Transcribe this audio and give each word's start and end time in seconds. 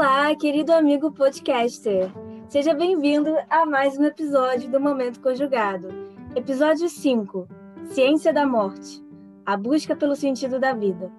Olá, 0.00 0.32
querido 0.36 0.72
amigo 0.72 1.10
podcaster. 1.10 2.08
Seja 2.48 2.72
bem-vindo 2.72 3.36
a 3.50 3.66
mais 3.66 3.98
um 3.98 4.04
episódio 4.04 4.70
do 4.70 4.78
Momento 4.78 5.20
Conjugado. 5.20 5.88
Episódio 6.36 6.88
5: 6.88 7.48
Ciência 7.86 8.32
da 8.32 8.46
Morte 8.46 9.04
A 9.44 9.56
busca 9.56 9.96
pelo 9.96 10.14
sentido 10.14 10.60
da 10.60 10.72
vida. 10.72 11.10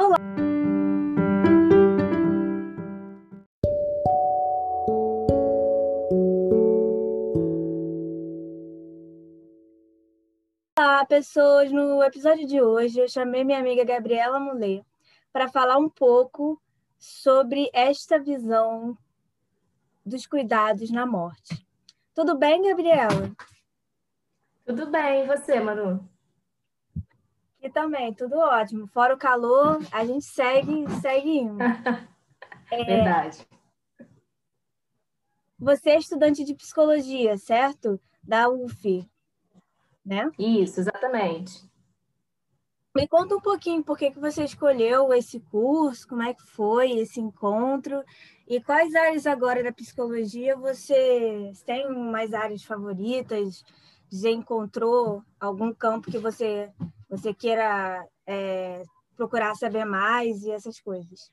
Olá! 0.00 0.16
Olá, 10.76 11.06
pessoas! 11.06 11.70
No 11.70 12.02
episódio 12.02 12.48
de 12.48 12.60
hoje, 12.60 12.98
eu 12.98 13.08
chamei 13.08 13.44
minha 13.44 13.60
amiga 13.60 13.84
Gabriela 13.84 14.40
Mulê 14.40 14.82
para 15.32 15.46
falar 15.46 15.78
um 15.78 15.88
pouco 15.88 16.60
sobre 17.02 17.68
esta 17.72 18.16
visão 18.16 18.96
dos 20.06 20.24
cuidados 20.24 20.88
na 20.88 21.04
morte. 21.04 21.66
Tudo 22.14 22.38
bem, 22.38 22.62
Gabriela? 22.62 23.34
Tudo 24.64 24.88
bem, 24.88 25.24
e 25.24 25.26
você, 25.26 25.58
Manu? 25.58 26.08
E 27.60 27.68
também, 27.68 28.14
tudo 28.14 28.38
ótimo. 28.38 28.86
Fora 28.86 29.14
o 29.14 29.18
calor, 29.18 29.80
a 29.90 30.04
gente 30.04 30.24
segue, 30.24 30.88
segue 31.00 31.38
indo. 31.38 31.58
É, 32.70 32.84
Verdade. 32.84 33.46
Você 35.58 35.90
é 35.90 35.98
estudante 35.98 36.42
de 36.42 36.54
psicologia, 36.54 37.36
certo? 37.36 38.00
Da 38.22 38.48
UF, 38.48 39.06
né? 40.02 40.30
Isso, 40.38 40.80
exatamente. 40.80 41.70
Me 42.94 43.08
conta 43.08 43.34
um 43.34 43.40
pouquinho 43.40 43.82
por 43.82 43.96
que, 43.96 44.10
que 44.10 44.20
você 44.20 44.44
escolheu 44.44 45.14
esse 45.14 45.40
curso, 45.40 46.06
como 46.06 46.22
é 46.22 46.34
que 46.34 46.42
foi 46.42 46.92
esse 46.98 47.20
encontro 47.20 48.04
e 48.46 48.60
quais 48.60 48.94
áreas 48.94 49.26
agora 49.26 49.62
da 49.62 49.72
psicologia 49.72 50.54
você 50.56 51.52
tem 51.64 51.90
mais 51.90 52.34
áreas 52.34 52.62
favoritas? 52.62 53.64
Já 54.10 54.28
encontrou 54.28 55.22
algum 55.40 55.72
campo 55.72 56.10
que 56.10 56.18
você, 56.18 56.70
você 57.08 57.32
queira 57.32 58.06
é, 58.26 58.82
procurar 59.16 59.54
saber 59.54 59.86
mais 59.86 60.42
e 60.42 60.50
essas 60.50 60.78
coisas? 60.78 61.32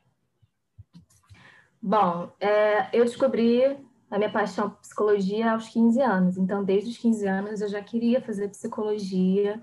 Bom, 1.82 2.32
é, 2.40 2.88
eu 2.98 3.04
descobri 3.04 3.78
a 4.10 4.18
minha 4.18 4.32
paixão 4.32 4.70
por 4.70 4.80
psicologia 4.80 5.52
aos 5.52 5.68
15 5.68 6.02
anos. 6.02 6.38
Então, 6.38 6.64
desde 6.64 6.90
os 6.90 6.98
15 6.98 7.28
anos, 7.28 7.62
eu 7.62 7.68
já 7.68 7.82
queria 7.82 8.22
fazer 8.22 8.48
psicologia 8.48 9.62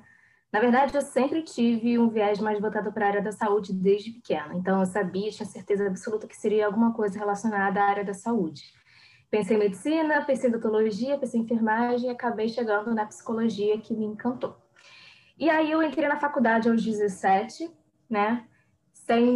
na 0.52 0.60
verdade, 0.60 0.94
eu 0.94 1.02
sempre 1.02 1.42
tive 1.42 1.98
um 1.98 2.08
viés 2.08 2.38
mais 2.38 2.60
voltado 2.60 2.92
para 2.92 3.04
a 3.04 3.08
área 3.08 3.22
da 3.22 3.32
saúde 3.32 3.72
desde 3.72 4.12
pequena. 4.12 4.54
Então, 4.54 4.80
eu 4.80 4.86
sabia, 4.86 5.30
tinha 5.30 5.46
certeza 5.46 5.86
absoluta 5.86 6.26
que 6.26 6.36
seria 6.36 6.66
alguma 6.66 6.92
coisa 6.94 7.18
relacionada 7.18 7.80
à 7.80 7.84
área 7.84 8.04
da 8.04 8.14
saúde. 8.14 8.62
Pensei 9.30 9.56
em 9.56 9.60
medicina, 9.60 10.24
pensei 10.24 10.48
em 10.48 10.54
odontologia, 10.54 11.18
pensei 11.18 11.40
em 11.40 11.42
enfermagem 11.42 12.08
e 12.08 12.12
acabei 12.12 12.48
chegando 12.48 12.94
na 12.94 13.04
psicologia 13.04 13.78
que 13.78 13.92
me 13.92 14.06
encantou. 14.06 14.56
E 15.38 15.50
aí 15.50 15.70
eu 15.70 15.82
entrei 15.82 16.08
na 16.08 16.18
faculdade 16.18 16.68
aos 16.68 16.82
17, 16.82 17.70
né? 18.08 18.46
Sem 18.92 19.28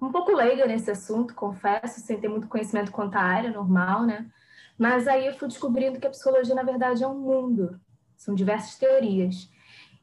um 0.00 0.12
pouco 0.12 0.32
leiga 0.32 0.66
nesse 0.66 0.90
assunto, 0.90 1.34
confesso, 1.34 2.00
sem 2.00 2.20
ter 2.20 2.28
muito 2.28 2.46
conhecimento 2.46 2.92
quanto 2.92 3.16
à 3.16 3.22
área 3.22 3.50
normal, 3.50 4.04
né? 4.04 4.30
Mas 4.78 5.08
aí 5.08 5.26
eu 5.26 5.34
fui 5.34 5.48
descobrindo 5.48 5.98
que 5.98 6.06
a 6.06 6.10
psicologia 6.10 6.54
na 6.54 6.62
verdade 6.62 7.02
é 7.02 7.08
um 7.08 7.18
mundo, 7.18 7.80
são 8.16 8.34
diversas 8.34 8.76
teorias. 8.76 9.50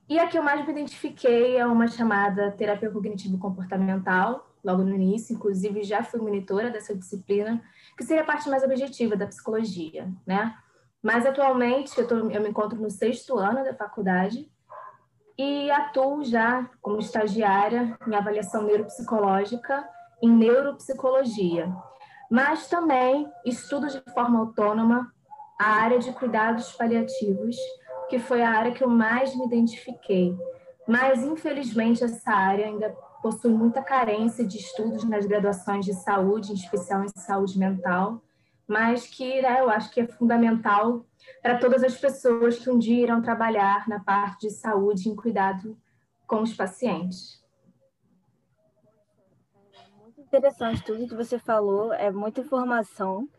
E 0.10 0.20
a 0.20 0.28
que 0.28 0.38
eu 0.38 0.44
mais 0.44 0.66
me 0.66 0.72
identifiquei 0.72 1.58
é 1.58 1.66
uma 1.66 1.88
chamada 1.88 2.52
terapia 2.52 2.92
cognitivo-comportamental, 2.92 4.50
logo 4.64 4.84
no 4.84 4.94
início, 4.94 5.34
inclusive 5.34 5.84
já 5.84 6.04
fui 6.04 6.20
monitora 6.20 6.70
dessa 6.70 6.96
disciplina, 6.96 7.62
que 7.98 8.04
seria 8.04 8.24
a 8.24 8.26
parte 8.26 8.50
mais 8.50 8.64
objetiva 8.64 9.16
da 9.16 9.28
psicologia, 9.28 10.12
né? 10.26 10.56
Mas 11.02 11.26
atualmente 11.26 11.98
eu, 12.00 12.08
tô, 12.08 12.16
eu 12.16 12.42
me 12.42 12.50
encontro 12.50 12.80
no 12.80 12.90
sexto 12.90 13.38
ano 13.38 13.64
da 13.64 13.74
faculdade 13.74 14.50
e 15.38 15.70
atuo 15.72 16.24
já 16.24 16.70
como 16.82 17.00
estagiária 17.00 17.98
em 18.08 18.16
avaliação 18.16 18.64
neuropsicológica 18.64 19.88
em 20.22 20.30
neuropsicologia, 20.30 21.74
mas 22.32 22.68
também 22.68 23.30
estudo 23.46 23.88
de 23.88 24.02
forma 24.14 24.40
autônoma 24.40 25.12
a 25.60 25.66
área 25.66 26.00
de 26.00 26.12
cuidados 26.14 26.72
paliativos 26.74 27.58
que 28.10 28.20
foi 28.20 28.42
a 28.42 28.50
área 28.50 28.72
que 28.72 28.84
eu 28.84 28.90
mais 28.90 29.36
me 29.36 29.46
identifiquei. 29.46 30.38
Mas, 30.88 31.24
infelizmente, 31.24 32.04
essa 32.04 32.32
área 32.32 32.66
ainda 32.66 32.90
possui 33.22 33.52
muita 33.52 33.82
carência 33.82 34.46
de 34.46 34.58
estudos 34.58 35.04
nas 35.06 35.26
graduações 35.26 35.86
de 35.86 35.94
saúde, 35.94 36.52
em 36.52 36.56
especial 36.56 37.04
em 37.04 37.08
saúde 37.08 37.58
mental, 37.58 38.22
mas 38.68 39.08
que 39.08 39.42
né, 39.42 39.62
eu 39.62 39.70
acho 39.70 39.92
que 39.92 40.02
é 40.02 40.08
fundamental 40.08 41.06
para 41.42 41.58
todas 41.58 41.84
as 41.84 41.96
pessoas 41.96 42.60
que 42.60 42.70
um 42.70 42.78
dia 42.78 43.04
irão 43.04 43.22
trabalhar 43.22 43.88
na 43.88 44.00
parte 44.00 44.48
de 44.48 44.54
saúde 44.54 45.08
em 45.08 45.16
cuidado 45.16 45.78
com 46.28 46.42
os 46.42 46.54
pacientes. 46.54 47.42
Muito 50.02 50.20
interessante 50.20 50.84
tudo 50.84 51.08
que 51.08 51.16
você 51.16 51.40
falou, 51.40 51.94
é 51.94 52.12
muita 52.12 52.42
informação. 52.42 53.30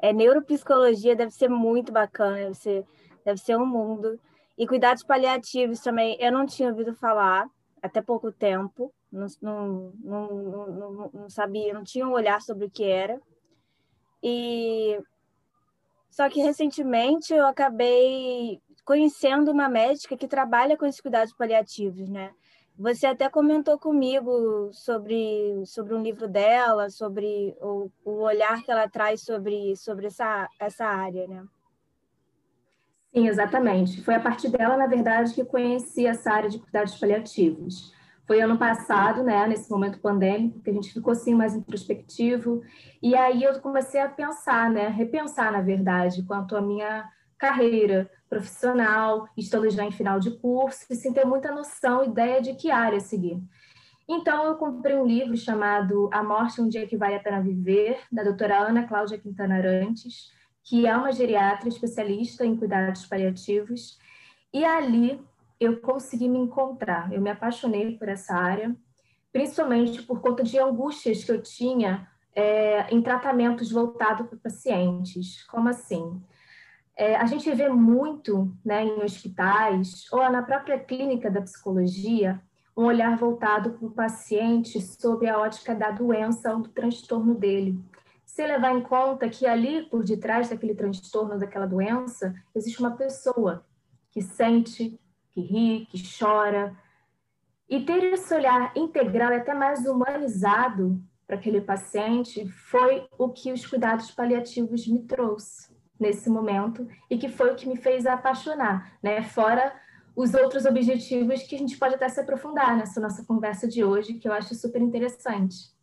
É, 0.00 0.12
neuropsicologia 0.12 1.14
deve 1.14 1.32
ser 1.32 1.48
muito 1.48 1.92
bacana, 1.92 2.52
você 2.52 2.84
deve 3.28 3.40
ser 3.40 3.56
um 3.56 3.66
mundo. 3.66 4.18
E 4.56 4.66
cuidados 4.66 5.04
paliativos 5.04 5.80
também, 5.80 6.16
eu 6.18 6.32
não 6.32 6.46
tinha 6.46 6.70
ouvido 6.70 6.94
falar 6.94 7.48
até 7.82 8.00
pouco 8.02 8.32
tempo, 8.32 8.92
não, 9.12 9.26
não, 9.40 9.92
não, 10.02 11.10
não, 11.12 11.30
sabia, 11.30 11.72
não 11.72 11.84
tinha 11.84 12.06
um 12.06 12.12
olhar 12.12 12.40
sobre 12.40 12.64
o 12.64 12.70
que 12.70 12.84
era. 12.84 13.20
E 14.22 14.98
só 16.10 16.28
que 16.28 16.40
recentemente 16.40 17.32
eu 17.32 17.46
acabei 17.46 18.60
conhecendo 18.84 19.52
uma 19.52 19.68
médica 19.68 20.16
que 20.16 20.26
trabalha 20.26 20.76
com 20.76 20.86
esses 20.86 21.00
cuidados 21.00 21.34
paliativos, 21.34 22.08
né? 22.08 22.32
Você 22.76 23.06
até 23.06 23.28
comentou 23.28 23.78
comigo 23.78 24.70
sobre, 24.72 25.62
sobre 25.66 25.94
um 25.94 26.02
livro 26.02 26.26
dela, 26.26 26.88
sobre 26.90 27.54
o, 27.60 27.90
o 28.04 28.22
olhar 28.22 28.62
que 28.62 28.70
ela 28.70 28.88
traz 28.88 29.22
sobre, 29.22 29.76
sobre 29.76 30.06
essa, 30.06 30.48
essa 30.58 30.86
área, 30.86 31.26
né? 31.26 31.44
Sim, 33.18 33.26
exatamente. 33.26 34.00
Foi 34.02 34.14
a 34.14 34.20
partir 34.20 34.48
dela, 34.48 34.76
na 34.76 34.86
verdade, 34.86 35.34
que 35.34 35.44
conheci 35.44 36.06
essa 36.06 36.30
área 36.30 36.48
de 36.48 36.60
cuidados 36.60 36.96
paliativos. 36.96 37.92
Foi 38.24 38.40
ano 38.40 38.56
passado, 38.56 39.24
né, 39.24 39.44
nesse 39.48 39.68
momento 39.68 39.98
pandêmico, 39.98 40.60
que 40.60 40.70
a 40.70 40.72
gente 40.72 40.92
ficou 40.92 41.10
assim 41.10 41.34
mais 41.34 41.52
introspectivo, 41.52 42.62
e 43.02 43.16
aí 43.16 43.42
eu 43.42 43.58
comecei 43.60 44.00
a 44.00 44.08
pensar, 44.08 44.70
né, 44.70 44.86
repensar, 44.86 45.50
na 45.50 45.60
verdade, 45.60 46.22
quanto 46.22 46.56
à 46.56 46.60
minha 46.60 47.08
carreira 47.36 48.08
profissional, 48.30 49.26
estando 49.36 49.68
já 49.68 49.84
em 49.84 49.90
final 49.90 50.20
de 50.20 50.30
curso, 50.38 50.86
e 50.88 50.94
sem 50.94 51.12
ter 51.12 51.24
muita 51.24 51.50
noção, 51.50 52.04
ideia 52.04 52.40
de 52.40 52.54
que 52.54 52.70
área 52.70 53.00
seguir. 53.00 53.42
Então, 54.08 54.44
eu 54.44 54.54
comprei 54.54 54.94
um 54.94 55.06
livro 55.06 55.36
chamado 55.36 56.08
A 56.12 56.22
Morte, 56.22 56.60
um 56.60 56.68
Dia 56.68 56.86
que 56.86 56.96
Vale 56.96 57.16
a 57.16 57.20
Pena 57.20 57.40
Viver, 57.40 57.98
da 58.12 58.22
doutora 58.22 58.60
Ana 58.60 58.86
Cláudia 58.86 59.18
Quintana 59.18 59.56
Arantes, 59.56 60.30
que 60.68 60.86
é 60.86 60.94
uma 60.94 61.10
geriatra 61.10 61.66
especialista 61.66 62.44
em 62.44 62.54
cuidados 62.54 63.06
paliativos, 63.06 63.98
e 64.52 64.66
ali 64.66 65.18
eu 65.58 65.80
consegui 65.80 66.28
me 66.28 66.38
encontrar. 66.38 67.10
Eu 67.10 67.22
me 67.22 67.30
apaixonei 67.30 67.96
por 67.96 68.06
essa 68.06 68.34
área, 68.34 68.76
principalmente 69.32 70.02
por 70.02 70.20
conta 70.20 70.42
de 70.42 70.58
angústias 70.58 71.24
que 71.24 71.32
eu 71.32 71.40
tinha 71.40 72.06
é, 72.34 72.86
em 72.94 73.00
tratamentos 73.00 73.72
voltados 73.72 74.26
para 74.26 74.38
pacientes. 74.38 75.42
Como 75.44 75.70
assim? 75.70 76.22
É, 76.94 77.16
a 77.16 77.24
gente 77.24 77.50
vê 77.54 77.70
muito 77.70 78.54
né, 78.62 78.84
em 78.84 79.02
hospitais 79.02 80.04
ou 80.12 80.18
na 80.30 80.42
própria 80.42 80.78
clínica 80.78 81.30
da 81.30 81.40
psicologia 81.40 82.42
um 82.76 82.84
olhar 82.84 83.16
voltado 83.16 83.70
para 83.70 83.86
o 83.86 83.90
paciente 83.90 84.80
sobre 84.82 85.28
a 85.28 85.38
ótica 85.38 85.74
da 85.74 85.90
doença 85.90 86.52
ou 86.52 86.60
do 86.60 86.68
transtorno 86.68 87.34
dele 87.34 87.82
se 88.38 88.46
levar 88.46 88.70
em 88.70 88.80
conta 88.80 89.28
que 89.28 89.48
ali, 89.48 89.82
por 89.90 90.04
detrás 90.04 90.48
daquele 90.48 90.72
transtorno, 90.72 91.36
daquela 91.36 91.66
doença, 91.66 92.32
existe 92.54 92.78
uma 92.78 92.92
pessoa 92.92 93.66
que 94.12 94.22
sente, 94.22 94.96
que 95.32 95.40
ri, 95.40 95.88
que 95.90 96.00
chora. 96.16 96.72
E 97.68 97.84
ter 97.84 98.00
esse 98.12 98.32
olhar 98.32 98.70
integral 98.76 99.32
e 99.32 99.38
até 99.38 99.52
mais 99.52 99.84
humanizado 99.86 101.02
para 101.26 101.34
aquele 101.34 101.60
paciente 101.60 102.46
foi 102.46 103.08
o 103.18 103.28
que 103.30 103.50
os 103.50 103.66
cuidados 103.66 104.12
paliativos 104.12 104.86
me 104.86 105.00
trouxe 105.00 105.76
nesse 105.98 106.30
momento 106.30 106.86
e 107.10 107.18
que 107.18 107.28
foi 107.28 107.50
o 107.52 107.56
que 107.56 107.68
me 107.68 107.76
fez 107.76 108.06
apaixonar, 108.06 108.96
né? 109.02 109.20
Fora 109.20 109.74
os 110.14 110.32
outros 110.32 110.64
objetivos 110.64 111.42
que 111.42 111.56
a 111.56 111.58
gente 111.58 111.76
pode 111.76 111.96
até 111.96 112.08
se 112.08 112.20
aprofundar 112.20 112.76
nessa 112.76 113.00
nossa 113.00 113.24
conversa 113.24 113.66
de 113.66 113.82
hoje, 113.82 114.14
que 114.14 114.28
eu 114.28 114.32
acho 114.32 114.54
super 114.54 114.80
interessante 114.80 115.76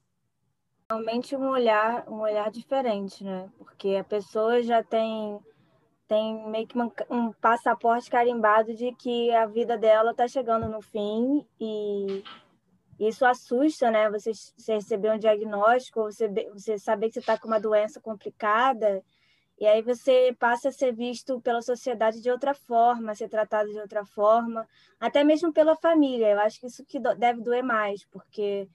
realmente 0.89 1.35
um 1.35 1.49
olhar, 1.49 2.07
um 2.07 2.19
olhar 2.21 2.51
diferente, 2.51 3.23
né? 3.23 3.49
Porque 3.57 3.95
a 3.95 4.03
pessoa 4.03 4.61
já 4.61 4.83
tem 4.83 5.39
tem 6.07 6.47
meio 6.49 6.67
que 6.67 6.77
um 7.09 7.33
passaporte 7.33 8.11
carimbado 8.11 8.75
de 8.75 8.91
que 8.93 9.31
a 9.31 9.47
vida 9.47 9.75
dela 9.75 10.11
está 10.11 10.27
chegando 10.27 10.69
no 10.69 10.81
fim 10.81 11.45
e 11.59 12.23
Isso 12.99 13.25
assusta, 13.25 13.91
né? 13.91 14.09
Você, 14.11 14.31
você 14.33 14.75
receber 14.75 15.11
um 15.13 15.19
diagnóstico, 15.19 16.03
você, 16.03 16.27
você 16.53 16.77
saber 16.79 17.07
que 17.09 17.15
você 17.15 17.19
está 17.21 17.37
com 17.37 17.47
uma 17.47 17.59
doença 17.59 17.99
complicada, 18.01 19.03
e 19.59 19.65
aí 19.67 19.81
você 19.81 20.35
passa 20.39 20.69
a 20.69 20.71
ser 20.71 20.93
visto 20.93 21.41
pela 21.41 21.61
sociedade 21.61 22.21
de 22.21 22.29
outra 22.31 22.53
forma, 22.53 23.15
ser 23.15 23.29
tratado 23.29 23.71
de 23.71 23.79
outra 23.79 24.05
forma, 24.05 24.67
até 24.99 25.23
mesmo 25.23 25.53
pela 25.53 25.75
família. 25.75 26.31
Eu 26.31 26.39
acho 26.39 26.59
que 26.59 26.67
isso 26.67 26.85
que 26.85 26.99
deve 26.99 27.41
doer 27.41 27.63
mais, 27.63 28.05
porque 28.05 28.67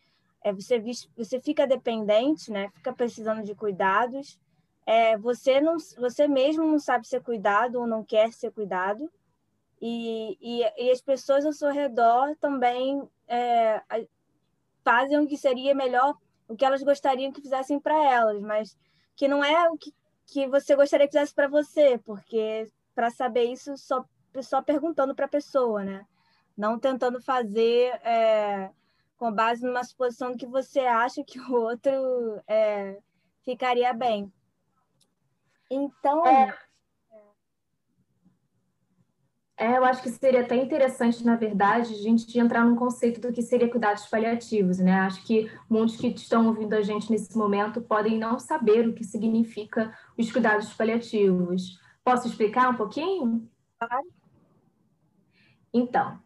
é 0.43 0.53
você, 0.53 0.83
você 1.17 1.41
fica 1.41 1.67
dependente, 1.67 2.51
né? 2.51 2.71
Fica 2.75 2.93
precisando 2.93 3.43
de 3.43 3.55
cuidados. 3.55 4.39
É, 4.87 5.17
você 5.17 5.61
não, 5.61 5.77
você 5.99 6.27
mesmo 6.27 6.67
não 6.67 6.79
sabe 6.79 7.07
ser 7.07 7.23
cuidado 7.23 7.81
ou 7.81 7.87
não 7.87 8.05
quer 8.05 8.33
ser 8.33 8.51
cuidado. 8.51 9.11
E, 9.81 10.37
e, 10.41 10.87
e 10.87 10.91
as 10.91 11.01
pessoas 11.01 11.45
ao 11.47 11.53
seu 11.53 11.71
redor 11.71 12.37
também 12.37 13.03
é, 13.29 13.83
fazem 14.85 15.19
o 15.19 15.27
que 15.27 15.37
seria 15.37 15.75
melhor, 15.75 16.15
o 16.49 16.57
que 16.57 16.65
elas 16.65 16.83
gostariam 16.83 17.33
que 17.33 17.41
fizessem 17.41 17.79
para 17.79 17.95
elas, 18.11 18.41
mas 18.43 18.77
que 19.17 19.29
não 19.29 19.43
é 19.45 19.69
o 19.71 19.77
que 19.77 19.93
que 20.31 20.47
você 20.47 20.77
gostaria 20.77 21.09
que 21.09 21.13
fizesse 21.13 21.35
para 21.35 21.49
você, 21.49 21.99
porque 21.99 22.71
para 22.95 23.11
saber 23.11 23.45
isso 23.45 23.77
só 23.77 24.05
só 24.43 24.63
perguntando 24.63 25.13
para 25.13 25.27
a 25.27 25.29
pessoa, 25.29 25.83
né? 25.83 26.07
Não 26.57 26.79
tentando 26.79 27.21
fazer 27.21 27.93
é, 28.05 28.71
com 29.21 29.31
base 29.31 29.63
numa 29.63 29.85
suposição 29.85 30.35
que 30.35 30.47
você 30.47 30.81
acha 30.81 31.23
que 31.23 31.39
o 31.39 31.53
outro 31.53 31.93
é, 32.49 32.99
ficaria 33.45 33.93
bem. 33.93 34.33
Então, 35.71 36.27
é, 36.27 36.59
é, 39.59 39.77
eu 39.77 39.85
acho 39.85 40.03
que 40.03 40.09
seria 40.09 40.41
até 40.41 40.57
interessante, 40.57 41.23
na 41.23 41.37
verdade, 41.37 41.93
a 41.93 41.99
gente 41.99 42.39
entrar 42.39 42.65
num 42.65 42.75
conceito 42.75 43.21
do 43.21 43.31
que 43.31 43.43
seria 43.43 43.71
cuidados 43.71 44.07
paliativos, 44.07 44.79
né? 44.79 45.01
Acho 45.01 45.23
que 45.27 45.53
muitos 45.69 45.97
que 45.97 46.07
estão 46.07 46.47
ouvindo 46.47 46.73
a 46.73 46.81
gente 46.81 47.11
nesse 47.13 47.37
momento 47.37 47.83
podem 47.83 48.19
não 48.19 48.39
saber 48.39 48.89
o 48.89 48.95
que 48.95 49.05
significa 49.05 49.95
os 50.17 50.33
cuidados 50.33 50.73
paliativos. 50.73 51.79
Posso 52.03 52.27
explicar 52.27 52.71
um 52.71 52.77
pouquinho? 52.77 53.47
Claro. 53.79 54.09
Então, 55.75 56.19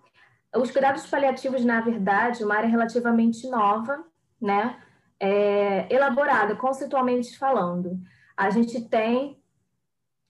os 0.56 0.70
cuidados 0.70 1.06
paliativos, 1.06 1.64
na 1.64 1.80
verdade, 1.80 2.44
uma 2.44 2.56
área 2.56 2.68
relativamente 2.68 3.48
nova, 3.48 4.04
né? 4.40 4.76
É, 5.18 5.92
elaborada 5.92 6.54
conceitualmente 6.56 7.38
falando. 7.38 7.98
A 8.36 8.50
gente 8.50 8.80
tem 8.82 9.40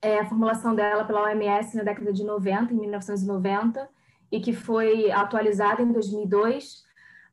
é, 0.00 0.20
a 0.20 0.26
formulação 0.26 0.74
dela 0.74 1.04
pela 1.04 1.22
OMS 1.24 1.76
na 1.76 1.82
década 1.82 2.12
de 2.12 2.22
90, 2.22 2.72
em 2.72 2.76
1990, 2.76 3.88
e 4.30 4.40
que 4.40 4.52
foi 4.52 5.10
atualizada 5.10 5.82
em 5.82 5.92
2002, 5.92 6.84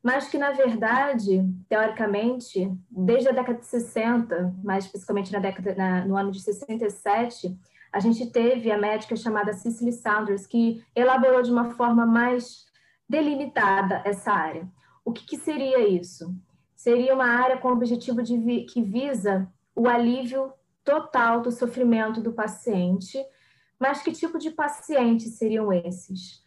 mas 0.02 0.28
que, 0.28 0.38
na 0.38 0.50
verdade, 0.50 1.46
teoricamente, 1.68 2.72
desde 2.90 3.28
a 3.28 3.32
década 3.32 3.58
de 3.58 3.66
60, 3.66 4.54
mais 4.64 4.86
especificamente 4.86 5.32
na 5.32 5.38
década, 5.38 5.74
na, 5.74 6.04
no 6.04 6.16
ano 6.16 6.32
de 6.32 6.40
67, 6.40 7.56
a 7.92 8.00
gente 8.00 8.30
teve 8.30 8.72
a 8.72 8.78
médica 8.78 9.14
chamada 9.14 9.52
Cicely 9.52 9.92
Saunders, 9.92 10.46
que 10.46 10.82
elaborou 10.96 11.42
de 11.42 11.52
uma 11.52 11.70
forma 11.72 12.06
mais 12.06 12.64
delimitada 13.12 14.00
essa 14.06 14.32
área. 14.32 14.66
O 15.04 15.12
que, 15.12 15.26
que 15.26 15.36
seria 15.36 15.86
isso? 15.86 16.34
Seria 16.74 17.12
uma 17.14 17.26
área 17.26 17.58
com 17.58 17.68
o 17.68 17.72
objetivo 17.72 18.22
de 18.22 18.38
vi, 18.38 18.64
que 18.64 18.80
visa 18.80 19.46
o 19.76 19.86
alívio 19.86 20.50
total 20.82 21.42
do 21.42 21.52
sofrimento 21.52 22.22
do 22.22 22.32
paciente. 22.32 23.22
Mas 23.78 24.02
que 24.02 24.12
tipo 24.12 24.38
de 24.38 24.50
pacientes 24.50 25.36
seriam 25.36 25.70
esses? 25.70 26.42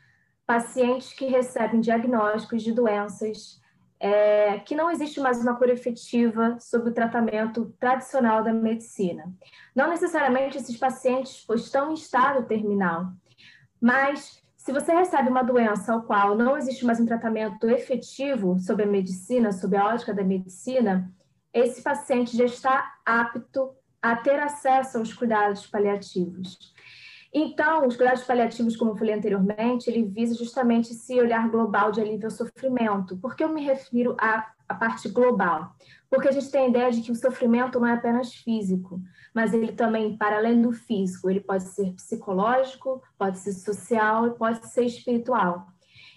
Pacientes 0.48 1.14
que 1.14 1.28
recebem 1.28 1.82
diagnósticos 1.82 2.64
de 2.64 2.72
doenças 2.72 3.62
é, 4.00 4.58
que 4.60 4.76
não 4.76 4.90
existe 4.90 5.20
mais 5.20 5.40
uma 5.40 5.56
cura 5.56 5.72
efetiva 5.72 6.58
sobre 6.60 6.90
o 6.90 6.94
tratamento 6.94 7.76
tradicional 7.80 8.44
da 8.44 8.52
medicina. 8.52 9.32
Não 9.76 9.88
necessariamente 9.88 10.58
esses 10.58 10.78
pacientes 10.78 11.46
estão 11.56 11.92
em 11.92 11.94
estado 11.94 12.48
terminal, 12.48 13.12
mas 13.80 14.44
se 14.66 14.74
você 14.74 14.92
recebe 14.96 15.30
uma 15.30 15.44
doença 15.44 15.94
ao 15.94 16.02
qual 16.02 16.36
não 16.36 16.58
existe 16.58 16.84
mais 16.84 17.00
um 17.00 17.06
tratamento 17.06 17.70
efetivo 17.70 18.58
sobre 18.58 18.84
a 18.84 18.88
medicina, 18.88 19.52
sobre 19.52 19.78
a 19.78 19.86
ótica 19.86 20.12
da 20.12 20.24
medicina, 20.24 21.14
esse 21.54 21.84
paciente 21.84 22.36
já 22.36 22.46
está 22.46 22.94
apto 23.06 23.76
a 24.02 24.16
ter 24.16 24.40
acesso 24.40 24.98
aos 24.98 25.14
cuidados 25.14 25.68
paliativos. 25.68 26.58
Então, 27.32 27.86
os 27.86 27.96
cuidados 27.96 28.24
paliativos, 28.24 28.76
como 28.76 28.90
eu 28.90 28.96
falei 28.96 29.14
anteriormente, 29.14 29.88
ele 29.88 30.02
visa 30.02 30.34
justamente 30.34 30.94
esse 30.94 31.14
olhar 31.20 31.48
global 31.48 31.92
de 31.92 32.02
alívio 32.02 32.26
ao 32.26 32.32
sofrimento. 32.32 33.18
Por 33.18 33.36
que 33.36 33.44
eu 33.44 33.50
me 33.50 33.64
refiro 33.64 34.18
à, 34.20 34.52
à 34.68 34.74
parte 34.74 35.08
global? 35.10 35.76
Porque 36.10 36.28
a 36.28 36.32
gente 36.32 36.50
tem 36.50 36.66
a 36.66 36.70
ideia 36.70 36.92
de 36.92 37.02
que 37.02 37.12
o 37.12 37.16
sofrimento 37.16 37.80
não 37.80 37.88
é 37.88 37.94
apenas 37.94 38.34
físico, 38.34 39.00
mas 39.36 39.54
ele 39.54 39.74
também, 39.74 40.16
para 40.16 40.38
além 40.38 40.62
do 40.62 40.72
físico, 40.72 41.30
ele 41.30 41.42
pode 41.42 41.66
ser 41.66 41.92
psicológico, 41.92 43.04
pode 43.18 43.38
ser 43.40 43.52
social 43.52 44.28
e 44.28 44.38
pode 44.38 44.66
ser 44.70 44.86
espiritual. 44.86 45.68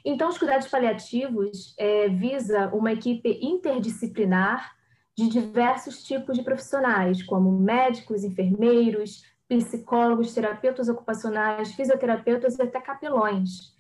Então, 0.05 0.29
os 0.29 0.39
cuidados 0.39 0.69
paliativos 0.69 1.75
é, 1.77 2.09
visa 2.09 2.69
uma 2.73 2.93
equipe 2.93 3.41
interdisciplinar 3.43 4.71
de 5.17 5.29
diversos 5.29 6.05
tipos 6.05 6.39
de 6.39 6.45
profissionais, 6.45 7.21
como 7.25 7.51
médicos, 7.51 8.23
enfermeiros, 8.23 9.25
psicólogos, 9.49 10.33
terapeutas 10.33 10.89
ocupacionais, 10.89 11.75
fisioterapeutas 11.75 12.57
e 12.57 12.63
até 12.63 12.81
capelões, 12.81 13.75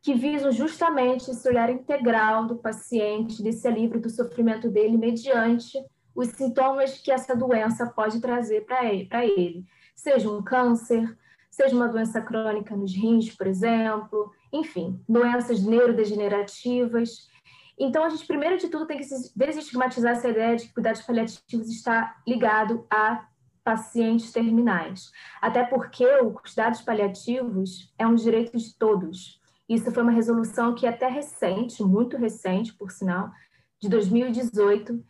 que 0.00 0.14
visam 0.14 0.50
justamente 0.50 1.30
esse 1.30 1.46
olhar 1.46 1.68
integral 1.68 2.46
do 2.46 2.56
paciente, 2.56 3.42
desse 3.42 3.68
alívio 3.68 4.00
do 4.00 4.08
sofrimento 4.08 4.70
dele, 4.70 4.96
mediante 4.96 5.78
os 6.18 6.28
sintomas 6.28 6.98
que 6.98 7.12
essa 7.12 7.34
doença 7.36 7.86
pode 7.86 8.20
trazer 8.20 8.66
para 8.66 9.24
ele, 9.24 9.64
seja 9.94 10.28
um 10.28 10.42
câncer, 10.42 11.16
seja 11.50 11.76
uma 11.76 11.88
doença 11.88 12.20
crônica 12.20 12.76
nos 12.76 12.94
rins, 12.94 13.34
por 13.36 13.46
exemplo, 13.46 14.32
enfim, 14.52 15.00
doenças 15.08 15.62
neurodegenerativas 15.62 17.28
então, 17.80 18.02
a 18.04 18.08
gente, 18.08 18.26
primeiro 18.26 18.58
de 18.58 18.68
tudo, 18.68 18.86
tem 18.86 18.98
que 18.98 19.06
desestigmatizar 19.36 20.12
essa 20.12 20.28
ideia 20.28 20.56
de 20.56 20.66
que 20.66 20.74
cuidados 20.74 21.02
paliativos 21.02 21.68
está 21.68 22.16
ligado 22.26 22.84
a 22.90 23.24
pacientes 23.62 24.32
terminais. 24.32 25.12
Até 25.40 25.62
porque 25.62 26.04
os 26.22 26.40
cuidados 26.40 26.80
paliativos 26.80 27.94
é 27.96 28.04
um 28.04 28.16
direito 28.16 28.56
de 28.56 28.76
todos. 28.76 29.40
Isso 29.68 29.92
foi 29.92 30.02
uma 30.02 30.10
resolução 30.10 30.74
que 30.74 30.86
é 30.86 30.88
até 30.88 31.08
recente, 31.08 31.82
muito 31.84 32.16
recente, 32.16 32.74
por 32.74 32.90
sinal, 32.90 33.30
de 33.80 33.88
2018, 33.88 35.04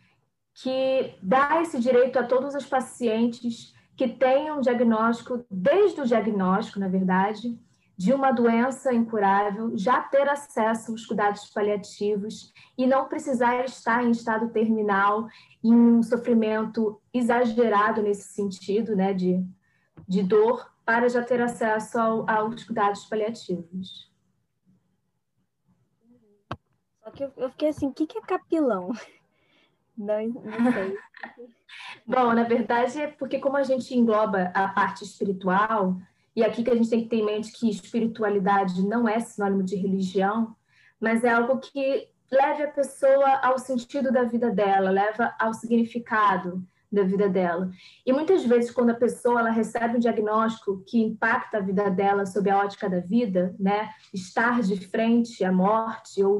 que 0.63 1.15
dá 1.23 1.63
esse 1.63 1.79
direito 1.79 2.19
a 2.19 2.25
todos 2.25 2.55
os 2.55 2.67
pacientes 2.67 3.75
que 3.97 4.09
tenham 4.09 4.61
diagnóstico, 4.61 5.45
desde 5.51 6.01
o 6.01 6.07
diagnóstico, 6.07 6.81
na 6.81 6.89
verdade, 6.89 7.59
de 7.97 8.13
uma 8.13 8.33
doença 8.33 8.93
incurável 8.93 9.77
já 9.77 10.01
ter 10.01 10.29
acesso 10.29 10.93
aos 10.93 11.05
cuidados 11.05 11.47
paliativos 11.51 12.53
e 12.77 12.87
não 12.87 13.09
precisar 13.09 13.65
estar 13.65 14.05
em 14.05 14.11
estado 14.11 14.51
terminal, 14.51 15.29
em 15.63 15.75
um 15.75 16.03
sofrimento 16.03 17.01
exagerado 17.13 18.03
nesse 18.03 18.33
sentido, 18.33 18.95
né, 18.97 19.13
de, 19.13 19.45
de 20.09 20.23
dor, 20.23 20.73
para 20.85 21.09
já 21.09 21.23
ter 21.23 21.41
acesso 21.41 21.99
ao, 21.99 22.31
aos 22.31 22.65
cuidados 22.65 23.05
paliativos. 23.07 24.13
Só 27.03 27.11
que 27.11 27.25
eu, 27.25 27.51
fiquei 27.51 27.69
assim, 27.69 27.89
o 27.89 27.93
que, 27.93 28.07
que 28.07 28.19
é 28.19 28.23
capilão? 28.23 28.93
Não, 29.99 30.29
não 30.29 30.73
sei. 30.73 30.97
Bom, 32.07 32.33
na 32.33 32.45
verdade 32.45 33.01
é 33.01 33.09
porque 33.09 33.39
como 33.39 33.57
a 33.57 33.63
gente 33.63 33.95
engloba 33.95 34.51
a 34.55 34.69
parte 34.69 35.05
espiritual, 35.05 35.97
e 36.35 36.45
aqui 36.45 36.63
que 36.63 36.71
a 36.71 36.75
gente 36.75 36.89
tem 36.89 37.03
que 37.03 37.09
ter 37.09 37.17
em 37.17 37.25
mente 37.25 37.53
que 37.53 37.69
espiritualidade 37.69 38.87
não 38.87 39.09
é 39.09 39.19
sinônimo 39.19 39.63
de 39.63 39.77
religião, 39.77 40.55
mas 41.01 41.25
é 41.25 41.31
algo 41.31 41.59
que 41.59 42.09
leve 42.31 42.63
a 42.63 42.71
pessoa 42.71 43.41
ao 43.43 43.59
sentido 43.59 44.13
da 44.13 44.23
vida 44.23 44.51
dela, 44.51 44.91
leva 44.91 45.35
ao 45.39 45.53
significado 45.53 46.63
da 46.91 47.03
vida 47.03 47.29
dela. 47.29 47.71
E 48.07 48.13
muitas 48.13 48.45
vezes, 48.45 48.71
quando 48.71 48.91
a 48.91 48.95
pessoa 48.95 49.41
ela 49.41 49.51
recebe 49.51 49.97
um 49.97 50.01
diagnóstico 50.01 50.83
que 50.87 51.01
impacta 51.01 51.59
a 51.59 51.61
vida 51.61 51.91
dela 51.91 52.25
sob 52.25 52.49
a 52.49 52.59
ótica 52.59 52.89
da 52.89 53.01
vida, 53.01 53.55
né, 53.59 53.91
estar 54.13 54.63
de 54.63 54.77
frente 54.89 55.45
à 55.45 55.53
morte 55.53 56.23
ou 56.23 56.39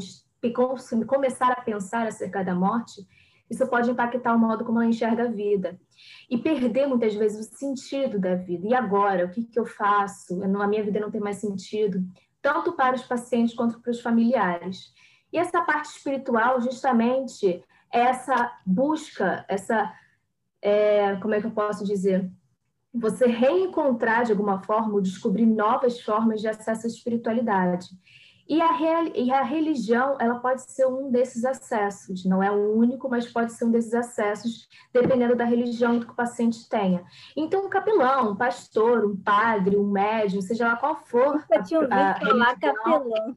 começar 1.07 1.53
a 1.53 1.61
pensar 1.61 2.07
acerca 2.07 2.45
da 2.45 2.55
morte, 2.55 3.07
isso 3.51 3.67
pode 3.67 3.91
impactar 3.91 4.35
o 4.35 4.39
modo 4.39 4.65
como 4.65 4.79
ela 4.79 4.89
enxerga 4.89 5.25
a 5.25 5.31
vida 5.31 5.79
e 6.31 6.37
perder 6.37 6.87
muitas 6.87 7.15
vezes 7.15 7.49
o 7.49 7.57
sentido 7.57 8.19
da 8.19 8.35
vida. 8.35 8.67
E 8.67 8.75
agora, 8.75 9.25
o 9.25 9.31
que, 9.31 9.45
que 9.45 9.59
eu 9.59 9.65
faço? 9.65 10.43
A 10.43 10.67
minha 10.67 10.85
vida 10.85 11.01
não 11.01 11.11
tem 11.11 11.21
mais 11.21 11.37
sentido, 11.37 12.05
tanto 12.43 12.73
para 12.73 12.95
os 12.95 13.03
pacientes 13.03 13.55
quanto 13.55 13.81
para 13.81 13.91
os 13.91 14.01
familiares. 14.01 14.93
E 15.33 15.39
essa 15.39 15.63
parte 15.63 15.87
espiritual, 15.87 16.61
justamente, 16.61 17.63
é 17.93 18.01
essa 18.01 18.53
busca, 18.67 19.45
essa, 19.49 19.93
é, 20.61 21.17
como 21.17 21.35
é 21.35 21.41
que 21.41 21.47
eu 21.47 21.51
posso 21.51 21.85
dizer? 21.85 22.31
Você 22.93 23.27
reencontrar 23.27 24.25
de 24.25 24.33
alguma 24.33 24.63
forma, 24.63 24.95
ou 24.95 25.01
descobrir 25.01 25.47
novas 25.47 26.01
formas 26.01 26.41
de 26.41 26.49
acesso 26.49 26.87
à 26.87 26.89
espiritualidade. 26.89 27.87
E 28.49 28.63
a, 28.63 28.71
e 29.15 29.31
a 29.31 29.43
religião, 29.43 30.17
ela 30.19 30.41
pode 30.41 30.63
ser 30.63 30.87
um 30.87 31.11
desses 31.11 31.45
acessos, 31.45 32.25
não 32.25 32.43
é 32.43 32.51
o 32.51 32.75
único, 32.75 33.09
mas 33.09 33.31
pode 33.31 33.53
ser 33.53 33.67
um 33.67 33.71
desses 33.71 33.93
acessos, 33.93 34.67
dependendo 34.93 35.37
da 35.37 35.45
religião 35.45 36.01
que 36.01 36.11
o 36.11 36.15
paciente 36.15 36.67
tenha. 36.69 37.05
Então, 37.37 37.67
um 37.67 37.69
capelão, 37.69 38.33
um 38.33 38.37
pastor, 38.37 39.05
um 39.05 39.17
padre, 39.17 39.77
um 39.77 39.91
médium, 39.91 40.41
seja 40.41 40.67
lá 40.67 40.77
qual 40.77 40.97
for. 40.97 41.45
Eu 41.51 41.63
tinha 41.63 41.81
ouvido 41.81 41.93
a, 41.93 42.13
a 42.13 42.21
falar 42.21 42.47
religião, 42.47 42.75
capelão. 42.75 43.37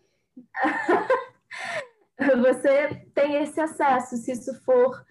você 2.41 3.05
tem 3.13 3.35
esse 3.35 3.59
acesso, 3.59 4.15
se 4.15 4.31
isso 4.31 4.53
for 4.63 5.05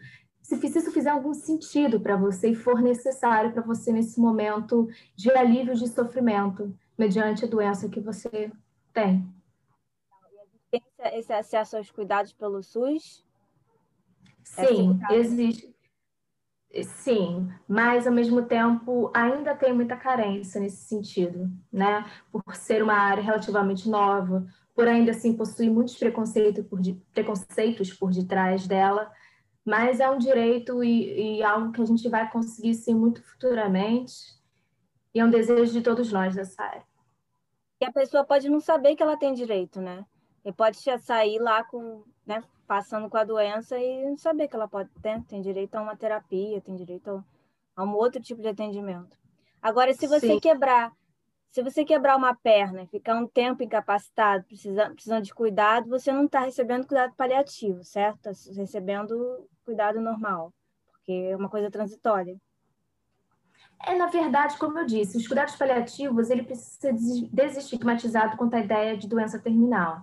se 0.59 0.67
isso 0.67 0.91
fizer 0.91 1.11
algum 1.11 1.33
sentido 1.33 2.01
para 2.01 2.17
você 2.17 2.49
e 2.49 2.55
for 2.57 2.83
necessário 2.83 3.53
para 3.53 3.63
você 3.63 3.93
nesse 3.93 4.21
momento 4.21 4.89
de 5.15 5.31
alívio 5.31 5.77
de 5.77 5.87
sofrimento, 5.87 6.77
mediante 6.99 7.45
a 7.45 7.49
doença 7.49 7.89
que 7.89 8.01
você 8.01 8.51
tem. 8.93 9.25
Esse 11.15 11.33
acesso 11.33 11.77
aos 11.77 11.91
cuidados 11.91 12.33
pelo 12.33 12.63
SUS? 12.63 13.25
Sim, 14.45 14.99
é 15.11 15.17
existe. 15.17 15.75
Sim, 16.85 17.49
mas 17.67 18.07
ao 18.07 18.13
mesmo 18.13 18.43
tempo 18.43 19.11
ainda 19.13 19.57
tem 19.57 19.73
muita 19.73 19.97
carência 19.97 20.61
nesse 20.61 20.85
sentido, 20.85 21.51
né? 21.73 22.09
Por 22.31 22.55
ser 22.55 22.83
uma 22.83 22.95
área 22.95 23.23
relativamente 23.23 23.89
nova, 23.89 24.47
por 24.75 24.87
ainda 24.87 25.11
assim 25.11 25.37
possuir 25.37 25.71
muitos 25.71 25.97
preconceitos 25.97 26.65
por, 26.67 26.81
de, 26.81 26.95
preconceitos 27.13 27.93
por 27.93 28.13
detrás 28.13 28.69
dela, 28.69 29.11
mas 29.65 29.99
é 29.99 30.09
um 30.09 30.17
direito 30.17 30.85
e, 30.85 31.39
e 31.39 31.43
algo 31.43 31.73
que 31.73 31.83
a 31.83 31.85
gente 31.85 32.09
vai 32.09 32.31
conseguir 32.31 32.75
sim 32.75 32.95
muito 32.95 33.21
futuramente, 33.21 34.39
e 35.13 35.19
é 35.19 35.25
um 35.25 35.31
desejo 35.31 35.73
de 35.73 35.83
todos 35.83 36.13
nós 36.13 36.37
dessa 36.37 36.63
área. 36.63 36.85
E 37.81 37.85
a 37.85 37.93
pessoa 37.93 38.25
pode 38.25 38.49
não 38.49 38.61
saber 38.61 38.95
que 38.95 39.03
ela 39.03 39.17
tem 39.17 39.35
direito, 39.35 39.81
né? 39.81 40.07
E 40.45 40.53
pode 40.53 40.79
sair 40.99 41.39
lá 41.39 41.63
com, 41.65 42.03
né, 42.27 42.43
passando 42.67 43.11
com 43.11 43.17
a 43.17 43.25
doença 43.25 43.79
e 43.79 44.05
não 44.05 44.17
saber 44.17 44.49
que 44.49 44.57
ela 44.57 44.69
pode 44.69 44.91
ter, 45.03 45.23
tem 45.25 45.43
direito 45.43 45.75
a 45.75 45.83
uma 45.83 45.97
terapia, 45.97 46.61
tem 46.61 46.77
direito 46.77 47.25
a 47.77 47.85
um 47.85 47.95
outro 47.95 48.23
tipo 48.23 48.41
de 48.41 48.49
atendimento. 48.49 49.19
Agora, 49.61 49.93
se 49.93 50.07
você 50.07 50.29
Sim. 50.29 50.41
quebrar, 50.41 50.93
se 51.51 51.63
você 51.63 51.85
quebrar 51.85 52.17
uma 52.17 52.35
perna 52.35 52.83
e 52.83 52.87
ficar 52.87 53.17
um 53.17 53.27
tempo 53.27 53.63
incapacitado, 53.63 54.45
precisando, 54.45 54.95
precisando 54.95 55.25
de 55.25 55.35
cuidado, 55.35 55.89
você 55.89 56.13
não 56.13 56.25
está 56.25 56.41
recebendo 56.41 56.87
cuidado 56.87 57.15
paliativo, 57.15 57.85
certo? 57.85 58.31
Está 58.31 58.53
recebendo 58.61 59.47
cuidado 59.65 60.01
normal, 60.01 60.53
porque 60.91 61.13
é 61.13 61.37
uma 61.37 61.51
coisa 61.51 61.71
transitória. 61.71 62.41
É, 63.87 63.95
na 63.97 64.07
verdade, 64.07 64.59
como 64.59 64.79
eu 64.79 64.87
disse, 64.87 65.17
os 65.17 65.27
cuidados 65.27 65.57
paliativos 65.57 66.31
ele 66.31 66.43
precisa 66.43 66.79
ser 66.79 66.95
desestigmatizado 67.33 68.37
quanto 68.37 68.55
à 68.55 68.61
ideia 68.61 68.97
de 68.97 69.09
doença 69.09 69.39
terminal. 69.39 70.03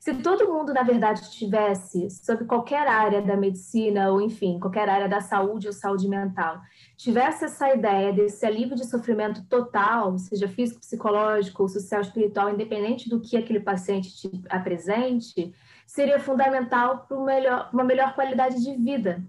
Se 0.00 0.14
todo 0.14 0.50
mundo, 0.50 0.72
na 0.72 0.82
verdade, 0.82 1.30
tivesse, 1.30 2.08
sobre 2.08 2.46
qualquer 2.46 2.88
área 2.88 3.20
da 3.20 3.36
medicina, 3.36 4.10
ou 4.10 4.18
enfim, 4.18 4.58
qualquer 4.58 4.88
área 4.88 5.06
da 5.06 5.20
saúde 5.20 5.66
ou 5.66 5.74
saúde 5.74 6.08
mental, 6.08 6.58
tivesse 6.96 7.44
essa 7.44 7.74
ideia 7.74 8.10
desse 8.10 8.46
alívio 8.46 8.74
de 8.74 8.86
sofrimento 8.86 9.46
total, 9.46 10.16
seja 10.16 10.48
físico, 10.48 10.80
psicológico 10.80 11.68
social, 11.68 12.00
espiritual, 12.00 12.48
independente 12.48 13.10
do 13.10 13.20
que 13.20 13.36
aquele 13.36 13.60
paciente 13.60 14.16
te 14.16 14.42
apresente, 14.48 15.54
seria 15.86 16.18
fundamental 16.18 17.06
para 17.06 17.68
uma 17.70 17.84
melhor 17.84 18.14
qualidade 18.14 18.64
de 18.64 18.74
vida, 18.76 19.22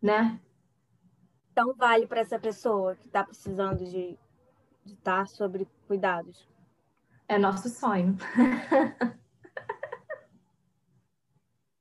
né? 0.00 0.38
Então, 1.50 1.74
vale 1.74 2.06
para 2.06 2.20
essa 2.20 2.38
pessoa 2.38 2.94
que 2.94 3.08
está 3.08 3.24
precisando 3.24 3.84
de, 3.84 4.16
de 4.84 4.92
estar 4.92 5.22
tá 5.22 5.26
sobre 5.26 5.66
cuidados. 5.88 6.48
É 7.28 7.36
nosso 7.36 7.68
sonho. 7.68 8.16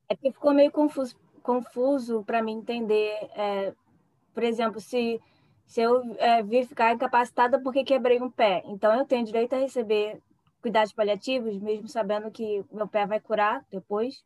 é 0.10 0.16
que 0.16 0.32
ficou 0.32 0.54
meio 0.54 0.72
confuso, 0.72 1.16
confuso 1.42 2.24
para 2.24 2.42
mim 2.42 2.54
entender. 2.54 3.30
É, 3.36 3.74
por 4.34 4.44
exemplo, 4.44 4.80
se, 4.80 5.22
se 5.66 5.82
eu 5.82 6.02
é, 6.18 6.44
vir 6.44 6.68
ficar 6.68 6.94
incapacitada 6.94 7.60
porque 7.60 7.84
quebrei 7.84 8.22
um 8.22 8.30
pé, 8.30 8.64
então 8.66 8.94
eu 8.94 9.06
tenho 9.06 9.26
direito 9.26 9.54
a 9.54 9.60
receber 9.60 10.22
cuidados 10.62 10.94
paliativos, 10.94 11.60
mesmo 11.60 11.88
sabendo 11.88 12.32
que 12.32 12.66
meu 12.72 12.88
pé 12.88 13.06
vai 13.06 13.20
curar 13.20 13.64
depois? 13.72 14.26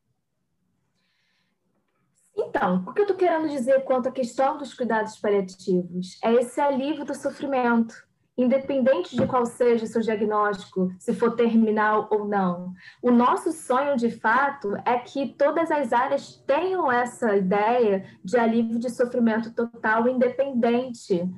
Então, 2.36 2.86
o 2.88 2.94
que 2.94 3.02
eu 3.02 3.04
estou 3.04 3.18
querendo 3.18 3.50
dizer 3.50 3.84
quanto 3.84 4.08
à 4.08 4.12
questão 4.12 4.58
dos 4.58 4.74
cuidados 4.74 5.18
paliativos 5.20 6.18
é 6.24 6.34
esse 6.34 6.62
alívio 6.62 7.04
do 7.04 7.14
sofrimento, 7.14 8.08
independente 8.40 9.18
de 9.18 9.28
qual 9.28 9.46
seja 9.46 9.84
o 9.84 9.88
seu 9.88 10.02
diagnóstico, 10.02 10.94
se 10.98 11.14
for 11.14 11.36
terminal 11.36 12.08
ou 12.10 12.26
não. 12.26 12.74
O 13.02 13.12
nosso 13.12 13.52
sonho, 13.52 13.98
de 13.98 14.10
fato, 14.10 14.76
é 14.86 14.98
que 14.98 15.34
todas 15.38 15.70
as 15.70 15.92
áreas 15.92 16.42
tenham 16.48 16.90
essa 16.90 17.36
ideia 17.36 18.06
de 18.24 18.38
alívio 18.38 18.80
de 18.80 18.90
sofrimento 18.90 19.54
total, 19.54 20.08
independente 20.08 21.30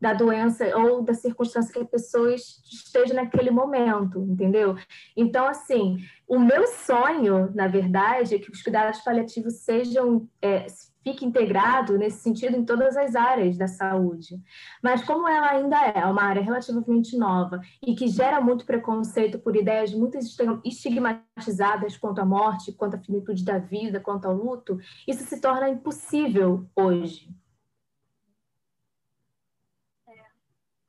da 0.00 0.14
doença 0.14 0.64
ou 0.78 1.02
da 1.02 1.12
circunstância 1.12 1.72
que 1.72 1.80
a 1.80 1.84
pessoa 1.84 2.34
esteja 2.34 3.12
naquele 3.12 3.50
momento, 3.50 4.20
entendeu? 4.22 4.76
Então, 5.16 5.46
assim, 5.46 5.98
o 6.26 6.38
meu 6.38 6.66
sonho, 6.66 7.50
na 7.54 7.68
verdade, 7.68 8.34
é 8.34 8.38
que 8.38 8.50
os 8.50 8.62
cuidados 8.62 9.00
paliativos 9.00 9.60
sejam, 9.60 10.26
é, 10.40 10.66
fique 11.02 11.24
integrado 11.24 11.98
nesse 11.98 12.18
sentido 12.18 12.56
em 12.56 12.64
todas 12.64 12.96
as 12.96 13.14
áreas 13.14 13.58
da 13.58 13.66
saúde. 13.66 14.40
Mas 14.82 15.04
como 15.04 15.28
ela 15.28 15.50
ainda 15.50 15.76
é 15.76 16.04
uma 16.06 16.22
área 16.22 16.42
relativamente 16.42 17.16
nova 17.16 17.60
e 17.84 17.94
que 17.94 18.08
gera 18.08 18.40
muito 18.40 18.64
preconceito 18.64 19.38
por 19.38 19.56
ideias 19.56 19.92
muito 19.92 20.18
estigmatizadas 20.64 21.96
quanto 21.96 22.20
à 22.20 22.24
morte, 22.24 22.72
quanto 22.72 22.96
à 22.96 22.98
finitude 22.98 23.44
da 23.44 23.58
vida, 23.58 24.00
quanto 24.00 24.26
ao 24.26 24.34
luto, 24.34 24.78
isso 25.06 25.24
se 25.24 25.40
torna 25.40 25.68
impossível 25.68 26.66
hoje. 26.76 27.28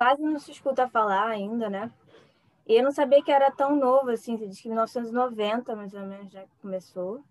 Quase 0.02 0.24
não 0.24 0.40
se 0.40 0.50
escuta 0.50 0.90
falar 0.90 1.28
ainda, 1.28 1.70
né? 1.70 1.94
E 2.66 2.74
eu 2.74 2.84
não 2.84 2.92
sabia 2.92 3.22
que 3.22 3.32
era 3.32 3.52
tão 3.52 3.76
novo, 3.76 4.10
assim, 4.10 4.36
diz 4.36 4.60
que 4.60 4.68
em 4.68 4.72
1990, 4.72 5.76
mais 5.76 5.94
ou 5.94 6.02
menos, 6.08 6.34
já 6.34 6.44
começou. 6.60 7.24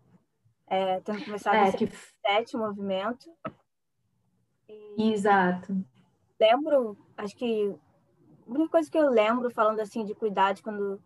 É, 0.69 1.01
tendo 1.01 1.25
começado 1.25 1.57
é, 1.57 1.73
que... 1.73 1.89
sete 2.25 2.57
movimento. 2.57 3.29
E... 4.69 5.13
Exato. 5.13 5.85
Lembro, 6.41 6.97
acho 7.17 7.35
que 7.35 7.75
a 8.47 8.51
única 8.53 8.71
coisa 8.71 8.89
que 8.89 8.99
eu 8.99 9.11
lembro 9.11 9.51
falando 9.51 9.81
assim 9.81 10.05
de 10.05 10.15
cuidado 10.15 10.63
quando 10.63 11.03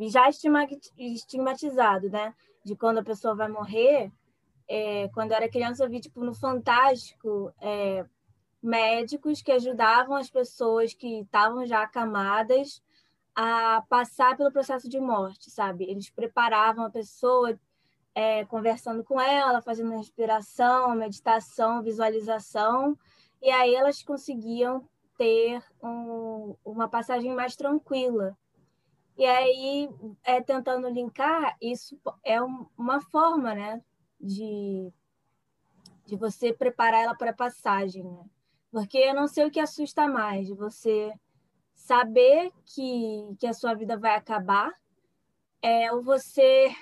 já 0.00 0.28
estigmatizado, 0.28 2.10
né? 2.10 2.34
De 2.62 2.76
quando 2.76 2.98
a 2.98 3.04
pessoa 3.04 3.34
vai 3.34 3.48
morrer. 3.48 4.12
É, 4.68 5.08
quando 5.14 5.30
eu 5.30 5.38
era 5.38 5.48
criança, 5.48 5.82
eu 5.82 5.88
vi 5.88 5.98
tipo 5.98 6.22
no 6.22 6.34
Fantástico 6.34 7.54
é, 7.58 8.04
médicos 8.62 9.42
que 9.42 9.52
ajudavam 9.52 10.16
as 10.16 10.30
pessoas 10.30 10.92
que 10.92 11.20
estavam 11.20 11.66
já 11.66 11.82
acamadas 11.82 12.82
a 13.34 13.82
passar 13.88 14.36
pelo 14.36 14.52
processo 14.52 14.88
de 14.88 15.00
morte, 15.00 15.50
sabe? 15.50 15.84
Eles 15.84 16.10
preparavam 16.10 16.84
a 16.84 16.90
pessoa 16.90 17.58
é, 18.14 18.44
conversando 18.44 19.02
com 19.04 19.20
ela, 19.20 19.62
fazendo 19.62 19.96
respiração, 19.96 20.94
meditação, 20.94 21.82
visualização, 21.82 22.98
e 23.40 23.50
aí 23.50 23.74
elas 23.74 24.02
conseguiam 24.02 24.86
ter 25.16 25.62
um, 25.82 26.54
uma 26.64 26.88
passagem 26.88 27.34
mais 27.34 27.56
tranquila. 27.56 28.36
E 29.16 29.24
aí, 29.24 29.88
é, 30.24 30.40
tentando 30.40 30.88
linkar, 30.88 31.56
isso 31.60 31.98
é 32.24 32.42
um, 32.42 32.66
uma 32.76 33.00
forma, 33.00 33.54
né, 33.54 33.82
de, 34.18 34.92
de 36.06 36.16
você 36.16 36.52
preparar 36.52 37.02
ela 37.02 37.14
para 37.14 37.30
a 37.30 37.34
passagem, 37.34 38.02
né? 38.02 38.24
Porque 38.70 38.98
eu 38.98 39.14
não 39.14 39.26
sei 39.26 39.44
o 39.44 39.50
que 39.50 39.60
assusta 39.60 40.06
mais, 40.06 40.48
você 40.50 41.12
saber 41.74 42.52
que, 42.64 43.34
que 43.38 43.46
a 43.46 43.52
sua 43.52 43.74
vida 43.74 43.96
vai 43.96 44.14
acabar, 44.14 44.72
é, 45.62 45.92
ou 45.92 46.02
você 46.02 46.74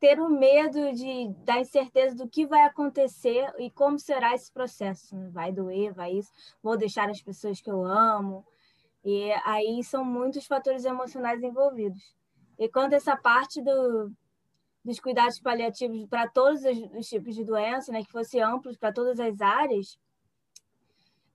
ter 0.00 0.20
o 0.20 0.28
medo 0.28 0.92
de, 0.92 1.28
da 1.44 1.58
incerteza 1.58 2.16
do 2.16 2.28
que 2.28 2.46
vai 2.46 2.62
acontecer 2.62 3.52
e 3.58 3.70
como 3.70 3.98
será 3.98 4.34
esse 4.34 4.52
processo. 4.52 5.16
Né? 5.16 5.28
Vai 5.30 5.52
doer, 5.52 5.92
vai 5.92 6.12
isso, 6.12 6.30
vou 6.62 6.76
deixar 6.76 7.10
as 7.10 7.20
pessoas 7.20 7.60
que 7.60 7.70
eu 7.70 7.84
amo. 7.84 8.44
E 9.04 9.32
aí 9.44 9.82
são 9.82 10.04
muitos 10.04 10.46
fatores 10.46 10.84
emocionais 10.84 11.42
envolvidos. 11.42 12.16
E 12.58 12.68
quando 12.68 12.92
essa 12.92 13.16
parte 13.16 13.62
do, 13.62 14.12
dos 14.84 15.00
cuidados 15.00 15.40
paliativos 15.40 16.06
para 16.06 16.28
todos 16.28 16.64
os, 16.64 16.78
os, 16.98 17.08
tipos 17.08 17.34
de 17.34 17.44
doença, 17.44 17.92
né, 17.92 18.02
que 18.02 18.10
fosse 18.10 18.40
amplo 18.40 18.76
para 18.78 18.92
todas 18.92 19.18
as 19.18 19.40
áreas, 19.40 19.98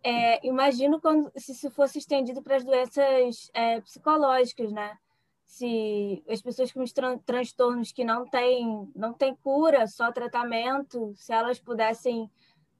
é, 0.03 0.45
imagino 0.45 0.99
quando, 0.99 1.31
se 1.37 1.53
isso 1.53 1.71
fosse 1.71 1.97
estendido 1.97 2.41
para 2.41 2.57
as 2.57 2.63
doenças 2.63 3.49
é, 3.53 3.79
psicológicas, 3.81 4.71
né? 4.71 4.97
Se 5.45 6.23
as 6.27 6.41
pessoas 6.41 6.71
com 6.71 6.83
tran 6.85 7.17
transtornos 7.19 7.91
que 7.91 8.03
não 8.03 8.25
têm, 8.25 8.91
não 8.95 9.13
têm 9.13 9.35
cura, 9.35 9.87
só 9.87 10.11
tratamento, 10.11 11.13
se 11.15 11.31
elas 11.31 11.59
pudessem 11.59 12.29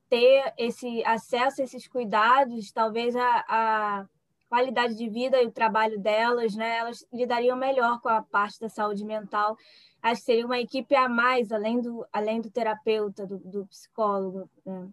ter 0.09 0.53
esse 0.57 1.03
acesso 1.05 1.61
a 1.61 1.63
esses 1.63 1.87
cuidados, 1.87 2.71
talvez 2.71 3.15
a, 3.15 3.45
a, 3.47 4.05
qualidade 4.49 4.95
de 4.95 5.09
vida 5.09 5.41
e 5.41 5.47
o 5.47 5.51
trabalho 5.51 5.99
delas, 5.99 6.55
né? 6.55 6.77
Elas 6.77 7.07
lidariam 7.11 7.57
melhor 7.57 7.99
com 8.01 8.09
a 8.09 8.21
parte 8.21 8.59
da 8.59 8.69
saúde 8.69 9.03
mental. 9.05 9.57
Acho 10.01 10.21
que 10.21 10.25
seria 10.25 10.45
uma 10.45 10.59
equipe 10.59 10.93
a 10.95 11.09
mais, 11.09 11.51
além 11.51 11.81
do, 11.81 12.05
além 12.11 12.41
do 12.41 12.51
terapeuta, 12.51 13.25
do, 13.25 13.39
do 13.39 13.65
psicólogo. 13.65 14.49
Né? 14.65 14.89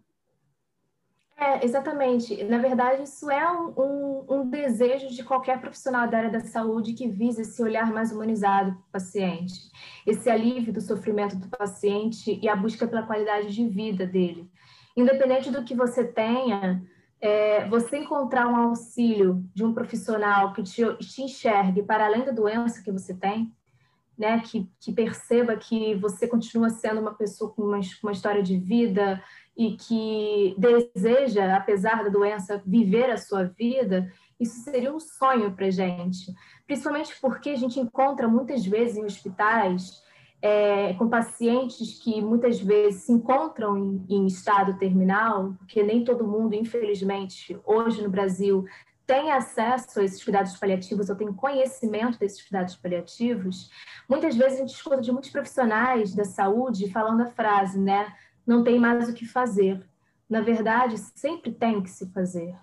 É, 1.41 1.65
exatamente. 1.65 2.43
Na 2.43 2.59
verdade, 2.59 3.01
isso 3.01 3.27
é 3.31 3.51
um, 3.51 3.73
um, 3.75 4.25
um, 4.29 4.47
desejo 4.47 5.07
de 5.07 5.23
qualquer 5.23 5.59
profissional 5.59 6.07
da 6.07 6.19
área 6.19 6.29
da 6.29 6.39
saúde 6.41 6.93
que 6.93 7.07
visa 7.07 7.41
esse 7.41 7.63
olhar 7.63 7.91
mais 7.91 8.11
humanizado 8.11 8.73
para 8.73 8.79
o 8.79 8.91
paciente, 8.91 9.71
esse 10.05 10.29
alívio 10.29 10.71
do 10.71 10.79
sofrimento 10.79 11.35
do 11.35 11.49
paciente 11.49 12.39
e 12.39 12.47
a 12.47 12.55
busca 12.55 12.87
pela 12.87 13.01
qualidade 13.01 13.51
de 13.51 13.67
vida 13.67 14.05
dele. 14.05 14.47
Independente 14.95 15.49
do 15.49 15.63
que 15.63 15.73
você 15.73 16.03
tenha, 16.03 16.79
é, 17.19 17.67
você 17.67 17.97
encontrar 17.97 18.47
um 18.47 18.55
auxílio 18.55 19.43
de 19.51 19.65
um 19.65 19.73
profissional 19.73 20.53
que 20.53 20.61
te, 20.61 20.83
te 20.97 21.23
enxergue 21.23 21.81
para 21.81 22.05
além 22.05 22.23
da 22.23 22.31
doença 22.31 22.83
que 22.83 22.91
você 22.91 23.15
tem, 23.15 23.51
né, 24.15 24.39
que, 24.41 24.69
que 24.79 24.93
perceba 24.93 25.55
que 25.55 25.95
você 25.95 26.27
continua 26.27 26.69
sendo 26.69 27.01
uma 27.01 27.15
pessoa 27.15 27.51
com 27.51 27.63
uma, 27.63 27.79
uma 28.03 28.11
história 28.11 28.43
de 28.43 28.59
vida 28.59 29.19
e 29.57 29.75
que 29.75 30.55
deseja, 30.57 31.55
apesar 31.55 32.03
da 32.03 32.09
doença, 32.09 32.61
viver 32.65 33.09
a 33.09 33.17
sua 33.17 33.43
vida, 33.43 34.11
isso 34.39 34.63
seria 34.63 34.93
um 34.93 34.99
sonho 34.99 35.51
para 35.51 35.69
gente. 35.69 36.33
Principalmente 36.65 37.13
porque 37.21 37.49
a 37.49 37.55
gente 37.55 37.79
encontra 37.79 38.27
muitas 38.27 38.65
vezes 38.65 38.97
em 38.97 39.05
hospitais 39.05 40.01
é, 40.41 40.93
com 40.95 41.07
pacientes 41.07 41.99
que 41.99 42.19
muitas 42.21 42.59
vezes 42.59 43.03
se 43.03 43.11
encontram 43.11 43.77
em, 43.77 44.05
em, 44.09 44.25
estado 44.25 44.77
terminal, 44.79 45.53
porque 45.59 45.83
nem 45.83 46.03
todo 46.03 46.27
mundo, 46.27 46.55
infelizmente, 46.55 47.59
hoje 47.63 48.01
no 48.01 48.09
Brasil 48.09 48.65
tem 49.05 49.31
acesso 49.31 49.99
a 49.99 50.03
esses 50.03 50.23
cuidados 50.23 50.57
paliativos 50.57 51.09
ou 51.09 51.15
tem 51.15 51.31
conhecimento 51.33 52.17
desses 52.17 52.41
cuidados 52.41 52.75
paliativos, 52.75 53.69
muitas 54.09 54.35
vezes 54.35 54.57
a 54.57 54.61
gente 54.61 54.73
escuta 54.73 55.01
de 55.01 55.11
muitos 55.11 55.29
profissionais 55.29 56.15
da 56.15 56.23
saúde 56.23 56.89
falando 56.89 57.21
a 57.21 57.27
frase, 57.27 57.79
né? 57.79 58.11
Não 58.45 58.63
tem 58.63 58.79
mais 58.79 59.09
o 59.09 59.13
que 59.13 59.25
fazer. 59.25 59.83
Na 60.29 60.41
verdade, 60.41 60.97
sempre 60.97 61.51
tem 61.51 61.81
que 61.81 61.89
se 61.89 62.07
fazer. 62.11 62.55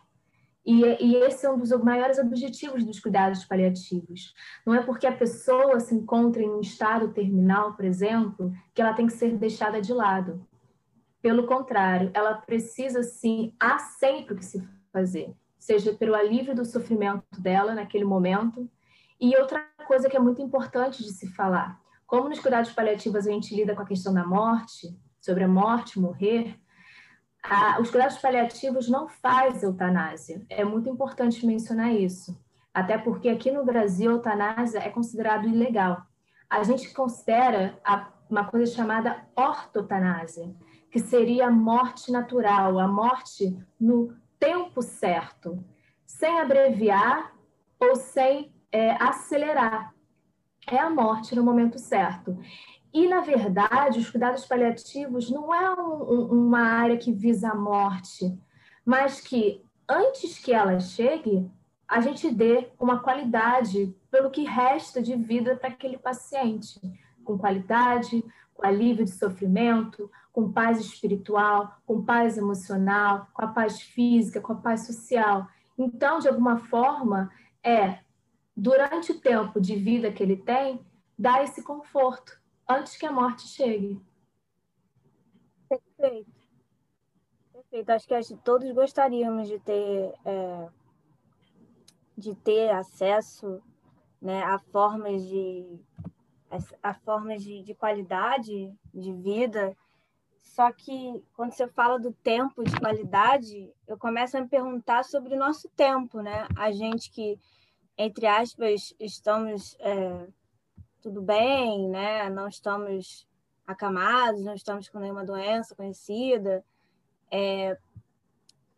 E, 0.65 0.83
e, 1.03 1.17
esse 1.25 1.47
é 1.47 1.51
um 1.51 1.59
dos 1.59 1.71
maiores 1.83 2.19
objetivos 2.19 2.85
dos 2.85 3.01
cuidados 3.01 3.43
paliativos. 3.45 4.35
Não 4.67 4.75
é 4.75 4.83
porque 4.83 5.07
a 5.07 5.17
pessoa 5.17 5.81
se 5.81 5.95
encontra 5.95 6.43
em 6.43 6.51
um 6.51 6.61
estado 6.61 7.09
terminal, 7.09 7.75
por 7.75 7.87
exemplo, 7.87 8.53
que 8.75 8.83
ela 8.83 8.93
tem 8.93 9.07
que 9.07 9.15
ser 9.15 9.35
deixada 9.39 9.81
de 9.81 9.95
lado. 9.95 10.47
Pelo 11.23 11.47
contrário, 11.47 12.11
ela 12.13 12.35
precisa 12.35 13.03
sim, 13.03 13.55
há 13.59 13.79
sempre 13.79 14.35
o 14.35 14.37
que 14.37 14.45
se 14.45 14.63
fazer, 14.93 15.35
seja 15.59 15.95
pelo 15.95 16.15
alívio 16.15 16.55
do 16.55 16.67
sofrimento 16.67 17.41
dela 17.41 17.75
naquele 17.75 18.05
momento. 18.05 18.71
E 19.19 19.35
outra 19.39 19.67
coisa 19.87 20.09
que 20.09 20.19
é 20.19 20.21
muito 20.21 20.43
importante 20.43 21.03
de 21.03 21.13
se 21.13 21.29
falar: 21.29 21.81
como 22.07 22.29
nos 22.29 22.41
cuidados 22.41 22.73
paliativos 22.73 23.27
a 23.27 23.31
gente 23.31 23.57
lida 23.57 23.75
com 23.75 23.83
a 23.83 23.87
questão 23.87 24.13
da 24.13 24.27
morte, 24.27 24.95
sobre 25.21 25.45
a 25.45 25.49
morte, 25.49 25.99
morrer, 25.99 26.59
a, 27.43 27.81
os 27.81 27.91
cuidados 27.91 28.19
paliativos 28.19 28.89
não 28.89 29.09
faz 29.09 29.63
eutanásia. 29.63 30.45
É 30.49 30.65
muito 30.65 30.89
importante 30.89 31.47
mencionar 31.47 31.95
isso. 31.95 32.39
Até 32.73 32.99
porque 32.99 33.29
aqui 33.29 33.51
no 33.51 33.65
Brasil, 33.65 34.11
a 34.11 34.15
eutanásia 34.15 34.79
é 34.79 34.91
considerado 34.91 35.49
ilegal. 35.49 36.03
A 36.49 36.63
gente 36.63 36.93
considera 36.93 37.79
a, 37.85 38.09
uma 38.29 38.45
coisa 38.45 38.73
chamada 38.73 39.25
ortotanásia, 39.35 40.55
que 40.91 40.99
seria 40.99 41.47
a 41.47 41.51
morte 41.51 42.11
natural, 42.11 42.79
a 42.79 42.87
morte 42.87 43.57
no 43.81 44.15
tempo 44.39 44.83
certo, 44.83 45.63
sem 46.07 46.41
abreviar 46.41 47.35
ou 47.81 47.97
sem 47.97 48.53
é, 48.71 48.93
acelerar. 49.03 49.95
É 50.67 50.79
a 50.79 50.91
morte 50.91 51.35
no 51.35 51.43
momento 51.43 51.79
certo. 51.79 52.39
E, 52.93 53.07
na 53.07 53.21
verdade, 53.21 53.99
os 53.99 54.11
cuidados 54.11 54.47
paliativos 54.47 55.31
não 55.31 55.55
é 55.55 55.73
um, 55.75 56.47
uma 56.47 56.61
área 56.61 56.97
que 56.97 57.13
visa 57.13 57.51
a 57.51 57.55
morte, 57.55 58.37
mas 58.85 59.21
que, 59.21 59.63
antes 59.89 60.39
que 60.39 60.53
ela 60.53 60.81
chegue, 60.81 61.51
a 61.87 62.01
gente 62.01 62.31
dê 62.31 62.69
uma 62.79 63.01
qualidade 63.01 63.95
pelo 64.11 64.31
que 64.31 64.45
resta 64.45 65.03
de 65.03 65.17
vida 65.17 65.57
para 65.57 65.69
aquele 65.69 65.99
paciente, 65.99 66.81
com 67.25 67.39
qualidade, 67.39 68.25
com 68.55 68.67
alívio 68.67 69.05
de 69.05 69.11
sofrimento, 69.11 70.11
com 70.33 70.53
paz 70.53 70.81
espiritual, 70.81 71.79
com 71.87 72.05
paz 72.05 72.39
emocional, 72.39 73.29
com 73.33 73.45
a 73.45 73.49
paz 73.49 73.81
física, 73.81 74.41
com 74.41 74.53
a 74.53 74.57
paz 74.57 74.87
social. 74.87 75.47
Então, 75.77 76.19
de 76.19 76.29
alguma 76.29 76.59
forma, 76.59 77.31
é, 77.63 77.99
durante 78.57 79.13
o 79.13 79.21
tempo 79.21 79.61
de 79.61 79.77
vida 79.77 80.13
que 80.13 80.23
ele 80.23 80.37
tem, 80.37 80.81
dar 81.19 81.43
esse 81.43 81.63
conforto 81.63 82.38
antes 82.69 82.97
que 82.97 83.07
a 83.07 83.13
morte 83.13 83.47
chegue. 83.47 84.01
Perfeito. 85.69 86.31
Perfeito. 87.53 87.91
Acho 87.91 88.07
que 88.07 88.37
todos 88.43 88.71
gostaríamos 88.73 89.49
de 89.49 89.59
ter, 89.59 90.15
é, 90.25 90.69
de 92.17 92.35
ter 92.35 92.71
acesso 92.71 93.63
né, 94.21 94.43
a 94.43 94.59
formas 94.59 95.23
de 95.27 95.81
a, 96.83 96.95
formas 96.95 97.43
de, 97.43 97.63
de 97.63 97.75
qualidade 97.75 98.73
de 98.93 99.13
vida. 99.13 99.77
Só 100.43 100.73
que 100.73 101.23
quando 101.35 101.53
você 101.53 101.69
fala 101.69 101.99
do 101.99 102.13
tempo 102.13 102.65
de 102.65 102.75
qualidade, 102.81 103.71
eu 103.87 103.99
começo 103.99 104.37
a 104.37 104.41
me 104.41 104.49
perguntar 104.49 105.05
sobre 105.05 105.35
o 105.35 105.39
nosso 105.39 105.69
tempo, 105.71 106.21
né? 106.21 106.49
A 106.57 106.73
gente 106.73 107.11
que, 107.11 107.39
entre 107.97 108.27
aspas, 108.27 108.95
estamos 108.99 109.77
é, 109.79 110.27
tudo 111.01 111.23
bem, 111.23 111.89
né? 111.89 112.29
Não 112.31 112.49
estamos 112.49 113.27
acamados, 113.67 114.45
não 114.45 114.55
estamos 114.55 114.89
com 114.89 114.99
nenhuma 114.99 115.25
doença 115.25 115.75
conhecida. 115.75 116.65
É, 117.31 117.77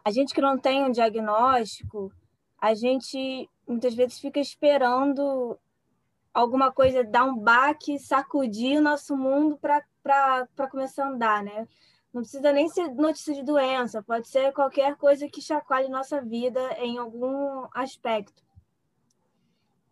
a 0.04 0.10
gente 0.10 0.34
que 0.34 0.40
não 0.40 0.58
tem 0.58 0.84
um 0.84 0.90
diagnóstico, 0.90 2.12
a 2.60 2.74
gente 2.74 3.48
muitas 3.66 3.94
vezes 3.94 4.18
fica 4.18 4.40
esperando 4.40 5.58
alguma 6.34 6.72
coisa 6.72 7.04
dar 7.04 7.24
um 7.24 7.36
baque, 7.36 7.98
sacudir 7.98 8.78
o 8.78 8.82
nosso 8.82 9.16
mundo 9.16 9.58
para 9.58 10.66
começar 10.70 11.04
a 11.04 11.08
andar, 11.08 11.42
né? 11.42 11.66
Não 12.12 12.22
precisa 12.22 12.52
nem 12.52 12.68
ser 12.68 12.88
notícia 12.88 13.32
de 13.32 13.44
doença, 13.44 14.02
pode 14.02 14.28
ser 14.28 14.52
qualquer 14.52 14.96
coisa 14.96 15.28
que 15.28 15.40
chacoalhe 15.40 15.88
nossa 15.88 16.20
vida 16.20 16.60
em 16.78 16.98
algum 16.98 17.66
aspecto. 17.72 18.42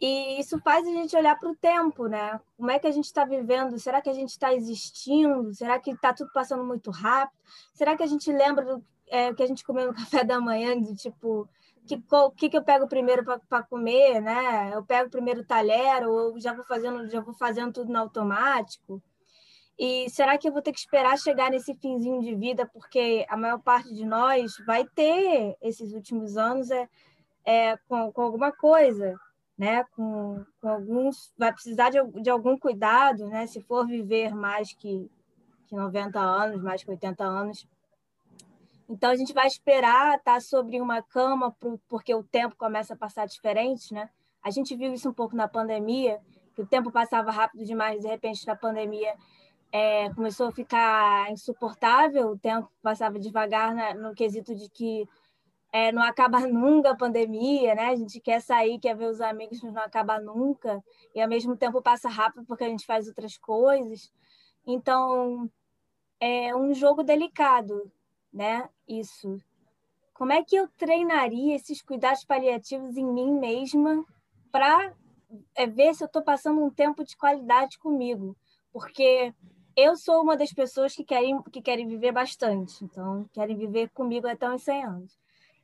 E 0.01 0.41
isso 0.41 0.61
faz 0.61 0.87
a 0.87 0.91
gente 0.91 1.17
olhar 1.17 1.37
para 1.37 1.51
o 1.51 1.57
tempo, 1.57 2.07
né? 2.07 2.41
Como 2.57 2.71
é 2.71 2.79
que 2.79 2.87
a 2.87 2.91
gente 2.93 3.07
está 3.07 3.25
vivendo? 3.25 3.79
Será 3.79 4.01
que 4.01 4.09
a 4.09 4.15
gente 4.15 4.31
está 4.31 4.55
existindo? 4.55 5.53
Será 5.53 5.79
que 5.81 5.91
está 5.91 6.15
tudo 6.15 6.31
passando 6.33 6.65
muito 6.65 6.91
rápido? 6.91 7.37
Será 7.75 7.97
que 7.97 8.03
a 8.05 8.07
gente 8.07 8.31
lembra 8.33 8.65
do 8.65 8.85
é, 9.09 9.33
que 9.35 9.43
a 9.43 9.47
gente 9.47 9.65
comeu 9.65 9.87
no 9.87 9.95
café 9.95 10.23
da 10.23 10.41
manhã, 10.41 10.81
de 10.81 10.95
tipo, 10.95 11.49
que 11.87 12.01
que, 12.37 12.49
que 12.51 12.57
eu 12.57 12.63
pego 12.63 12.87
primeiro 12.87 13.25
para 13.25 13.63
comer, 13.63 14.21
né? 14.21 14.71
Eu 14.75 14.85
pego 14.85 15.11
primeiro 15.11 15.41
o 15.41 15.47
talher 15.47 16.07
ou 16.07 16.39
já 16.39 16.53
vou 16.53 16.65
fazendo, 16.65 17.09
já 17.11 17.21
vou 17.21 17.35
fazendo 17.35 17.73
tudo 17.73 17.93
no 17.93 17.99
automático? 17.99 19.03
E 19.79 20.11
será 20.11 20.37
que 20.37 20.49
eu 20.49 20.53
vou 20.53 20.61
ter 20.63 20.73
que 20.73 20.79
esperar 20.79 21.17
chegar 21.19 21.51
nesse 21.51 21.75
finzinho 21.75 22.21
de 22.21 22.35
vida, 22.35 22.67
porque 22.67 23.25
a 23.29 23.37
maior 23.37 23.61
parte 23.61 23.95
de 23.95 24.05
nós 24.05 24.53
vai 24.67 24.85
ter 24.85 25.57
esses 25.63 25.93
últimos 25.93 26.37
anos 26.37 26.71
é, 26.71 26.89
é 27.45 27.77
com, 27.89 28.13
com 28.13 28.23
alguma 28.23 28.53
coisa? 28.53 29.19
Né, 29.59 29.85
com, 29.97 30.45
com 30.61 30.69
alguns, 30.69 31.33
vai 31.37 31.53
precisar 31.53 31.91
de, 31.91 31.99
de 32.23 32.31
algum 32.31 32.57
cuidado, 32.57 33.27
né, 33.27 33.47
se 33.47 33.61
for 33.61 33.85
viver 33.85 34.33
mais 34.33 34.73
que, 34.73 35.11
que 35.67 35.75
90 35.75 36.21
anos, 36.21 36.63
mais 36.63 36.85
que 36.85 36.91
80 36.91 37.25
anos. 37.25 37.67
Então, 38.89 39.11
a 39.11 39.17
gente 39.17 39.35
vai 39.35 39.47
esperar 39.47 40.17
estar 40.17 40.41
sobre 40.41 40.81
uma 40.81 41.03
cama, 41.03 41.51
pro, 41.51 41.79
porque 41.89 42.15
o 42.15 42.23
tempo 42.23 42.55
começa 42.57 42.95
a 42.95 42.97
passar 42.97 43.27
diferente, 43.27 43.93
né? 43.93 44.09
A 44.43 44.51
gente 44.51 44.75
viu 44.77 44.95
isso 44.95 45.11
um 45.11 45.13
pouco 45.13 45.37
na 45.37 45.49
pandemia, 45.49 46.21
que 46.55 46.63
o 46.63 46.67
tempo 46.67 46.91
passava 46.91 47.31
rápido 47.31 47.65
demais, 47.65 48.01
de 48.01 48.09
repente, 48.09 48.47
na 48.47 48.57
pandemia, 48.57 49.15
é, 49.71 50.09
começou 50.15 50.49
a 50.49 50.53
ficar 50.53 51.31
insuportável, 51.31 52.31
o 52.31 52.39
tempo 52.39 52.71
passava 52.81 53.19
devagar 53.19 53.75
né, 53.75 53.93
no 53.93 54.15
quesito 54.15 54.55
de 54.55 54.71
que 54.71 55.07
é, 55.73 55.93
não 55.93 56.03
acaba 56.03 56.41
nunca 56.47 56.91
a 56.91 56.97
pandemia, 56.97 57.75
né? 57.75 57.87
A 57.89 57.97
gente 57.97 58.21
quer 58.21 58.41
sair, 58.41 58.79
quer 58.79 58.97
ver 58.97 59.07
os 59.07 59.21
amigos, 59.21 59.61
mas 59.63 59.73
não 59.73 59.83
acaba 59.83 60.19
nunca. 60.21 60.83
E 61.15 61.21
ao 61.21 61.29
mesmo 61.29 61.57
tempo 61.57 61.83
passa 61.83 62.09
rápido 62.09 62.45
porque 62.47 62.65
a 62.65 62.69
gente 62.69 62.87
faz 62.87 63.07
outras 63.09 63.37
coisas. 63.37 64.13
Então, 64.67 65.51
é 66.21 66.55
um 66.55 66.75
jogo 66.75 67.03
delicado, 67.03 67.91
né? 68.33 68.69
Isso. 68.87 69.41
Como 70.15 70.33
é 70.33 70.43
que 70.43 70.57
eu 70.57 70.69
treinaria 70.77 71.55
esses 71.55 71.81
cuidados 71.81 72.25
paliativos 72.25 72.97
em 72.97 73.07
mim 73.07 73.39
mesma 73.39 74.05
para 74.51 74.93
é, 75.55 75.67
ver 75.67 75.95
se 75.95 76.03
eu 76.03 76.07
estou 76.07 76.23
passando 76.23 76.63
um 76.63 76.71
tempo 76.71 77.05
de 77.05 77.17
qualidade 77.17 77.79
comigo? 77.79 78.37
Porque 78.73 79.33
eu 79.77 79.97
sou 79.97 80.23
uma 80.23 80.37
das 80.37 80.53
pessoas 80.53 80.95
que 80.95 81.05
querem, 81.05 81.41
que 81.53 81.63
querem 81.63 81.87
viver 81.87 82.11
bastante, 82.11 82.85
então 82.85 83.29
querem 83.33 83.57
viver 83.57 83.91
comigo 83.91 84.27
até 84.27 84.51
uns 84.51 84.63
100 84.63 84.85
anos. 84.85 85.19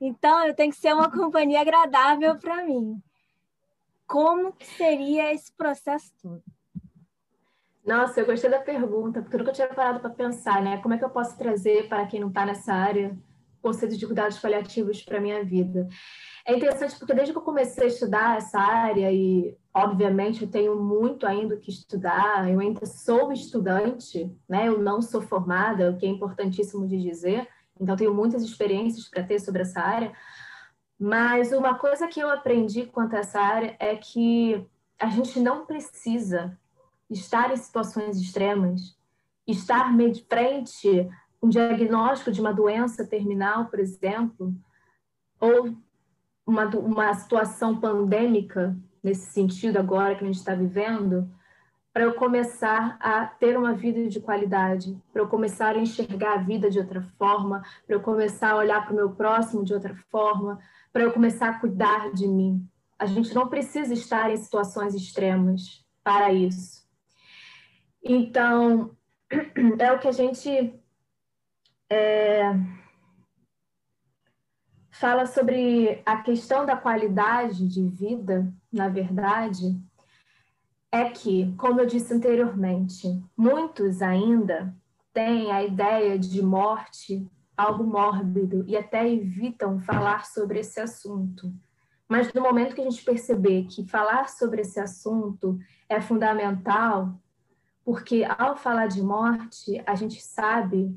Então, 0.07 0.47
eu 0.47 0.55
tenho 0.55 0.71
que 0.71 0.79
ser 0.79 0.93
uma 0.93 1.09
companhia 1.11 1.63
agradável 1.63 2.37
para 2.37 2.63
mim. 2.63 3.03
Como 4.07 4.55
seria 4.77 5.33
esse 5.33 5.51
processo 5.53 6.13
todo? 6.21 6.43
Nossa, 7.85 8.21
eu 8.21 8.27
gostei 8.27 8.51
da 8.51 8.59
pergunta, 8.59 9.23
porque 9.23 9.37
eu 9.37 9.41
nunca 9.41 9.53
tinha 9.53 9.69
parado 9.69 10.01
para 10.01 10.11
pensar, 10.11 10.63
né? 10.63 10.79
Como 10.79 10.95
é 10.95 10.99
que 10.99 11.05
eu 11.05 11.11
posso 11.11 11.37
trazer 11.39 11.89
para 11.89 12.07
quem 12.07 12.21
não 12.21 12.29
está 12.29 12.45
nessa 12.45 12.73
área 12.73 13.17
conceitos 13.63 13.99
de 13.99 14.07
cuidados 14.07 14.39
paliativos 14.39 15.03
para 15.03 15.21
minha 15.21 15.43
vida? 15.43 15.89
É 16.47 16.55
interessante 16.55 16.99
porque 16.99 17.15
desde 17.15 17.33
que 17.33 17.39
eu 17.39 17.43
comecei 17.43 17.85
a 17.85 17.89
estudar 17.89 18.37
essa 18.37 18.59
área 18.59 19.11
e 19.11 19.57
obviamente 19.73 20.43
eu 20.43 20.51
tenho 20.51 20.77
muito 20.77 21.27
ainda 21.27 21.57
que 21.57 21.71
estudar, 21.71 22.51
eu 22.51 22.61
ainda 22.61 22.85
sou 22.85 23.33
estudante, 23.33 24.31
né? 24.47 24.69
Eu 24.69 24.79
não 24.83 25.01
sou 25.01 25.23
formada, 25.23 25.91
o 25.91 25.97
que 25.97 26.05
é 26.05 26.09
importantíssimo 26.11 26.87
de 26.87 27.01
dizer. 27.01 27.49
Então 27.81 27.97
tenho 27.97 28.15
muitas 28.15 28.43
experiências 28.43 29.09
para 29.09 29.23
ter 29.23 29.39
sobre 29.41 29.63
essa 29.63 29.81
área. 29.81 30.13
Mas 30.99 31.53
uma 31.53 31.75
coisa 31.77 32.07
que 32.07 32.21
eu 32.21 32.31
aprendi 32.31 32.87
quanto 32.87 33.15
a 33.15 33.19
essa 33.19 33.41
área 33.41 33.77
é 33.79 33.97
que 33.97 34.65
a 34.99 35.09
gente 35.09 35.41
não 35.41 35.67
precisa 35.67 36.59
estar 37.11 37.53
em 37.53 37.57
situações 37.57 38.17
extremas, 38.17 38.97
estar 39.47 39.95
de 39.97 40.25
frente 40.25 41.09
um 41.43 41.49
diagnóstico 41.49 42.33
de 42.33 42.41
uma 42.41 42.55
doença 42.55 43.07
terminal, 43.07 43.67
por 43.67 43.79
exemplo, 43.79 44.55
ou 45.39 45.77
uma, 46.47 46.67
uma 46.69 47.13
situação 47.13 47.79
pandêmica, 47.79 48.75
nesse 49.03 49.31
sentido 49.33 49.79
agora 49.79 50.15
que 50.15 50.25
a 50.25 50.27
gente 50.27 50.39
está 50.39 50.55
vivendo, 50.55 51.31
para 51.95 52.03
eu 52.03 52.15
começar 52.15 52.97
a 52.99 53.25
ter 53.25 53.57
uma 53.57 53.73
vida 53.73 54.09
de 54.09 54.19
qualidade, 54.19 55.01
para 55.13 55.23
eu 55.23 55.29
começar 55.29 55.77
a 55.77 55.79
enxergar 55.79 56.35
a 56.35 56.43
vida 56.43 56.69
de 56.69 56.81
outra 56.81 57.01
forma, 57.17 57.63
para 57.87 57.95
eu 57.95 58.01
começar 58.01 58.51
a 58.51 58.57
olhar 58.57 58.85
para 58.85 58.93
o 58.93 58.97
meu 58.97 59.11
próximo 59.13 59.65
de 59.65 59.73
outra 59.73 59.95
forma, 60.11 60.59
para 60.93 61.05
eu 61.05 61.13
começar 61.13 61.51
a 61.51 61.61
cuidar 61.61 62.13
de 62.13 62.27
mim. 62.27 62.69
A 62.99 63.07
gente 63.07 63.33
não 63.33 63.49
precisa 63.49 63.95
estar 63.95 64.29
em 64.29 64.37
situações 64.37 64.93
extremas 64.93 65.87
para 66.03 66.33
isso. 66.33 66.85
Então, 68.03 68.91
é 69.79 69.93
o 69.93 69.99
que 70.01 70.09
a 70.09 70.13
gente 70.13 70.75
é, 71.89 72.43
fala 74.91 75.27
sobre 75.27 76.03
a 76.05 76.17
questão 76.17 76.67
da 76.67 76.77
qualidade 76.77 77.69
de 77.69 77.87
vida, 77.87 78.53
na 78.73 78.89
verdade, 78.89 79.81
é 80.95 81.11
que, 81.11 81.53
como 81.57 81.81
eu 81.81 81.87
disse 81.87 82.15
anteriormente, 82.15 83.21
muitos 83.37 84.01
ainda 84.01 84.73
têm 85.13 85.51
a 85.51 85.61
ideia 85.65 86.17
de 86.17 86.41
morte 86.41 87.29
algo 87.57 87.83
mórbido 87.83 88.65
e 88.69 88.77
até 88.77 89.09
evitam 89.09 89.81
falar 89.81 90.25
sobre 90.25 90.61
esse 90.61 90.79
assunto. 90.79 91.53
Mas 92.09 92.33
no 92.33 92.41
momento 92.41 92.77
que 92.77 92.81
a 92.81 92.89
gente 92.89 93.05
perceber 93.05 93.65
que 93.65 93.85
falar 93.89 94.29
sobre 94.29 94.61
esse 94.61 94.79
assunto 94.79 95.59
é 95.89 96.01
fundamental, 96.01 97.21
porque 97.85 98.25
ao 98.39 98.57
falar 98.57 98.87
de 98.87 99.03
morte, 99.03 99.83
a 99.85 99.97
gente 99.97 100.23
sabe 100.23 100.97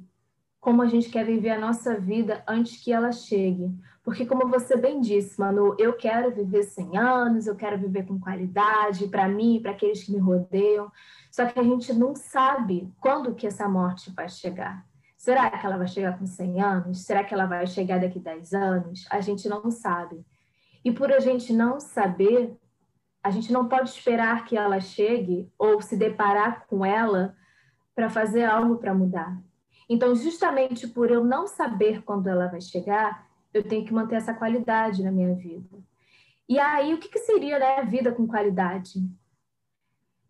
como 0.60 0.84
a 0.84 0.88
gente 0.88 1.10
quer 1.10 1.26
viver 1.26 1.50
a 1.50 1.60
nossa 1.60 2.00
vida 2.00 2.44
antes 2.48 2.84
que 2.84 2.94
ela 2.94 3.12
chegue. 3.12 3.74
Porque, 4.08 4.26
como 4.26 4.48
você 4.48 4.78
bem 4.78 5.02
disse, 5.02 5.38
Manu, 5.38 5.76
eu 5.78 5.92
quero 5.92 6.34
viver 6.34 6.64
100 6.64 6.98
anos, 6.98 7.46
eu 7.46 7.58
quero 7.58 7.78
viver 7.78 8.06
com 8.06 8.18
qualidade 8.18 9.06
para 9.10 9.28
mim, 9.28 9.60
para 9.62 9.72
aqueles 9.72 10.02
que 10.02 10.14
me 10.14 10.18
rodeiam. 10.18 10.90
Só 11.30 11.46
que 11.46 11.60
a 11.60 11.64
gente 11.64 11.94
não 11.94 12.16
sabe 12.16 12.90
quando 13.02 13.36
que 13.36 13.46
essa 13.46 13.68
morte 13.68 14.10
vai 14.16 14.30
chegar. 14.30 14.86
Será 15.18 15.52
que 15.52 15.66
ela 15.66 15.76
vai 15.76 15.90
chegar 15.90 16.18
com 16.18 16.26
100 16.26 16.62
anos? 16.62 17.02
Será 17.04 17.22
que 17.22 17.34
ela 17.34 17.46
vai 17.46 17.68
chegar 17.68 18.00
daqui 18.00 18.18
10 18.18 18.54
anos? 18.54 19.06
A 19.10 19.20
gente 19.20 19.50
não 19.50 19.70
sabe. 19.70 20.26
E 20.86 20.90
por 20.90 21.12
a 21.12 21.20
gente 21.20 21.52
não 21.52 21.78
saber, 21.82 22.58
a 23.22 23.30
gente 23.30 23.52
não 23.52 23.68
pode 23.68 23.90
esperar 23.90 24.46
que 24.46 24.56
ela 24.56 24.80
chegue 24.80 25.52
ou 25.60 25.82
se 25.82 25.98
deparar 25.98 26.66
com 26.68 26.86
ela 26.86 27.36
para 27.94 28.10
fazer 28.10 28.46
algo 28.46 28.78
para 28.78 28.94
mudar. 28.94 29.38
Então, 29.90 30.16
justamente 30.16 30.88
por 30.88 31.12
eu 31.12 31.26
não 31.26 31.46
saber 31.46 32.04
quando 32.04 32.28
ela 32.28 32.48
vai 32.48 32.62
chegar, 32.62 33.27
eu 33.58 33.64
tenho 33.64 33.86
que 33.86 33.94
manter 33.94 34.16
essa 34.16 34.34
qualidade 34.34 35.04
na 35.04 35.12
minha 35.12 35.34
vida. 35.34 35.78
E 36.48 36.60
aí, 36.60 36.94
o 36.94 36.98
que, 36.98 37.10
que 37.10 37.20
seria 37.20 37.60
né, 37.60 37.78
a 37.78 37.84
vida 37.84 38.12
com 38.12 38.26
qualidade? 38.26 39.00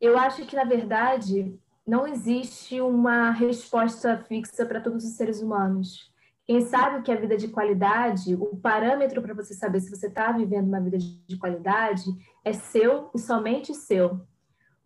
Eu 0.02 0.18
acho 0.18 0.46
que, 0.46 0.56
na 0.56 0.64
verdade, 0.64 1.58
não 1.86 2.08
existe 2.08 2.82
uma 2.82 3.32
resposta 3.32 4.18
fixa 4.28 4.66
para 4.66 4.82
todos 4.82 5.06
os 5.06 5.14
seres 5.14 5.42
humanos. 5.42 6.12
Quem 6.46 6.62
sabe 6.62 6.98
o 6.98 7.04
que 7.04 7.12
é 7.12 7.16
vida 7.16 7.38
de 7.38 7.50
qualidade, 7.50 8.36
o 8.36 8.58
parâmetro 8.58 9.22
para 9.22 9.34
você 9.34 9.54
saber 9.54 9.80
se 9.80 9.90
você 9.90 10.08
está 10.08 10.32
vivendo 10.32 10.68
uma 10.68 10.80
vida 10.80 10.98
de 10.98 11.38
qualidade 11.38 12.06
é 12.44 12.54
seu 12.54 13.10
e 13.14 13.20
somente 13.20 13.74
seu. 13.74 14.22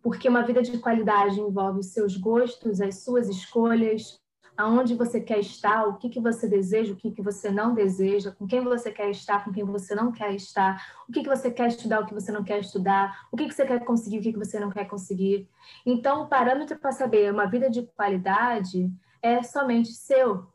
Porque 0.02 0.28
uma 0.28 0.42
vida 0.42 0.62
de 0.62 0.78
qualidade 0.78 1.40
envolve 1.40 1.80
os 1.80 1.86
seus 1.86 2.16
gostos, 2.16 2.80
as 2.80 3.04
suas 3.04 3.28
escolhas, 3.28 4.21
aonde 4.56 4.94
você 4.94 5.20
quer 5.20 5.38
estar, 5.38 5.86
o 5.86 5.96
que, 5.96 6.08
que 6.08 6.20
você 6.20 6.48
deseja, 6.48 6.92
o 6.92 6.96
que, 6.96 7.10
que 7.10 7.22
você 7.22 7.50
não 7.50 7.74
deseja, 7.74 8.30
com 8.30 8.46
quem 8.46 8.62
você 8.62 8.90
quer 8.90 9.10
estar, 9.10 9.44
com 9.44 9.52
quem 9.52 9.64
você 9.64 9.94
não 9.94 10.12
quer 10.12 10.34
estar, 10.34 11.04
o 11.08 11.12
que, 11.12 11.22
que 11.22 11.28
você 11.28 11.50
quer 11.50 11.68
estudar, 11.68 12.00
o 12.00 12.06
que 12.06 12.14
você 12.14 12.30
não 12.30 12.44
quer 12.44 12.60
estudar, 12.60 13.26
o 13.32 13.36
que, 13.36 13.48
que 13.48 13.54
você 13.54 13.64
quer 13.64 13.84
conseguir, 13.84 14.18
o 14.18 14.22
que, 14.22 14.32
que 14.32 14.38
você 14.38 14.60
não 14.60 14.70
quer 14.70 14.84
conseguir. 14.86 15.48
Então, 15.86 16.22
o 16.22 16.28
parâmetro 16.28 16.78
para 16.78 16.92
saber 16.92 17.32
uma 17.32 17.46
vida 17.46 17.70
de 17.70 17.82
qualidade 17.96 18.92
é 19.22 19.42
somente 19.42 19.92
seu. 19.92 20.46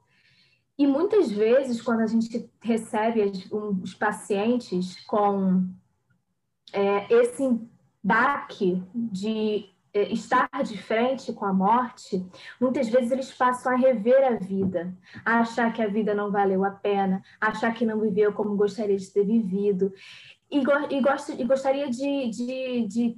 E 0.77 0.85
muitas 0.85 1.31
vezes, 1.31 1.81
quando 1.81 2.01
a 2.01 2.07
gente 2.07 2.49
recebe 2.61 3.31
os 3.51 3.95
pacientes 3.95 5.03
com 5.05 5.67
é, 6.71 7.11
esse 7.11 7.59
baque 8.03 8.83
de 8.93 9.69
estar 9.93 10.49
de 10.63 10.77
frente 10.77 11.33
com 11.33 11.45
a 11.45 11.53
morte, 11.53 12.25
muitas 12.59 12.89
vezes 12.89 13.11
eles 13.11 13.31
passam 13.31 13.73
a 13.73 13.75
rever 13.75 14.23
a 14.23 14.35
vida, 14.35 14.93
a 15.25 15.39
achar 15.39 15.71
que 15.73 15.81
a 15.81 15.87
vida 15.87 16.13
não 16.13 16.31
valeu 16.31 16.63
a 16.63 16.71
pena, 16.71 17.21
a 17.39 17.47
achar 17.47 17.73
que 17.73 17.85
não 17.85 17.99
viveu 17.99 18.33
como 18.33 18.55
gostaria 18.55 18.97
de 18.97 19.11
ter 19.11 19.25
vivido, 19.25 19.91
e, 20.49 20.59
e, 20.59 21.01
gost, 21.01 21.29
e 21.29 21.43
gostaria 21.43 21.89
de, 21.89 22.29
de, 22.29 22.87
de 22.87 23.17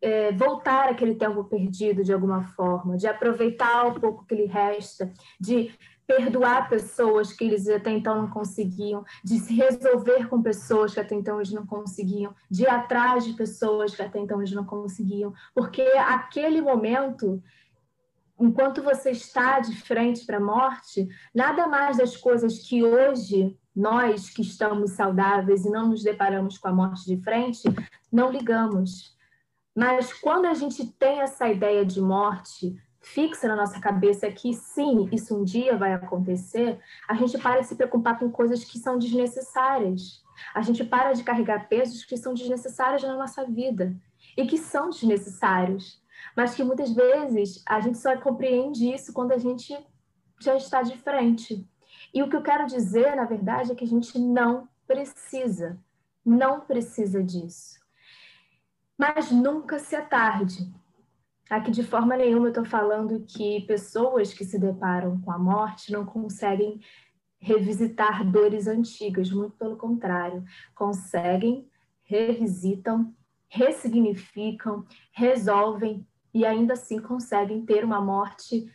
é, 0.00 0.32
voltar 0.32 0.90
aquele 0.90 1.14
tempo 1.14 1.44
perdido 1.44 2.02
de 2.02 2.12
alguma 2.12 2.42
forma, 2.42 2.96
de 2.96 3.06
aproveitar 3.06 3.86
o 3.86 4.00
pouco 4.00 4.26
que 4.26 4.34
lhe 4.34 4.46
resta, 4.46 5.12
de 5.40 5.72
perdoar 6.06 6.68
pessoas 6.68 7.32
que 7.32 7.44
eles 7.44 7.68
até 7.68 7.90
então 7.90 8.22
não 8.22 8.30
conseguiam, 8.30 9.04
de 9.22 9.38
se 9.38 9.54
resolver 9.54 10.28
com 10.28 10.42
pessoas 10.42 10.94
que 10.94 11.00
até 11.00 11.14
então 11.14 11.36
eles 11.36 11.52
não 11.52 11.66
conseguiam, 11.66 12.34
de 12.50 12.64
ir 12.64 12.68
atrás 12.68 13.24
de 13.24 13.32
pessoas 13.32 13.94
que 13.94 14.02
até 14.02 14.18
então 14.18 14.40
eles 14.40 14.52
não 14.52 14.64
conseguiam, 14.64 15.32
porque 15.54 15.82
aquele 15.82 16.60
momento, 16.60 17.42
enquanto 18.38 18.82
você 18.82 19.10
está 19.10 19.60
de 19.60 19.74
frente 19.80 20.26
para 20.26 20.36
a 20.36 20.40
morte, 20.40 21.08
nada 21.34 21.66
mais 21.66 21.96
das 21.96 22.16
coisas 22.16 22.58
que 22.58 22.84
hoje 22.84 23.58
nós 23.74 24.30
que 24.30 24.42
estamos 24.42 24.92
saudáveis 24.92 25.64
e 25.64 25.70
não 25.70 25.88
nos 25.88 26.02
deparamos 26.02 26.58
com 26.58 26.68
a 26.68 26.72
morte 26.72 27.06
de 27.06 27.20
frente, 27.22 27.62
não 28.12 28.30
ligamos. 28.30 29.14
Mas 29.74 30.12
quando 30.12 30.46
a 30.46 30.54
gente 30.54 30.86
tem 30.92 31.20
essa 31.20 31.48
ideia 31.48 31.84
de 31.84 32.00
morte, 32.00 32.76
fixa 33.04 33.46
na 33.46 33.54
nossa 33.54 33.78
cabeça 33.78 34.30
que 34.30 34.52
sim, 34.54 35.08
isso 35.12 35.36
um 35.36 35.44
dia 35.44 35.76
vai 35.76 35.92
acontecer, 35.92 36.78
a 37.06 37.14
gente 37.14 37.38
para 37.38 37.60
de 37.60 37.66
se 37.66 37.76
preocupar 37.76 38.18
com 38.18 38.30
coisas 38.30 38.64
que 38.64 38.78
são 38.78 38.98
desnecessárias. 38.98 40.24
A 40.54 40.62
gente 40.62 40.82
para 40.82 41.12
de 41.12 41.22
carregar 41.22 41.68
pesos 41.68 42.04
que 42.04 42.16
são 42.16 42.34
desnecessários 42.34 43.02
na 43.02 43.16
nossa 43.16 43.44
vida 43.44 43.94
e 44.36 44.46
que 44.46 44.58
são 44.58 44.90
desnecessários, 44.90 46.02
mas 46.36 46.54
que 46.54 46.64
muitas 46.64 46.92
vezes 46.92 47.62
a 47.66 47.78
gente 47.80 47.98
só 47.98 48.16
compreende 48.16 48.92
isso 48.92 49.12
quando 49.12 49.32
a 49.32 49.38
gente 49.38 49.76
já 50.40 50.56
está 50.56 50.82
de 50.82 50.96
frente. 50.98 51.64
E 52.12 52.22
o 52.22 52.28
que 52.28 52.36
eu 52.36 52.42
quero 52.42 52.66
dizer, 52.66 53.14
na 53.14 53.24
verdade, 53.24 53.70
é 53.70 53.74
que 53.74 53.84
a 53.84 53.88
gente 53.88 54.18
não 54.18 54.68
precisa, 54.86 55.78
não 56.24 56.60
precisa 56.60 57.22
disso. 57.22 57.78
Mas 58.96 59.30
nunca 59.30 59.78
se 59.78 59.94
é 59.94 60.00
tarde. 60.00 60.72
Aqui, 61.50 61.70
de 61.70 61.82
forma 61.82 62.16
nenhuma, 62.16 62.46
eu 62.46 62.50
estou 62.50 62.64
falando 62.64 63.24
que 63.26 63.60
pessoas 63.62 64.32
que 64.32 64.44
se 64.44 64.58
deparam 64.58 65.20
com 65.20 65.30
a 65.30 65.38
morte 65.38 65.92
não 65.92 66.04
conseguem 66.06 66.80
revisitar 67.38 68.24
dores 68.24 68.66
antigas, 68.66 69.30
muito 69.30 69.54
pelo 69.56 69.76
contrário, 69.76 70.42
conseguem, 70.74 71.68
revisitam, 72.02 73.14
ressignificam, 73.46 74.86
resolvem 75.12 76.06
e 76.32 76.46
ainda 76.46 76.72
assim 76.72 76.98
conseguem 76.98 77.64
ter 77.64 77.84
uma 77.84 78.00
morte 78.00 78.66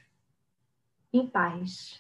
em 1.12 1.26
paz. 1.26 2.00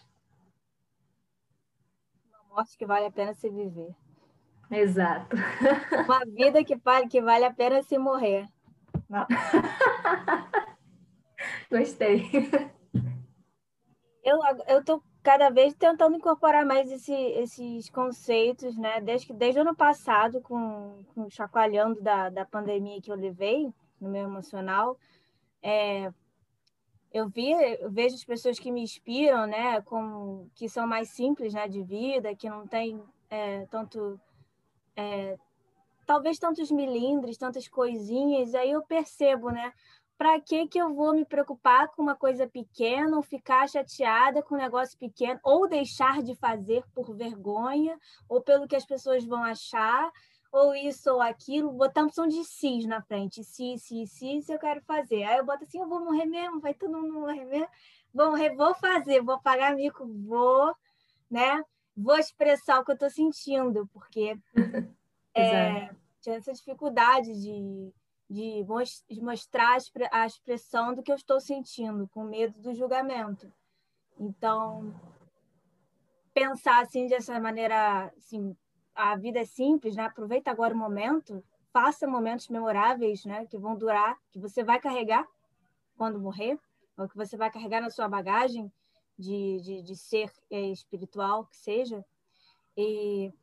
Uma 2.29 2.55
morte 2.55 2.77
que 2.77 2.85
vale 2.85 3.07
a 3.07 3.11
pena 3.11 3.33
se 3.33 3.49
viver. 3.49 3.95
Exato. 4.69 5.35
Uma 6.05 6.23
vida 6.25 6.63
que 6.63 6.75
vale, 6.75 7.07
que 7.07 7.19
vale 7.19 7.45
a 7.45 7.53
pena 7.53 7.81
se 7.81 7.97
morrer. 7.97 8.47
Gostei. 11.69 12.29
Eu, 14.23 14.39
eu 14.67 14.83
tô 14.83 15.01
cada 15.23 15.49
vez 15.49 15.73
tentando 15.73 16.15
incorporar 16.15 16.65
mais 16.65 16.91
esse, 16.91 17.13
esses 17.13 17.89
conceitos, 17.89 18.77
né? 18.77 19.01
Desde, 19.01 19.33
desde 19.33 19.59
o 19.59 19.61
ano 19.61 19.75
passado, 19.75 20.41
com, 20.41 21.03
com 21.13 21.23
o 21.23 21.29
chacoalhando 21.29 22.01
da, 22.01 22.29
da 22.29 22.45
pandemia 22.45 23.01
que 23.01 23.11
eu 23.11 23.15
levei 23.15 23.73
no 23.99 24.09
meu 24.09 24.23
emocional, 24.23 24.97
é, 25.61 26.11
eu, 27.11 27.27
vi, 27.27 27.51
eu 27.51 27.91
vejo 27.91 28.15
as 28.15 28.23
pessoas 28.23 28.59
que 28.59 28.71
me 28.71 28.81
inspiram, 28.81 29.47
né? 29.47 29.81
Com, 29.81 30.47
que 30.55 30.69
são 30.69 30.87
mais 30.87 31.09
simples 31.09 31.53
né, 31.53 31.67
de 31.67 31.81
vida, 31.81 32.35
que 32.35 32.49
não 32.49 32.67
tem 32.67 33.01
é, 33.29 33.65
tanto... 33.67 34.19
É, 34.95 35.37
talvez 36.09 36.39
tantos 36.39 36.71
milindres, 36.71 37.37
tantas 37.37 37.67
coisinhas, 37.67 38.55
aí 38.55 38.71
eu 38.71 38.81
percebo, 38.81 39.51
né? 39.51 39.71
para 40.17 40.41
que 40.41 40.67
que 40.67 40.79
eu 40.79 40.91
vou 40.91 41.13
me 41.13 41.23
preocupar 41.23 41.87
com 41.89 42.01
uma 42.01 42.15
coisa 42.15 42.47
pequena 42.47 43.15
ou 43.15 43.21
ficar 43.21 43.69
chateada 43.69 44.41
com 44.41 44.55
um 44.55 44.57
negócio 44.57 44.97
pequeno 44.97 45.39
ou 45.43 45.69
deixar 45.69 46.23
de 46.23 46.33
fazer 46.33 46.83
por 46.95 47.15
vergonha 47.15 47.95
ou 48.27 48.41
pelo 48.41 48.67
que 48.67 48.75
as 48.75 48.85
pessoas 48.87 49.23
vão 49.23 49.43
achar 49.43 50.11
ou 50.51 50.73
isso 50.73 51.11
ou 51.11 51.21
aquilo, 51.21 51.71
botar 51.71 52.01
uma 52.01 52.07
opção 52.07 52.25
de 52.27 52.43
cis 52.43 52.87
na 52.87 53.03
frente, 53.03 53.43
se, 53.43 53.77
se, 53.77 54.07
se, 54.07 54.41
se 54.41 54.51
eu 54.51 54.57
quero 54.57 54.81
fazer. 54.81 55.23
Aí 55.25 55.37
eu 55.37 55.45
boto 55.45 55.63
assim, 55.63 55.79
eu 55.79 55.87
vou 55.87 56.03
morrer 56.03 56.25
mesmo, 56.25 56.59
vai 56.59 56.73
todo 56.73 56.97
mundo 56.97 57.13
morrer 57.13 57.45
mesmo, 57.45 57.69
vou 58.11 58.31
morrer, 58.31 58.55
vou 58.55 58.73
fazer, 58.73 59.21
vou 59.21 59.39
pagar 59.39 59.75
mico, 59.75 60.07
vou, 60.07 60.75
né? 61.29 61.63
Vou 61.95 62.17
expressar 62.17 62.79
o 62.79 62.83
que 62.83 62.91
eu 62.91 62.95
estou 62.95 63.11
sentindo, 63.11 63.87
porque 63.93 64.35
é, 65.35 65.91
tinha 66.21 66.37
essa 66.37 66.53
dificuldade 66.53 67.33
de 67.33 67.93
de 68.29 68.63
mostrar 69.21 69.77
a 70.11 70.25
expressão 70.25 70.93
do 70.93 71.01
que 71.01 71.11
eu 71.11 71.15
estou 71.15 71.39
sentindo, 71.39 72.07
com 72.09 72.23
medo 72.23 72.59
do 72.59 72.75
julgamento. 72.75 73.51
Então, 74.19 74.93
pensar 76.31 76.83
assim 76.83 77.07
dessa 77.07 77.39
maneira, 77.39 78.13
assim, 78.17 78.55
a 78.93 79.15
vida 79.15 79.39
é 79.39 79.45
simples, 79.45 79.95
né? 79.95 80.03
Aproveita 80.03 80.51
agora 80.51 80.75
o 80.75 80.77
momento, 80.77 81.43
faça 81.73 82.05
momentos 82.05 82.49
memoráveis, 82.49 83.25
né? 83.25 83.47
Que 83.47 83.57
vão 83.57 83.75
durar, 83.75 84.15
que 84.31 84.37
você 84.37 84.63
vai 84.63 84.79
carregar 84.79 85.27
quando 85.97 86.19
morrer, 86.19 86.59
ou 86.95 87.09
que 87.09 87.17
você 87.17 87.35
vai 87.35 87.49
carregar 87.49 87.81
na 87.81 87.89
sua 87.89 88.07
bagagem 88.07 88.71
de, 89.17 89.59
de, 89.61 89.81
de 89.81 89.95
ser 89.95 90.31
é, 90.51 90.61
espiritual, 90.67 91.45
que 91.45 91.57
seja. 91.57 92.05
E 92.77 93.33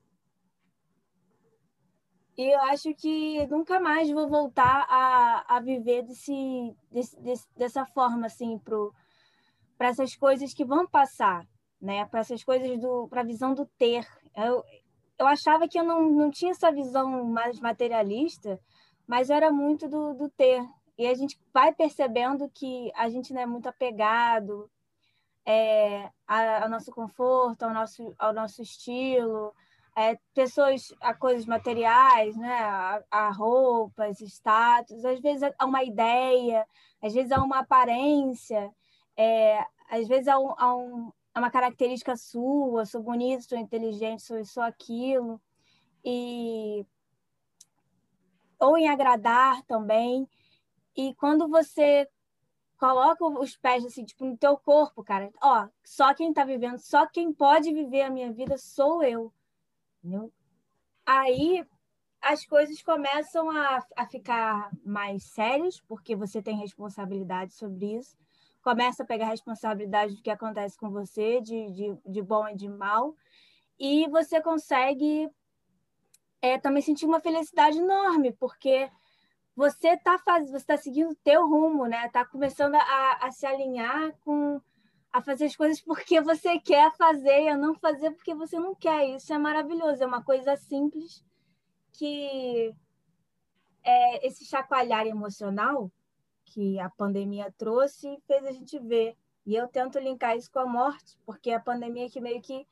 e 2.37 2.55
eu 2.55 2.61
acho 2.63 2.95
que 2.95 3.47
nunca 3.47 3.81
mais 3.81 4.11
vou 4.11 4.29
voltar 4.29 4.87
a, 4.89 5.57
a 5.57 5.61
viver 5.61 6.03
desse, 6.03 6.77
desse, 6.91 7.19
desse 7.21 7.49
dessa 7.57 7.87
forma, 7.87 8.27
assim, 8.27 8.61
para 9.79 9.89
essas 9.89 10.15
coisas 10.15 10.53
que 10.53 10.65
vão 10.65 10.87
passar, 10.87 11.47
né? 11.81 12.05
Para 12.07 12.21
essas 12.21 12.45
coisas 12.45 12.79
do, 12.79 13.09
para 13.09 13.23
a 13.23 13.25
visão 13.25 13.55
do 13.55 13.65
ter. 13.79 14.07
Eu, 14.35 14.63
eu 15.19 15.27
achava 15.27 15.67
que 15.67 15.79
eu 15.79 15.85
não, 15.85 16.11
não 16.11 16.31
tinha 16.31 16.51
essa 16.51 16.71
visão 16.71 17.25
mais 17.25 17.59
materialista, 17.59 18.61
mas 19.07 19.31
era 19.31 19.51
muito 19.51 19.89
do, 19.89 20.13
do 20.13 20.29
ter. 20.29 20.63
E 20.99 21.07
a 21.07 21.15
gente 21.15 21.41
vai 21.55 21.75
percebendo 21.75 22.51
que 22.51 22.91
a 22.95 23.09
gente 23.09 23.33
não 23.33 23.41
é 23.41 23.47
muito 23.47 23.69
apegado 23.69 24.71
é, 25.47 26.11
ao 26.27 26.69
nosso 26.69 26.91
conforto, 26.91 27.63
ao 27.63 27.73
nosso, 27.73 28.15
ao 28.19 28.35
nosso 28.35 28.61
estilo, 28.61 29.55
é, 29.97 30.19
pessoas 30.35 30.95
a 31.01 31.15
coisas 31.15 31.47
materiais, 31.47 32.37
né? 32.37 32.53
A, 32.53 33.03
a, 33.11 33.31
roupas, 33.31 34.21
status, 34.21 35.05
às 35.05 35.21
vezes 35.21 35.51
há 35.59 35.65
uma 35.65 35.83
ideia, 35.83 36.67
às 37.03 37.15
vezes 37.15 37.33
há 37.33 37.43
uma 37.43 37.61
aparência, 37.61 38.71
é, 39.17 39.65
às 39.91 40.07
vezes 40.07 40.29
há, 40.29 40.39
um, 40.39 40.55
há, 40.59 40.77
um, 40.77 41.13
uma 41.35 41.51
característica 41.51 42.15
sua, 42.17 42.85
sou 42.85 43.03
bonito, 43.03 43.45
sou 43.45 43.59
inteligente, 43.59 44.23
sou 44.23 44.39
isso, 44.39 44.61
aquilo, 44.61 45.41
e 46.05 46.85
ou 48.61 48.77
em 48.77 48.89
agradar 48.89 49.63
também. 49.65 50.29
E 50.97 51.15
quando 51.15 51.49
você 51.49 52.09
coloca 52.79 53.25
os 53.25 53.57
pés 53.57 53.85
assim, 53.85 54.05
tipo, 54.05 54.25
no 54.27 54.37
teu 54.37 54.59
corpo, 54.59 55.03
cara, 55.03 55.31
ó, 55.43 55.69
só 55.85 56.15
quem 56.15 56.31
está 56.31 56.45
vivendo, 56.45 56.79
só 56.79 57.07
quem 57.07 57.33
pode 57.33 57.73
viver 57.73 58.03
a 58.03 58.11
minha 58.11 58.33
vida 58.33 58.59
sou 58.59 59.03
eu 59.03 59.33
Entendeu? 60.07 60.33
Aí 61.05 61.67
as 62.23 62.47
coisas 62.47 62.81
começam 62.81 63.51
a, 63.51 63.85
a 63.97 64.07
ficar 64.07 64.71
mais 64.85 65.25
sérias, 65.25 65.81
porque 65.81 66.15
você 66.15 66.41
tem 66.41 66.57
responsabilidade 66.57 67.55
sobre 67.55 67.97
isso. 67.97 68.17
Começa 68.63 69.03
a 69.03 69.07
pegar 69.07 69.27
responsabilidade 69.27 70.15
do 70.15 70.23
que 70.23 70.31
acontece 70.31 70.79
com 70.79 70.91
você, 70.91 71.41
de, 71.41 71.73
de, 71.73 71.97
de 72.07 72.23
bom 72.23 72.49
e 72.49 72.55
de 72.55 72.69
mal. 72.69 73.17
E 73.79 74.09
você 74.09 74.41
consegue 74.41 75.29
é, 76.41 76.57
também 76.57 76.83
sentir 76.83 77.07
uma 77.07 77.21
felicidade 77.21 77.79
enorme, 77.79 78.33
porque 78.33 78.89
você 79.57 79.89
está 79.89 80.19
faz... 80.19 80.51
tá 80.65 80.77
seguindo 80.77 81.11
o 81.11 81.17
teu 81.17 81.49
rumo, 81.49 81.87
né? 81.87 82.07
Está 82.07 82.25
começando 82.25 82.77
a, 82.77 83.19
a 83.23 83.31
se 83.33 83.45
alinhar 83.45 84.13
com 84.25 84.61
a 85.17 85.23
fazer 85.23 85.47
as 85.47 85.57
coisas 85.57 85.81
porque 85.81 86.21
você 86.21 86.59
quer 86.59 86.95
fazer 86.95 87.45
e 87.45 87.49
a 87.49 87.57
não 87.57 87.75
fazer 87.75 88.11
porque 88.11 88.35
você 88.35 88.59
não 88.59 88.75
quer. 88.75 89.09
Isso 89.09 89.33
é 89.33 89.39
maravilhoso, 89.39 90.03
é 90.03 90.07
uma 90.07 90.23
coisa 90.23 90.57
simples 90.57 91.25
que 91.93 92.75
é, 93.83 94.27
esse 94.27 94.45
chacoalhar 94.45 95.07
emocional 95.07 95.91
que 96.45 96.79
a 96.79 96.91
pandemia 96.91 97.53
trouxe 97.57 98.19
fez 98.27 98.45
a 98.45 98.53
gente 98.53 98.79
ver. 98.79 99.17
E 99.47 99.55
eu 99.55 99.67
tento 99.69 99.99
linkar 99.99 100.37
isso 100.37 100.51
com 100.51 100.59
a 100.59 100.67
morte, 100.67 101.17
porque 101.25 101.51
a 101.51 101.61
pandemia 101.61 102.11
que 102.11 102.21
meio 102.21 102.43
que 102.43 102.67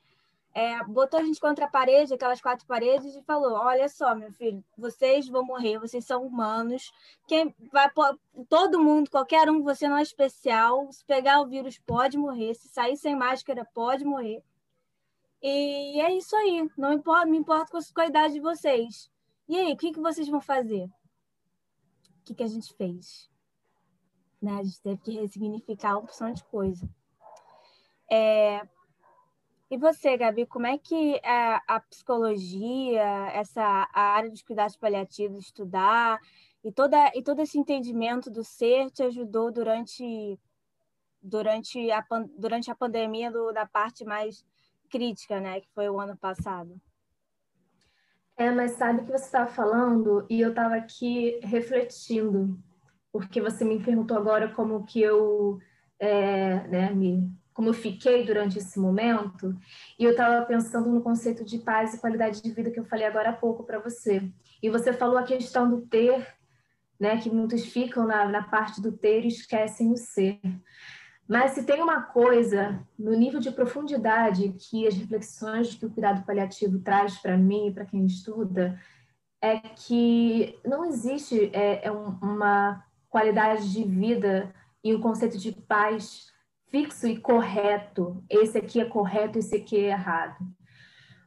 é, 0.54 0.84
botou 0.84 1.18
a 1.18 1.24
gente 1.24 1.40
contra 1.40 1.64
a 1.64 1.68
parede, 1.68 2.14
aquelas 2.14 2.40
quatro 2.40 2.64
paredes, 2.64 3.16
e 3.16 3.22
falou: 3.22 3.54
Olha 3.54 3.88
só, 3.88 4.14
meu 4.14 4.32
filho, 4.32 4.64
vocês 4.78 5.28
vão 5.28 5.44
morrer, 5.44 5.80
vocês 5.80 6.04
são 6.04 6.24
humanos. 6.24 6.92
Quem 7.26 7.52
vai, 7.72 7.90
todo 8.48 8.80
mundo, 8.80 9.10
qualquer 9.10 9.50
um, 9.50 9.64
você 9.64 9.88
não 9.88 9.96
é 9.96 10.02
especial. 10.02 10.92
Se 10.92 11.04
pegar 11.04 11.40
o 11.40 11.48
vírus, 11.48 11.76
pode 11.80 12.16
morrer. 12.16 12.54
Se 12.54 12.68
sair 12.68 12.96
sem 12.96 13.16
máscara, 13.16 13.68
pode 13.74 14.04
morrer. 14.04 14.44
E 15.42 16.00
é 16.00 16.16
isso 16.16 16.36
aí. 16.36 16.70
Não 16.78 16.92
importa, 16.92 17.26
me 17.26 17.36
importa 17.36 17.76
com 17.92 18.00
a 18.00 18.06
idade 18.06 18.34
de 18.34 18.40
vocês. 18.40 19.10
E 19.48 19.58
aí, 19.58 19.72
o 19.72 19.76
que, 19.76 19.92
que 19.92 20.00
vocês 20.00 20.28
vão 20.28 20.40
fazer? 20.40 20.84
O 20.84 22.24
que, 22.24 22.34
que 22.34 22.44
a 22.44 22.46
gente 22.46 22.72
fez? 22.74 23.28
Né? 24.40 24.52
A 24.52 24.62
gente 24.62 24.80
teve 24.80 25.00
que 25.02 25.10
ressignificar 25.10 25.94
uma 25.94 26.04
opção 26.04 26.32
de 26.32 26.44
coisa. 26.44 26.88
É, 28.10 28.66
e 29.74 29.76
você, 29.76 30.16
Gabi, 30.16 30.46
como 30.46 30.68
é 30.68 30.78
que 30.78 31.20
a, 31.24 31.60
a 31.66 31.80
psicologia, 31.80 33.02
essa 33.32 33.60
a 33.92 34.00
área 34.14 34.30
dos 34.30 34.40
cuidados 34.40 34.76
paliativos, 34.76 35.46
estudar 35.46 36.20
e 36.62 36.70
toda 36.70 37.10
e 37.12 37.20
todo 37.20 37.40
esse 37.40 37.58
entendimento 37.58 38.30
do 38.30 38.44
ser 38.44 38.88
te 38.92 39.02
ajudou 39.02 39.50
durante 39.50 40.38
durante 41.20 41.90
a 41.90 42.04
durante 42.38 42.70
a 42.70 42.74
pandemia 42.76 43.32
do, 43.32 43.50
da 43.50 43.66
parte 43.66 44.04
mais 44.04 44.46
crítica, 44.88 45.40
né, 45.40 45.60
que 45.60 45.68
foi 45.74 45.90
o 45.90 45.98
ano 45.98 46.16
passado? 46.16 46.80
É, 48.36 48.52
mas 48.52 48.72
sabe 48.72 49.00
o 49.00 49.04
que 49.04 49.10
você 49.10 49.24
estava 49.24 49.50
falando 49.50 50.24
e 50.30 50.40
eu 50.40 50.50
estava 50.50 50.76
aqui 50.76 51.40
refletindo, 51.42 52.56
porque 53.10 53.40
você 53.40 53.64
me 53.64 53.82
perguntou 53.82 54.16
agora 54.16 54.52
como 54.54 54.84
que 54.84 55.00
eu 55.00 55.58
é, 55.98 56.64
né, 56.68 56.90
me 56.90 57.28
como 57.54 57.68
eu 57.68 57.72
fiquei 57.72 58.24
durante 58.24 58.58
esse 58.58 58.78
momento, 58.80 59.56
e 59.96 60.04
eu 60.04 60.10
estava 60.10 60.44
pensando 60.44 60.90
no 60.90 61.00
conceito 61.00 61.44
de 61.44 61.58
paz 61.58 61.94
e 61.94 62.00
qualidade 62.00 62.42
de 62.42 62.50
vida 62.50 62.70
que 62.70 62.80
eu 62.80 62.84
falei 62.84 63.06
agora 63.06 63.30
há 63.30 63.32
pouco 63.32 63.62
para 63.62 63.78
você. 63.78 64.28
E 64.60 64.68
você 64.68 64.92
falou 64.92 65.16
a 65.16 65.22
questão 65.22 65.70
do 65.70 65.82
ter, 65.82 66.26
né, 66.98 67.16
que 67.16 67.30
muitos 67.30 67.64
ficam 67.64 68.06
na, 68.06 68.26
na 68.26 68.42
parte 68.42 68.82
do 68.82 68.90
ter 68.90 69.24
e 69.24 69.28
esquecem 69.28 69.92
o 69.92 69.96
ser. 69.96 70.40
Mas 71.28 71.52
se 71.52 71.64
tem 71.64 71.80
uma 71.80 72.02
coisa 72.02 72.84
no 72.98 73.12
nível 73.12 73.40
de 73.40 73.52
profundidade 73.52 74.54
que 74.58 74.86
as 74.86 74.94
reflexões 74.94 75.74
que 75.74 75.86
o 75.86 75.90
cuidado 75.90 76.26
paliativo 76.26 76.80
traz 76.80 77.16
para 77.18 77.36
mim 77.36 77.68
e 77.68 77.72
para 77.72 77.86
quem 77.86 78.04
estuda, 78.04 78.78
é 79.40 79.58
que 79.58 80.58
não 80.66 80.84
existe 80.84 81.50
é, 81.52 81.86
é 81.86 81.92
uma 81.92 82.84
qualidade 83.08 83.72
de 83.72 83.84
vida 83.84 84.52
e 84.82 84.94
um 84.94 85.00
conceito 85.00 85.38
de 85.38 85.52
paz 85.52 86.33
fixo 86.74 87.06
e 87.06 87.16
correto. 87.16 88.20
Esse 88.28 88.58
aqui 88.58 88.80
é 88.80 88.84
correto, 88.84 89.38
esse 89.38 89.54
aqui 89.54 89.76
é 89.76 89.90
errado. 89.90 90.44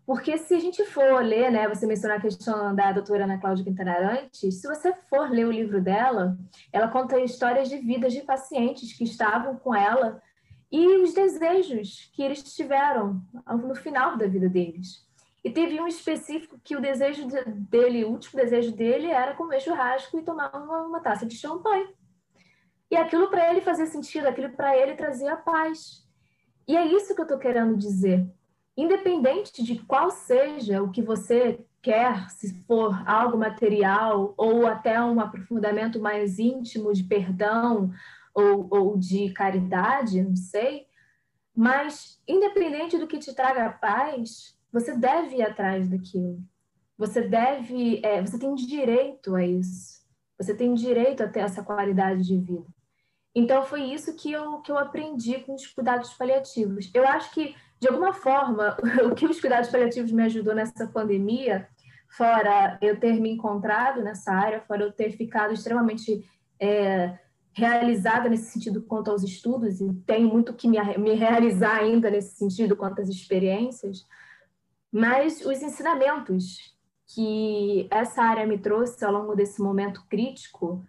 Porque 0.05 0.37
se 0.37 0.53
a 0.53 0.59
gente 0.59 0.83
for 0.83 1.23
ler, 1.23 1.49
né, 1.49 1.69
você 1.69 1.87
mencionou 1.87 2.17
a 2.17 2.21
questão 2.21 2.75
da 2.75 2.91
doutora 2.91 3.23
Ana 3.23 3.37
Cláudia 3.37 3.63
Quintana 3.63 3.93
Arantes, 3.93 4.59
se 4.59 4.67
você 4.67 4.93
for 5.09 5.29
ler 5.29 5.47
o 5.47 5.51
livro 5.51 5.81
dela, 5.81 6.37
ela 6.71 6.89
conta 6.89 7.17
histórias 7.21 7.69
de 7.69 7.77
vidas 7.77 8.11
de 8.11 8.23
pacientes 8.23 8.91
que 8.91 9.05
estavam 9.05 9.55
com 9.55 9.73
ela 9.73 10.21
e 10.69 10.85
os 10.97 11.13
desejos 11.13 12.11
que 12.13 12.21
eles 12.21 12.43
tiveram 12.53 13.21
no 13.47 13.73
final 13.73 14.17
da 14.17 14.27
vida 14.27 14.49
deles. 14.49 15.07
E 15.45 15.49
teve 15.49 15.79
um 15.79 15.87
específico 15.87 16.59
que 16.61 16.75
o 16.75 16.81
desejo 16.81 17.25
dele, 17.69 18.03
o 18.03 18.09
último 18.09 18.41
desejo 18.41 18.73
dele 18.73 19.07
era 19.07 19.33
comer 19.33 19.61
churrasco 19.61 20.19
e 20.19 20.23
tomar 20.23 20.53
uma, 20.53 20.81
uma 20.81 20.99
taça 20.99 21.25
de 21.25 21.37
champanhe. 21.37 21.87
E 22.89 22.95
aquilo 22.95 23.29
para 23.29 23.49
ele 23.49 23.61
fazia 23.61 23.85
sentido, 23.85 24.27
aquilo 24.27 24.49
para 24.51 24.77
ele 24.77 24.95
trazia 24.95 25.35
paz. 25.35 26.05
E 26.67 26.75
é 26.75 26.85
isso 26.85 27.13
que 27.13 27.21
eu 27.21 27.25
estou 27.25 27.37
querendo 27.37 27.77
dizer. 27.77 28.29
Independente 28.75 29.63
de 29.63 29.79
qual 29.79 30.11
seja 30.11 30.81
o 30.81 30.91
que 30.91 31.01
você 31.01 31.65
quer, 31.81 32.29
se 32.29 32.53
for 32.65 33.01
algo 33.07 33.37
material 33.37 34.33
ou 34.37 34.67
até 34.67 35.01
um 35.01 35.19
aprofundamento 35.19 35.99
mais 35.99 36.37
íntimo 36.37 36.93
de 36.93 37.03
perdão 37.03 37.91
ou, 38.33 38.67
ou 38.69 38.97
de 38.97 39.31
caridade, 39.31 40.21
não 40.21 40.35
sei, 40.35 40.85
mas 41.55 42.21
independente 42.27 42.97
do 42.97 43.07
que 43.07 43.17
te 43.17 43.33
traga 43.33 43.69
paz, 43.69 44.55
você 44.71 44.95
deve 44.95 45.37
ir 45.37 45.43
atrás 45.43 45.89
daquilo. 45.89 46.39
Você 46.97 47.21
deve, 47.21 48.01
é, 48.03 48.21
você 48.21 48.37
tem 48.37 48.53
direito 48.53 49.33
a 49.33 49.45
isso. 49.45 50.01
Você 50.37 50.53
tem 50.53 50.73
direito 50.73 51.23
a 51.23 51.27
ter 51.27 51.39
essa 51.39 51.63
qualidade 51.63 52.23
de 52.23 52.37
vida. 52.37 52.67
Então 53.37 53.61
foi 53.61 53.83
isso 53.83 54.15
que 54.15 54.31
eu, 54.31 54.61
que 54.61 54.71
eu 54.71 54.79
aprendi 54.79 55.37
com 55.41 55.53
os 55.53 55.67
cuidados 55.67 56.11
paliativos. 56.15 56.89
Eu 56.91 57.07
acho 57.07 57.31
que 57.31 57.55
de 57.79 57.87
alguma 57.87 58.11
forma 58.11 58.75
o 59.05 59.13
que 59.13 59.27
os 59.27 59.39
cuidados 59.39 59.69
paliativos 59.69 60.11
me 60.11 60.23
ajudou 60.23 60.55
nessa 60.55 60.87
pandemia, 60.87 61.67
fora 62.09 62.79
eu 62.81 62.99
ter 62.99 63.13
me 63.19 63.29
encontrado 63.29 64.01
nessa 64.01 64.31
área, 64.31 64.61
fora 64.61 64.81
eu 64.81 64.91
ter 64.91 65.11
ficado 65.11 65.53
extremamente 65.53 66.27
é, 66.59 67.15
realizada 67.53 68.27
nesse 68.27 68.49
sentido 68.51 68.81
quanto 68.81 69.11
aos 69.11 69.21
estudos 69.21 69.79
e 69.81 69.93
tenho 70.07 70.29
muito 70.29 70.55
que 70.55 70.67
me, 70.67 70.79
me 70.97 71.13
realizar 71.13 71.77
ainda 71.77 72.09
nesse 72.09 72.37
sentido 72.37 72.75
quanto 72.75 73.03
às 73.03 73.07
experiências, 73.07 74.03
mas 74.91 75.45
os 75.45 75.61
ensinamentos 75.61 76.75
que 77.13 77.87
essa 77.91 78.23
área 78.23 78.47
me 78.47 78.57
trouxe 78.57 79.05
ao 79.05 79.13
longo 79.13 79.35
desse 79.35 79.61
momento 79.61 80.03
crítico 80.09 80.83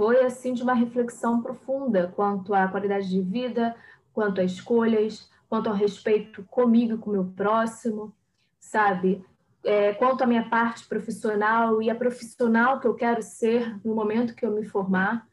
foi 0.00 0.24
assim 0.24 0.54
de 0.54 0.62
uma 0.62 0.72
reflexão 0.72 1.42
profunda 1.42 2.10
quanto 2.16 2.54
à 2.54 2.66
qualidade 2.66 3.06
de 3.06 3.20
vida, 3.20 3.76
quanto 4.14 4.40
a 4.40 4.44
escolhas, 4.44 5.30
quanto 5.46 5.68
ao 5.68 5.74
respeito 5.74 6.42
comigo 6.44 6.94
e 6.94 6.96
com 6.96 7.10
o 7.10 7.12
meu 7.12 7.26
próximo, 7.26 8.10
sabe? 8.58 9.22
É, 9.62 9.92
quanto 9.92 10.24
à 10.24 10.26
minha 10.26 10.48
parte 10.48 10.88
profissional 10.88 11.82
e 11.82 11.90
a 11.90 11.94
profissional 11.94 12.80
que 12.80 12.86
eu 12.86 12.94
quero 12.94 13.20
ser 13.20 13.78
no 13.84 13.94
momento 13.94 14.34
que 14.34 14.46
eu 14.46 14.50
me 14.52 14.64
formar. 14.64 15.28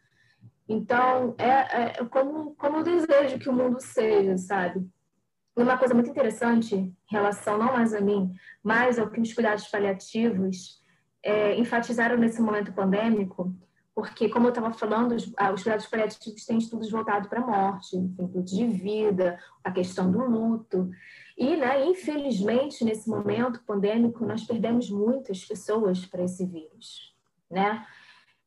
Então, 0.68 1.34
é, 1.38 2.02
é 2.02 2.06
como, 2.10 2.54
como 2.56 2.80
eu 2.80 2.84
desejo 2.84 3.40
que 3.40 3.48
o 3.48 3.54
mundo 3.54 3.80
seja, 3.80 4.38
sabe? 4.38 4.86
uma 5.56 5.78
coisa 5.78 5.94
muito 5.94 6.10
interessante 6.10 6.76
em 6.76 6.94
relação 7.10 7.58
não 7.58 7.72
mais 7.72 7.94
a 7.94 8.02
mim, 8.02 8.34
mas 8.62 9.00
ao 9.00 9.10
que 9.10 9.22
os 9.22 9.34
cuidados 9.34 9.66
paliativos 9.70 10.84
é, 11.24 11.56
enfatizaram 11.56 12.18
nesse 12.18 12.42
momento 12.42 12.74
pandêmico, 12.74 13.56
porque, 13.98 14.30
como 14.30 14.46
eu 14.46 14.50
estava 14.50 14.72
falando, 14.72 15.16
os, 15.16 15.34
ah, 15.36 15.52
os, 15.52 15.64
cuidados 15.64 15.88
paliativos 15.88 16.46
têm 16.46 16.60
estudos 16.60 16.92
voltados 16.92 17.28
para 17.28 17.42
a 17.42 17.48
morte, 17.48 17.98
enfim, 17.98 18.44
de 18.44 18.68
vida, 18.68 19.40
a 19.64 19.72
questão 19.72 20.12
do 20.12 20.20
luto. 20.20 20.92
E, 21.36 21.56
né, 21.58 21.84
infelizmente, 21.84 22.86
nesse 22.86 23.10
momento 23.10 23.60
pandêmico, 23.66 24.24
nós 24.24 24.44
perdemos 24.44 24.92
muitas 24.92 25.44
pessoas 25.44 26.06
para 26.06 26.24
esse 26.24 26.46
vírus, 26.46 27.12
né? 27.50 27.84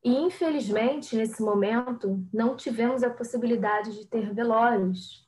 E, 0.01 0.15
infelizmente, 0.19 1.17
nesse 1.17 1.41
momento, 1.41 2.25
não 2.33 2.55
tivemos 2.55 3.03
a 3.03 3.09
possibilidade 3.09 3.91
de 3.91 4.07
ter 4.07 4.33
velórios, 4.33 5.27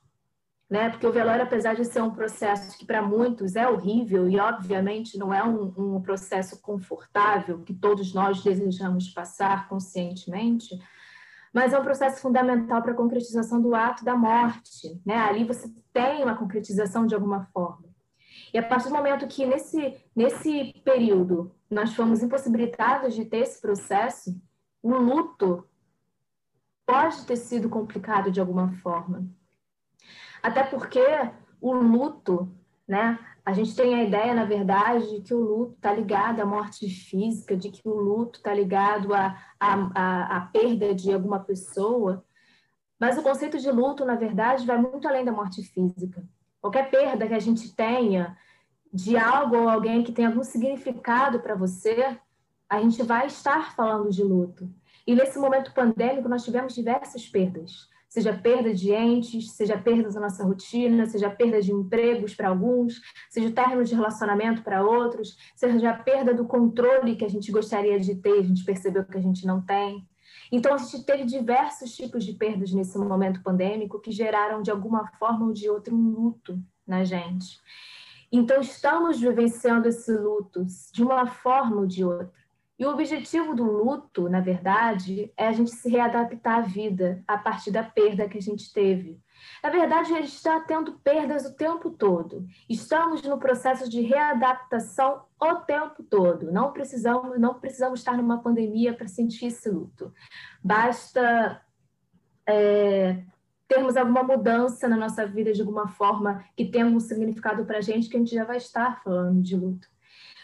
né? 0.74 0.90
Porque 0.90 1.06
o 1.06 1.12
velório, 1.12 1.44
apesar 1.44 1.76
de 1.76 1.86
ser 1.86 2.02
um 2.02 2.10
processo 2.10 2.76
que 2.80 2.84
para 2.84 3.00
muitos 3.00 3.56
é 3.56 3.70
horrível 3.70 4.28
e 4.28 4.40
obviamente 4.40 5.20
não 5.20 5.32
é 5.32 5.44
um, 5.44 5.72
um, 5.78 6.02
processo 6.02 6.60
confortável 6.64 7.60
que 7.60 7.76
todos 7.76 8.12
nós 8.12 8.44
desejamos 8.44 9.08
passar 9.10 9.70
conscientemente, 9.70 10.76
mas 11.54 11.74
é 11.74 11.80
um 11.80 11.84
processo 11.84 12.20
fundamental 12.20 12.82
para 12.82 12.92
a 12.92 12.96
concretização 12.96 13.62
do 13.62 13.76
ato 13.76 14.04
da 14.04 14.16
morte, 14.16 15.00
né? 15.06 15.16
Ali 15.16 15.44
você 15.44 15.72
tem 15.94 16.24
uma 16.24 16.36
concretização 16.36 17.06
de 17.06 17.14
alguma 17.14 17.44
forma. 17.54 17.94
E 18.52 18.58
a 18.58 18.64
partir 18.64 18.88
do 18.88 18.96
momento 18.96 19.28
que 19.28 19.46
nesse 19.46 19.96
nesse 20.16 20.74
período 20.84 21.52
nós 21.70 21.94
fomos 21.94 22.24
impossibilitados 22.24 23.14
de 23.14 23.26
ter 23.26 23.42
esse 23.42 23.62
processo, 23.62 24.36
o 24.82 24.90
luto 24.96 25.68
pode 26.84 27.28
ter 27.28 27.36
sido 27.36 27.70
complicado 27.70 28.32
de 28.32 28.40
alguma 28.40 28.72
forma. 28.78 29.24
Até 30.44 30.62
porque 30.62 31.00
o 31.62 31.74
luto, 31.74 32.52
né? 32.86 33.18
A 33.46 33.54
gente 33.54 33.76
tem 33.76 33.96
a 33.96 34.04
ideia, 34.04 34.34
na 34.34 34.44
verdade, 34.44 35.10
de 35.10 35.22
que 35.22 35.34
o 35.34 35.40
luto 35.40 35.74
está 35.74 35.94
ligado 35.94 36.42
à 36.42 36.46
morte 36.46 36.88
física, 36.90 37.56
de 37.56 37.70
que 37.70 37.82
o 37.88 37.94
luto 37.94 38.40
está 38.40 38.54
ligado 38.54 39.14
à, 39.14 39.38
à, 39.60 40.38
à 40.38 40.42
perda 40.42 40.94
de 40.94 41.14
alguma 41.14 41.40
pessoa. 41.40 42.24
Mas 43.00 43.18
o 43.18 43.24
conceito 43.24 43.58
de 43.58 43.72
luto, 43.72 44.06
na 44.06 44.16
verdade, 44.16 44.66
vai 44.66 44.78
muito 44.78 45.08
além 45.08 45.26
da 45.26 45.32
morte 45.32 45.62
física. 45.64 46.24
Qualquer 46.62 46.90
perda 46.90 47.28
que 47.28 47.34
a 47.34 47.40
gente 47.40 47.74
tenha 47.74 48.38
de 48.94 49.18
algo 49.18 49.58
ou 49.58 49.70
alguém 49.70 50.04
que 50.04 50.12
tem 50.12 50.26
algum 50.26 50.44
significado 50.44 51.40
para 51.40 51.56
você, 51.56 52.18
a 52.70 52.80
gente 52.82 53.02
vai 53.04 53.28
estar 53.28 53.74
falando 53.76 54.10
de 54.10 54.24
luto. 54.24 54.70
E 55.06 55.16
nesse 55.16 55.38
momento 55.38 55.74
pandêmico, 55.74 56.30
nós 56.30 56.46
tivemos 56.46 56.74
diversas 56.74 57.28
perdas 57.28 57.92
seja 58.13 58.32
perda 58.32 58.71
de 58.71 58.93
entes, 58.93 59.54
seja 59.54 59.76
perda 59.76 60.08
da 60.08 60.19
nossa 60.19 60.43
rotina, 60.43 61.08
seja 61.08 61.32
perda 61.32 61.60
de 61.60 61.71
empregos 61.71 62.36
para 62.36 62.47
alguns, 62.47 63.02
seja 63.28 63.49
término 63.49 63.84
de 63.84 63.95
relacionamento 63.95 64.62
para 64.62 64.86
outros, 64.86 65.36
seja 65.56 65.89
a 65.89 65.95
perda 65.95 66.32
do 66.32 66.45
controle 66.45 67.15
que 67.15 67.26
a 67.26 67.28
gente 67.28 67.52
gostaria 67.52 67.99
de 67.99 68.13
ter, 68.13 68.38
a 68.38 68.43
gente 68.43 68.63
percebeu 68.63 69.04
que 69.04 69.17
a 69.17 69.21
gente 69.21 69.47
não 69.47 69.65
tem. 69.65 70.08
Então, 70.52 70.76
a 70.76 70.78
gente 70.78 71.04
teve 71.04 71.26
diversos 71.26 71.95
tipos 71.95 72.23
de 72.23 72.34
perdas 72.34 72.71
nesse 72.71 72.99
momento 72.99 73.41
pandêmico 73.41 73.99
que 73.99 74.12
geraram, 74.12 74.62
de 74.62 74.69
alguma 74.69 75.08
forma 75.17 75.47
ou 75.47 75.52
de 75.52 75.67
outra, 75.67 75.91
um 75.91 76.10
luto 76.10 76.62
na 76.86 77.04
gente. 77.04 77.60
Então, 78.32 78.62
estamos 78.62 79.19
vivenciando 79.19 79.88
esse 79.88 80.15
luto 80.15 80.63
de 80.93 81.02
uma 81.02 81.26
forma 81.26 81.78
ou 81.78 81.88
de 81.88 82.06
outra. 82.06 82.43
E 82.78 82.86
o 82.86 82.90
objetivo 82.90 83.54
do 83.54 83.64
luto, 83.64 84.28
na 84.28 84.40
verdade, 84.40 85.32
é 85.38 85.48
a 85.48 85.52
gente 85.52 85.72
se 85.72 85.90
readaptar 85.90 86.58
à 86.58 86.62
vida 86.62 87.24
a 87.28 87.38
partir 87.38 87.72
da 87.72 87.84
perda 87.84 88.28
que 88.28 88.38
a 88.38 88.42
gente 88.42 88.74
teve. 88.74 89.22
Na 89.62 89.70
verdade, 89.70 90.12
a 90.12 90.22
gente 90.22 90.34
está 90.34 90.60
tendo 90.60 90.94
perdas 90.94 91.46
o 91.46 91.54
tempo 91.56 91.92
todo. 91.92 92.46
Estamos 92.68 93.22
no 93.22 93.38
processo 93.38 93.90
de 93.90 94.02
readaptação 94.02 95.24
o 95.40 95.56
tempo 95.56 96.02
todo. 96.04 96.52
Não 96.52 96.72
precisamos, 96.72 97.40
não 97.40 97.60
precisamos 97.60 98.00
estar 98.00 98.18
numa 98.18 98.42
pandemia 98.42 98.94
para 98.94 99.08
sentir 99.08 99.48
esse 99.48 99.70
luto. 99.70 100.12
Basta 100.64 101.62
é, 102.48 103.24
termos 103.68 103.96
alguma 103.98 104.24
mudança 104.24 104.88
na 104.88 104.98
nossa 104.98 105.26
vida 105.26 105.54
de 105.54 105.62
alguma 105.62 105.88
forma 105.88 106.44
que 106.56 106.66
tenha 106.66 106.86
um 106.86 107.00
significado 107.00 107.66
para 107.66 107.78
a 107.78 107.82
gente 107.82 108.10
que 108.10 108.16
a 108.16 108.20
gente 108.20 108.34
já 108.34 108.46
vai 108.46 108.58
estar 108.58 109.04
falando 109.04 109.42
de 109.42 109.56
luto. 109.56 109.93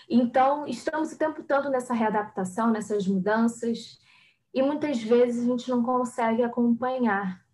Então, 0.10 0.68
estamos 0.68 1.12
o 1.12 1.18
tempo 1.18 1.44
todo 1.44 1.70
nessa 1.70 1.94
readaptação, 1.94 2.72
nessas 2.72 3.08
mudanças, 3.08 4.00
e 4.52 4.64
muitas 4.64 5.04
vezes 5.04 5.44
a 5.44 5.46
gente 5.46 5.70
não 5.70 5.84
consegue 5.84 6.42
acompanhar, 6.42 7.46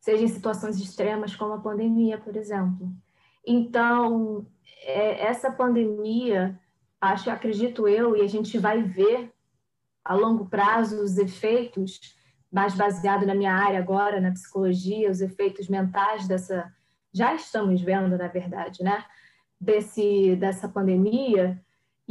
seja 0.00 0.24
em 0.24 0.28
situações 0.28 0.80
extremas 0.80 1.36
como 1.36 1.52
a 1.52 1.60
pandemia, 1.60 2.18
por 2.18 2.36
exemplo. 2.36 2.92
Então, 3.46 4.44
é, 4.80 5.26
essa 5.26 5.52
pandemia, 5.52 6.58
acho, 7.00 7.30
acredito 7.30 7.86
eu, 7.86 8.16
e 8.16 8.22
a 8.22 8.26
gente 8.26 8.58
vai 8.58 8.82
ver 8.82 9.32
a 10.04 10.14
longo 10.14 10.46
prazo 10.46 11.00
os 11.00 11.16
efeitos, 11.18 12.00
mais 12.50 12.74
baseado 12.74 13.24
na 13.24 13.34
minha 13.34 13.54
área 13.54 13.78
agora, 13.78 14.20
na 14.20 14.32
psicologia, 14.32 15.08
os 15.08 15.20
efeitos 15.20 15.68
mentais 15.68 16.26
dessa, 16.26 16.74
já 17.12 17.32
estamos 17.32 17.80
vendo, 17.80 18.18
na 18.18 18.26
verdade, 18.26 18.82
né, 18.82 19.04
desse 19.60 20.34
dessa 20.34 20.68
pandemia 20.68 21.62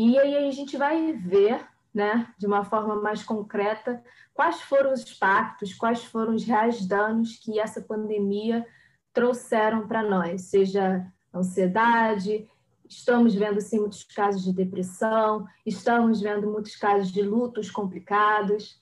e 0.09 0.17
aí 0.17 0.47
a 0.47 0.51
gente 0.51 0.77
vai 0.77 1.13
ver, 1.13 1.63
né, 1.93 2.27
de 2.37 2.47
uma 2.47 2.63
forma 2.63 2.95
mais 2.95 3.23
concreta, 3.23 4.01
quais 4.33 4.61
foram 4.61 4.93
os 4.93 5.01
impactos, 5.09 5.73
quais 5.73 6.03
foram 6.03 6.33
os 6.33 6.43
reais 6.43 6.85
danos 6.85 7.37
que 7.37 7.59
essa 7.59 7.81
pandemia 7.81 8.65
trouxeram 9.13 9.87
para 9.87 10.01
nós, 10.01 10.43
seja 10.43 11.05
ansiedade, 11.33 12.49
estamos 12.87 13.35
vendo 13.35 13.61
sim 13.61 13.79
muitos 13.79 14.03
casos 14.03 14.43
de 14.43 14.53
depressão, 14.53 15.45
estamos 15.65 16.19
vendo 16.19 16.49
muitos 16.49 16.75
casos 16.75 17.11
de 17.11 17.21
lutos 17.21 17.69
complicados, 17.69 18.79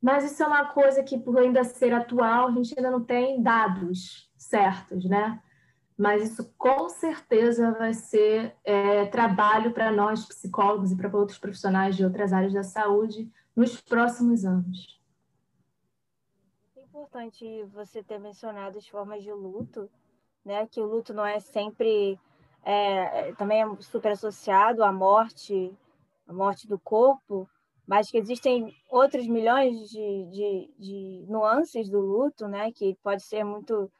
mas 0.00 0.24
isso 0.24 0.42
é 0.42 0.46
uma 0.46 0.66
coisa 0.66 1.02
que 1.02 1.18
por 1.18 1.38
ainda 1.38 1.64
ser 1.64 1.92
atual, 1.92 2.48
a 2.48 2.52
gente 2.52 2.74
ainda 2.76 2.90
não 2.90 3.02
tem 3.02 3.42
dados 3.42 4.30
certos, 4.36 5.04
né? 5.04 5.40
Mas 5.96 6.22
isso 6.22 6.52
com 6.58 6.88
certeza 6.88 7.70
vai 7.72 7.94
ser 7.94 8.54
é, 8.64 9.06
trabalho 9.06 9.72
para 9.72 9.92
nós, 9.92 10.26
psicólogos, 10.26 10.90
e 10.90 10.96
para 10.96 11.16
outros 11.16 11.38
profissionais 11.38 11.96
de 11.96 12.04
outras 12.04 12.32
áreas 12.32 12.52
da 12.52 12.64
saúde 12.64 13.30
nos 13.54 13.80
próximos 13.80 14.44
anos. 14.44 15.00
É 16.76 16.82
importante 16.82 17.64
você 17.72 18.02
ter 18.02 18.18
mencionado 18.18 18.78
as 18.78 18.88
formas 18.88 19.22
de 19.22 19.32
luto, 19.32 19.88
né? 20.44 20.66
Que 20.66 20.80
o 20.80 20.86
luto 20.86 21.14
não 21.14 21.24
é 21.24 21.38
sempre 21.38 22.18
é, 22.64 23.32
também 23.34 23.62
é 23.62 23.76
super 23.80 24.12
associado 24.12 24.82
à 24.82 24.92
morte, 24.92 25.72
à 26.26 26.32
morte 26.32 26.66
do 26.66 26.78
corpo, 26.78 27.48
mas 27.86 28.10
que 28.10 28.16
existem 28.16 28.74
outros 28.90 29.26
milhões 29.26 29.90
de, 29.90 30.24
de, 30.30 30.70
de 30.78 31.24
nuances 31.28 31.88
do 31.88 32.00
luto, 32.00 32.48
né? 32.48 32.72
Que 32.72 32.96
pode 33.02 33.22
ser 33.22 33.44
muito 33.44 33.90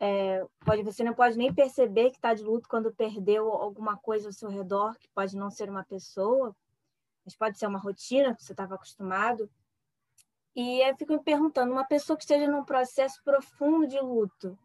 é, 0.00 0.44
pode, 0.64 0.82
você 0.82 1.04
não 1.04 1.14
pode 1.14 1.36
nem 1.36 1.52
perceber 1.52 2.10
que 2.10 2.16
está 2.16 2.34
de 2.34 2.42
luto 2.42 2.68
quando 2.68 2.92
perdeu 2.92 3.50
alguma 3.50 3.96
coisa 3.96 4.28
ao 4.28 4.32
seu 4.32 4.48
redor, 4.48 4.96
que 4.98 5.08
pode 5.08 5.36
não 5.36 5.50
ser 5.50 5.70
uma 5.70 5.84
pessoa, 5.84 6.54
mas 7.24 7.36
pode 7.36 7.58
ser 7.58 7.66
uma 7.66 7.78
rotina 7.78 8.34
que 8.34 8.42
você 8.42 8.52
estava 8.52 8.74
acostumado. 8.74 9.48
E 10.54 10.80
eu 10.88 10.96
fico 10.96 11.12
me 11.12 11.22
perguntando, 11.22 11.72
uma 11.72 11.84
pessoa 11.84 12.16
que 12.16 12.22
esteja 12.22 12.46
num 12.46 12.64
processo 12.64 13.22
profundo 13.24 13.86
de 13.86 13.98
luto, 13.98 14.58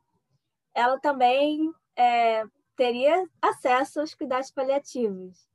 ela 0.74 1.00
também 1.00 1.74
é, 1.96 2.46
teria 2.76 3.28
acesso 3.42 4.00
aos 4.00 4.14
cuidados 4.14 4.52
paliativos. 4.52 5.50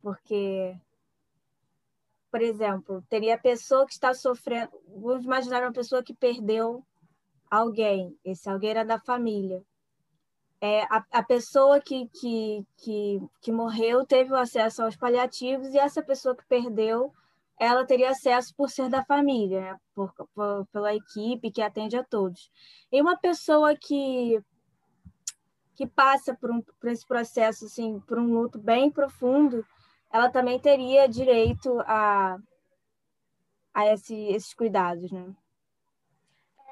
Porque, 0.00 0.78
por 2.30 2.42
exemplo, 2.42 3.02
teria 3.08 3.34
a 3.34 3.38
pessoa 3.38 3.86
que 3.86 3.92
está 3.92 4.14
sofrendo. 4.14 4.70
Vamos 4.86 5.24
imaginar 5.24 5.62
uma 5.62 5.72
pessoa 5.72 6.02
que 6.02 6.14
perdeu 6.14 6.84
alguém, 7.50 8.16
esse 8.24 8.48
alguém 8.48 8.70
era 8.70 8.84
da 8.84 8.98
família. 8.98 9.62
É, 10.60 10.82
a, 10.84 11.04
a 11.12 11.22
pessoa 11.22 11.80
que, 11.80 12.08
que, 12.08 12.66
que, 12.78 13.20
que 13.40 13.52
morreu 13.52 14.06
teve 14.06 14.32
o 14.32 14.36
acesso 14.36 14.82
aos 14.82 14.96
paliativos 14.96 15.68
e 15.74 15.78
essa 15.78 16.02
pessoa 16.02 16.34
que 16.34 16.46
perdeu, 16.46 17.12
ela 17.58 17.84
teria 17.84 18.10
acesso 18.10 18.54
por 18.56 18.70
ser 18.70 18.88
da 18.88 19.04
família, 19.04 19.60
né? 19.60 19.80
por, 19.94 20.12
por, 20.34 20.66
pela 20.72 20.94
equipe 20.94 21.50
que 21.50 21.62
atende 21.62 21.96
a 21.96 22.04
todos. 22.04 22.50
E 22.90 23.00
uma 23.00 23.16
pessoa 23.16 23.76
que 23.76 24.42
que 25.74 25.86
passa 25.86 26.34
por, 26.34 26.50
um, 26.50 26.62
por 26.62 26.88
esse 26.88 27.06
processo, 27.06 27.64
assim, 27.66 28.00
por 28.00 28.18
um 28.18 28.32
luto 28.32 28.58
bem 28.58 28.90
profundo, 28.90 29.66
ela 30.12 30.30
também 30.30 30.58
teria 30.58 31.08
direito 31.08 31.80
a, 31.80 32.38
a 33.74 33.86
esse, 33.92 34.14
esses 34.28 34.54
cuidados, 34.54 35.10
né? 35.10 35.34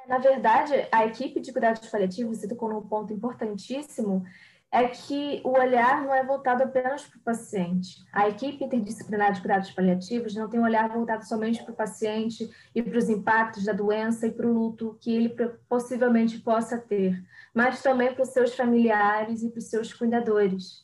Na 0.09 0.19
verdade, 0.19 0.73
a 0.91 1.07
equipe 1.07 1.41
de 1.41 1.53
cuidados 1.53 1.89
paliativos, 1.89 2.39
você 2.39 2.49
tocou 2.49 2.69
num 2.69 2.83
ponto 2.83 3.13
importantíssimo, 3.13 4.25
é 4.73 4.89
que 4.89 5.43
o 5.45 5.51
olhar 5.51 6.03
não 6.03 6.15
é 6.15 6.25
voltado 6.25 6.63
apenas 6.63 7.05
para 7.05 7.19
o 7.19 7.23
paciente. 7.23 8.03
A 8.11 8.27
equipe 8.27 8.65
interdisciplinar 8.65 9.33
de 9.33 9.41
cuidados 9.43 9.71
paliativos 9.71 10.35
não 10.35 10.49
tem 10.49 10.59
um 10.59 10.65
olhar 10.65 10.89
voltado 10.89 11.27
somente 11.27 11.63
para 11.63 11.73
o 11.73 11.77
paciente 11.77 12.51
e 12.75 12.83
para 12.83 12.97
os 12.97 13.11
impactos 13.11 13.65
da 13.65 13.75
doença 13.75 14.27
e 14.27 14.33
para 14.33 14.47
o 14.47 14.53
luto 14.53 14.97
que 14.99 15.15
ele 15.15 15.37
possivelmente 15.69 16.39
possa 16.39 16.79
ter, 16.79 17.23
mas 17.55 17.83
também 17.83 18.15
para 18.15 18.23
os 18.23 18.31
seus 18.31 18.55
familiares 18.55 19.43
e 19.43 19.51
para 19.51 19.59
os 19.59 19.69
seus 19.69 19.93
cuidadores, 19.93 20.83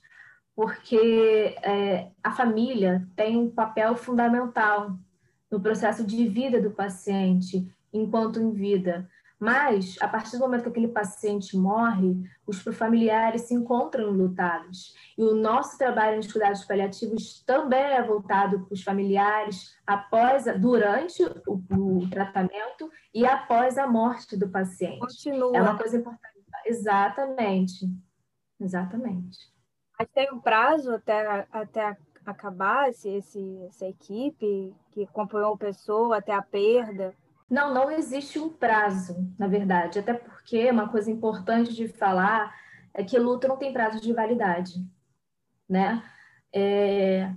porque 0.55 1.57
é, 1.63 2.11
a 2.23 2.31
família 2.31 3.09
tem 3.17 3.39
um 3.39 3.51
papel 3.51 3.97
fundamental 3.97 4.99
no 5.51 5.61
processo 5.61 6.05
de 6.05 6.29
vida 6.29 6.61
do 6.61 6.73
paciente 6.73 7.67
enquanto 7.93 8.41
em 8.41 8.53
vida. 8.53 9.09
Mas, 9.39 9.97
a 10.01 10.09
partir 10.09 10.33
do 10.33 10.41
momento 10.41 10.65
que 10.65 10.69
aquele 10.69 10.89
paciente 10.89 11.57
morre, 11.57 12.29
os 12.45 12.61
familiares 12.77 13.43
se 13.43 13.55
encontram 13.55 14.11
lutados. 14.11 14.95
E 15.17 15.23
o 15.23 15.35
nosso 15.35 15.79
trabalho 15.79 16.17
nos 16.17 16.33
cuidados 16.33 16.65
paliativos 16.65 17.41
também 17.45 17.79
é 17.79 18.03
voltado 18.03 18.65
para 18.65 18.75
os 18.75 18.83
familiares 18.83 19.77
após, 19.87 20.45
durante 20.61 21.23
o, 21.47 21.63
o 21.71 22.11
tratamento 22.11 22.91
e 23.15 23.25
após 23.25 23.79
a 23.79 23.87
morte 23.87 24.37
do 24.37 24.49
paciente. 24.49 24.99
Continua. 24.99 25.57
É 25.57 25.63
uma 25.63 25.79
coisa 25.79 25.99
importante. 25.99 26.35
Exatamente. 26.67 27.87
Exatamente. 28.61 29.39
Mas 29.97 30.09
tem 30.13 30.33
um 30.33 30.41
prazo 30.41 30.93
até, 30.93 31.47
até 31.53 31.97
acabar 32.27 32.89
esse, 32.89 33.09
esse, 33.09 33.63
essa 33.69 33.87
equipe 33.87 34.75
que 34.91 35.05
acompanhou 35.05 35.55
a 35.55 35.59
pessoa 35.59 36.19
até 36.19 36.33
a 36.33 36.43
perda? 36.43 37.15
Não, 37.49 37.73
não 37.73 37.91
existe 37.91 38.39
um 38.39 38.51
prazo, 38.51 39.33
na 39.39 39.47
verdade, 39.47 39.99
até 39.99 40.13
porque 40.13 40.71
uma 40.71 40.89
coisa 40.89 41.11
importante 41.11 41.75
de 41.75 41.89
falar 41.89 42.55
é 42.93 43.03
que 43.03 43.19
luto 43.19 43.49
não 43.49 43.57
tem 43.57 43.73
prazo 43.73 44.01
de 44.01 44.13
validade, 44.13 44.75
né? 45.69 46.03
É, 46.55 47.33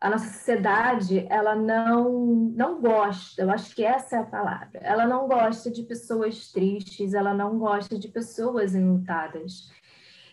a 0.00 0.08
nossa 0.10 0.28
sociedade, 0.28 1.26
ela 1.28 1.54
não, 1.54 2.10
não 2.54 2.80
gosta, 2.80 3.42
eu 3.42 3.50
acho 3.50 3.74
que 3.74 3.84
essa 3.84 4.16
é 4.16 4.18
a 4.20 4.24
palavra, 4.24 4.78
ela 4.80 5.06
não 5.06 5.26
gosta 5.26 5.70
de 5.70 5.82
pessoas 5.82 6.52
tristes, 6.52 7.14
ela 7.14 7.34
não 7.34 7.58
gosta 7.58 7.98
de 7.98 8.08
pessoas 8.08 8.74
enlutadas. 8.74 9.70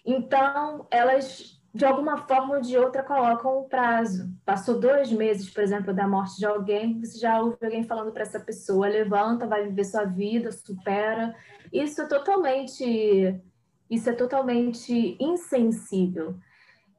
Então, 0.06 0.88
elas 0.92 1.55
de 1.76 1.84
alguma 1.84 2.20
forma 2.20 2.56
ou 2.56 2.62
de 2.62 2.78
outra 2.78 3.04
colocam 3.04 3.60
um 3.60 3.68
prazo. 3.68 4.34
Passou 4.46 4.80
dois 4.80 5.12
meses, 5.12 5.50
por 5.50 5.62
exemplo, 5.62 5.94
da 5.94 6.08
morte 6.08 6.38
de 6.38 6.46
alguém, 6.46 6.98
você 6.98 7.20
já 7.20 7.38
ouve 7.42 7.58
alguém 7.62 7.84
falando 7.84 8.14
para 8.14 8.22
essa 8.22 8.40
pessoa: 8.40 8.88
levanta, 8.88 9.46
vai 9.46 9.66
viver 9.66 9.84
sua 9.84 10.06
vida, 10.06 10.54
supera. 10.54 11.36
Isso 11.74 12.02
é 12.02 12.08
totalmente, 12.08 13.42
isso 13.90 14.10
é 14.10 14.14
totalmente 14.14 15.18
insensível. 15.20 16.36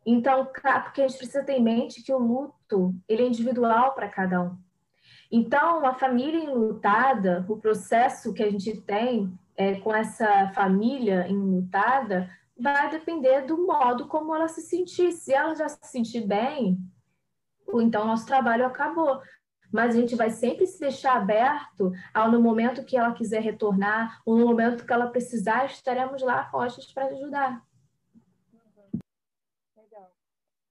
Então, 0.04 0.44
porque 0.44 1.00
a 1.00 1.08
gente 1.08 1.16
precisa 1.16 1.42
ter 1.42 1.54
em 1.54 1.62
mente 1.62 2.02
que 2.02 2.12
o 2.12 2.18
luto 2.18 2.94
ele 3.08 3.22
é 3.22 3.26
individual 3.26 3.94
para 3.94 4.10
cada 4.10 4.42
um. 4.42 4.58
Então, 5.32 5.86
a 5.86 5.94
família 5.94 6.44
enlutada, 6.44 7.46
o 7.48 7.56
processo 7.56 8.34
que 8.34 8.42
a 8.42 8.50
gente 8.50 8.78
tem 8.82 9.32
é, 9.56 9.76
com 9.80 9.92
essa 9.92 10.52
família 10.54 11.26
enlutada, 11.28 12.30
vai 12.58 12.90
depender 12.90 13.42
do 13.42 13.66
modo 13.66 14.06
como 14.08 14.34
ela 14.34 14.48
se 14.48 14.62
sentir. 14.62 15.12
Se 15.12 15.32
ela 15.32 15.54
já 15.54 15.68
se 15.68 15.78
sentir 15.82 16.26
bem, 16.26 16.78
então 17.74 18.06
nosso 18.06 18.26
trabalho 18.26 18.66
acabou. 18.66 19.20
Mas 19.72 19.94
a 19.94 20.00
gente 20.00 20.14
vai 20.14 20.30
sempre 20.30 20.66
se 20.66 20.78
deixar 20.78 21.16
aberto 21.16 21.92
ao 22.14 22.30
no 22.30 22.40
momento 22.40 22.84
que 22.84 22.96
ela 22.96 23.12
quiser 23.12 23.42
retornar, 23.42 24.22
ou 24.24 24.38
no 24.38 24.46
momento 24.46 24.86
que 24.86 24.92
ela 24.92 25.08
precisar, 25.08 25.66
estaremos 25.66 26.22
lá 26.22 26.44
postos 26.44 26.92
para 26.92 27.06
ajudar. 27.06 27.62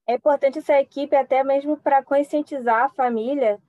É 0.07 0.13
importante 0.13 0.59
essa 0.59 0.79
equipe 0.79 1.15
até 1.15 1.43
mesmo 1.43 1.77
para 1.77 2.03
conscientizar 2.03 2.83
a 2.83 2.89
família, 2.89 3.59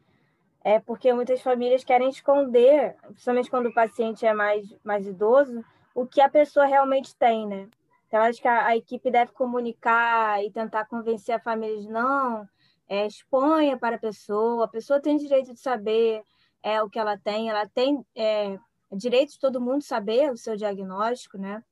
é 0.62 0.78
porque 0.78 1.12
muitas 1.12 1.40
famílias 1.40 1.82
querem 1.82 2.08
esconder, 2.08 2.94
principalmente 3.06 3.48
quando 3.48 3.66
o 3.66 3.74
paciente 3.74 4.26
é 4.26 4.34
mais, 4.34 4.66
mais 4.84 5.06
idoso, 5.06 5.64
o 5.94 6.06
que 6.06 6.20
a 6.20 6.28
pessoa 6.28 6.66
realmente 6.66 7.16
tem, 7.16 7.46
né? 7.46 7.68
Então, 8.06 8.20
acho 8.22 8.40
que 8.40 8.48
a, 8.48 8.66
a, 8.66 8.76
equipe 8.76 9.10
deve 9.10 9.32
comunicar 9.32 10.42
e 10.44 10.50
tentar 10.50 10.86
convencer 10.86 11.34
a 11.34 11.40
família 11.40 11.80
de 11.80 11.88
não, 11.88 12.48
é, 12.88 13.06
exponha 13.06 13.76
para 13.76 13.96
a 13.96 13.98
pessoa, 13.98 14.64
a 14.64 14.68
pessoa 14.68 15.00
tem 15.00 15.16
direito 15.16 15.52
de 15.52 15.60
saber 15.60 16.22
é, 16.62 16.80
o 16.82 16.88
que 16.88 16.98
ela 16.98 17.18
tem, 17.18 17.50
ela 17.50 17.66
tem 17.66 18.04
é, 18.14 18.58
direito 18.92 19.32
de 19.32 19.38
todo 19.40 19.60
mundo 19.60 19.82
saber 19.82 20.30
o 20.30 20.36
seu 20.36 20.56
diagnóstico, 20.56 21.36
né? 21.36 21.62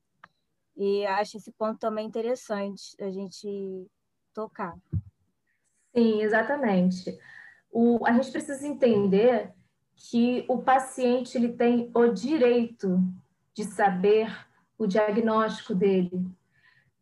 E 0.76 1.06
acho 1.06 1.36
esse 1.36 1.52
ponto 1.52 1.78
também 1.78 2.06
interessante 2.06 2.96
a 3.00 3.10
gente 3.10 3.86
tocar. 4.32 4.76
Sim, 5.94 6.20
exatamente. 6.22 7.16
O, 7.70 8.04
a 8.04 8.12
gente 8.12 8.32
precisa 8.32 8.66
entender 8.66 9.52
que 9.96 10.44
o 10.48 10.62
paciente 10.62 11.38
ele 11.38 11.52
tem 11.52 11.90
o 11.94 12.08
direito 12.08 12.98
de 13.54 13.62
saber 13.64 14.28
o 14.84 14.88
diagnóstico 14.88 15.74
dele. 15.74 16.24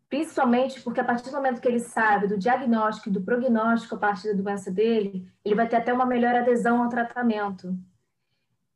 Principalmente 0.09 0.81
porque 0.83 1.01
a 1.01 1.05
partir 1.05 1.31
do 1.31 1.37
momento 1.37 1.61
que 1.61 1.67
ele 1.67 1.79
sabe 1.79 2.27
do 2.27 2.37
diagnóstico 2.37 3.09
e 3.09 3.13
do 3.13 3.23
prognóstico 3.23 3.95
a 3.95 3.99
partir 3.99 4.29
da 4.29 4.43
doença 4.43 4.71
dele, 4.71 5.27
ele 5.43 5.55
vai 5.55 5.67
ter 5.67 5.77
até 5.77 5.93
uma 5.93 6.05
melhor 6.05 6.35
adesão 6.35 6.83
ao 6.83 6.89
tratamento. 6.91 7.75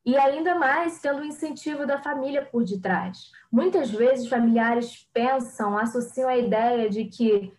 E 0.04 0.16
ainda 0.16 0.54
mais 0.54 0.98
tendo 1.00 1.20
o 1.20 1.24
incentivo 1.24 1.84
da 1.86 1.98
família 1.98 2.42
por 2.42 2.64
detrás. 2.64 3.30
Muitas 3.52 3.90
vezes 3.90 4.28
familiares 4.28 5.06
pensam, 5.12 5.76
associam 5.76 6.28
a 6.28 6.38
ideia 6.38 6.88
de 6.88 7.04
que 7.04 7.52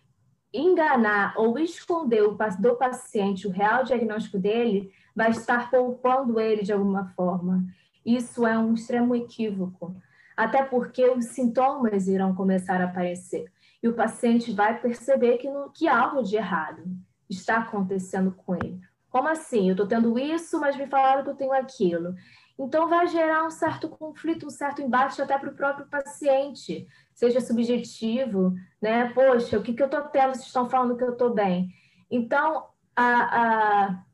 enganar 0.52 1.34
ou 1.36 1.58
esconder 1.58 2.22
do 2.58 2.74
paciente 2.76 3.46
o 3.46 3.50
real 3.50 3.84
diagnóstico 3.84 4.38
dele 4.38 4.90
vai 5.14 5.30
estar 5.30 5.70
poupando 5.70 6.40
ele 6.40 6.62
de 6.62 6.72
alguma 6.72 7.06
forma. 7.10 7.64
Isso 8.04 8.46
é 8.46 8.58
um 8.58 8.74
extremo 8.74 9.14
equívoco 9.14 9.94
até 10.38 10.62
porque 10.62 11.04
os 11.04 11.30
sintomas 11.30 12.06
irão 12.06 12.32
começar 12.32 12.80
a 12.80 12.84
aparecer 12.84 13.50
e 13.82 13.88
o 13.88 13.94
paciente 13.94 14.52
vai 14.52 14.80
perceber 14.80 15.36
que, 15.38 15.50
no, 15.50 15.68
que 15.70 15.88
algo 15.88 16.22
de 16.22 16.36
errado 16.36 16.84
está 17.28 17.56
acontecendo 17.56 18.30
com 18.30 18.54
ele. 18.54 18.80
Como 19.10 19.26
assim? 19.26 19.66
Eu 19.66 19.72
estou 19.72 19.88
tendo 19.88 20.16
isso, 20.16 20.60
mas 20.60 20.76
me 20.76 20.86
falaram 20.86 21.24
que 21.24 21.30
eu 21.30 21.34
tenho 21.34 21.52
aquilo. 21.52 22.14
Então, 22.56 22.88
vai 22.88 23.08
gerar 23.08 23.44
um 23.44 23.50
certo 23.50 23.88
conflito, 23.88 24.46
um 24.46 24.50
certo 24.50 24.80
embate 24.80 25.20
até 25.20 25.36
para 25.36 25.50
o 25.50 25.56
próprio 25.56 25.88
paciente, 25.88 26.86
seja 27.12 27.40
subjetivo, 27.40 28.54
né? 28.80 29.12
Poxa, 29.12 29.58
o 29.58 29.62
que, 29.62 29.74
que 29.74 29.82
eu 29.82 29.86
estou 29.86 30.02
tendo? 30.02 30.34
Vocês 30.34 30.46
estão 30.46 30.70
falando 30.70 30.96
que 30.96 31.02
eu 31.02 31.12
estou 31.12 31.34
bem. 31.34 31.68
Então, 32.08 32.66
a, 32.94 33.40
a, 33.40 34.04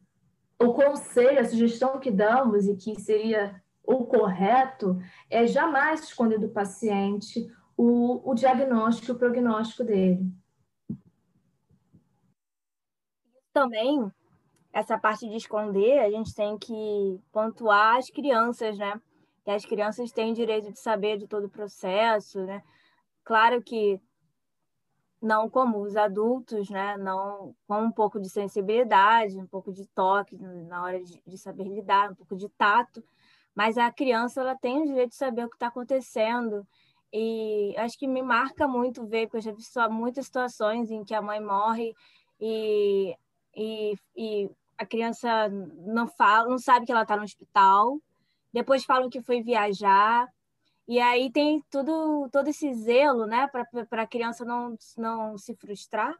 o 0.58 0.72
conselho, 0.72 1.40
a 1.40 1.44
sugestão 1.44 2.00
que 2.00 2.10
damos, 2.10 2.66
e 2.66 2.76
que 2.76 2.98
seria 2.98 3.62
o 3.86 4.06
correto 4.06 4.98
é 5.30 5.46
jamais 5.46 6.04
esconder 6.04 6.38
do 6.38 6.48
paciente 6.48 7.46
o, 7.76 8.30
o 8.30 8.34
diagnóstico 8.34 9.12
o 9.12 9.18
prognóstico 9.18 9.84
dele. 9.84 10.32
Também, 13.52 14.10
essa 14.72 14.98
parte 14.98 15.28
de 15.28 15.36
esconder, 15.36 16.00
a 16.00 16.10
gente 16.10 16.34
tem 16.34 16.58
que 16.58 17.20
pontuar 17.30 17.96
as 17.96 18.10
crianças, 18.10 18.76
né? 18.76 19.00
que 19.44 19.50
as 19.50 19.64
crianças 19.64 20.10
têm 20.10 20.32
direito 20.32 20.72
de 20.72 20.78
saber 20.78 21.18
de 21.18 21.28
todo 21.28 21.44
o 21.44 21.50
processo, 21.50 22.42
né? 22.42 22.62
Claro 23.22 23.62
que 23.62 24.00
não 25.20 25.48
como 25.50 25.80
os 25.82 25.96
adultos, 25.96 26.70
né? 26.70 26.96
Não 26.96 27.54
com 27.68 27.82
um 27.82 27.92
pouco 27.92 28.18
de 28.18 28.28
sensibilidade, 28.30 29.38
um 29.38 29.46
pouco 29.46 29.70
de 29.70 29.86
toque 29.88 30.36
na 30.38 30.82
hora 30.82 31.02
de, 31.02 31.22
de 31.26 31.38
saber 31.38 31.64
lidar, 31.64 32.10
um 32.10 32.14
pouco 32.14 32.36
de 32.36 32.48
tato, 32.48 33.04
mas 33.54 33.78
a 33.78 33.90
criança 33.92 34.40
ela 34.40 34.56
tem 34.56 34.82
o 34.82 34.86
direito 34.86 35.10
de 35.10 35.16
saber 35.16 35.44
o 35.44 35.48
que 35.48 35.56
está 35.56 35.68
acontecendo. 35.68 36.66
E 37.12 37.74
acho 37.78 37.96
que 37.96 38.08
me 38.08 38.22
marca 38.22 38.66
muito 38.66 39.06
ver, 39.06 39.26
porque 39.26 39.36
eu 39.36 39.42
já 39.42 39.52
vi 39.52 39.62
só 39.62 39.88
muitas 39.88 40.26
situações 40.26 40.90
em 40.90 41.04
que 41.04 41.14
a 41.14 41.22
mãe 41.22 41.40
morre 41.40 41.94
e, 42.40 43.16
e, 43.54 43.94
e 44.16 44.50
a 44.76 44.84
criança 44.84 45.48
não 45.48 46.08
fala, 46.08 46.48
não 46.48 46.58
sabe 46.58 46.84
que 46.84 46.92
ela 46.92 47.02
está 47.02 47.16
no 47.16 47.22
hospital, 47.22 48.00
depois 48.52 48.84
falam 48.84 49.08
que 49.08 49.22
foi 49.22 49.42
viajar, 49.42 50.28
e 50.86 51.00
aí 51.00 51.30
tem 51.30 51.62
tudo, 51.70 52.28
todo 52.30 52.48
esse 52.48 52.72
zelo, 52.74 53.26
né, 53.26 53.48
para 53.48 54.02
a 54.02 54.06
criança 54.06 54.44
não, 54.44 54.76
não 54.98 55.38
se 55.38 55.54
frustrar. 55.56 56.14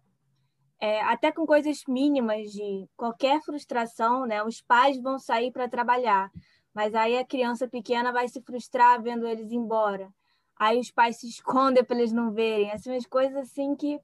É, 0.80 1.02
até 1.02 1.30
com 1.30 1.46
coisas 1.46 1.82
mínimas 1.86 2.50
de 2.50 2.88
qualquer 2.96 3.40
frustração, 3.42 4.26
né, 4.26 4.42
os 4.42 4.60
pais 4.60 5.00
vão 5.00 5.18
sair 5.18 5.52
para 5.52 5.68
trabalhar, 5.68 6.30
mas 6.74 6.94
aí 6.94 7.16
a 7.16 7.24
criança 7.24 7.68
pequena 7.68 8.12
vai 8.12 8.28
se 8.28 8.40
frustrar 8.42 9.00
vendo 9.02 9.26
eles 9.26 9.52
embora. 9.52 10.12
Aí 10.56 10.78
os 10.78 10.90
pais 10.90 11.18
se 11.18 11.28
escondem 11.30 11.84
para 11.84 11.96
eles 11.96 12.12
não 12.12 12.32
verem. 12.32 12.72
Assim, 12.72 12.90
umas 12.90 13.06
coisas 13.06 13.36
assim 13.36 13.74
que, 13.76 14.00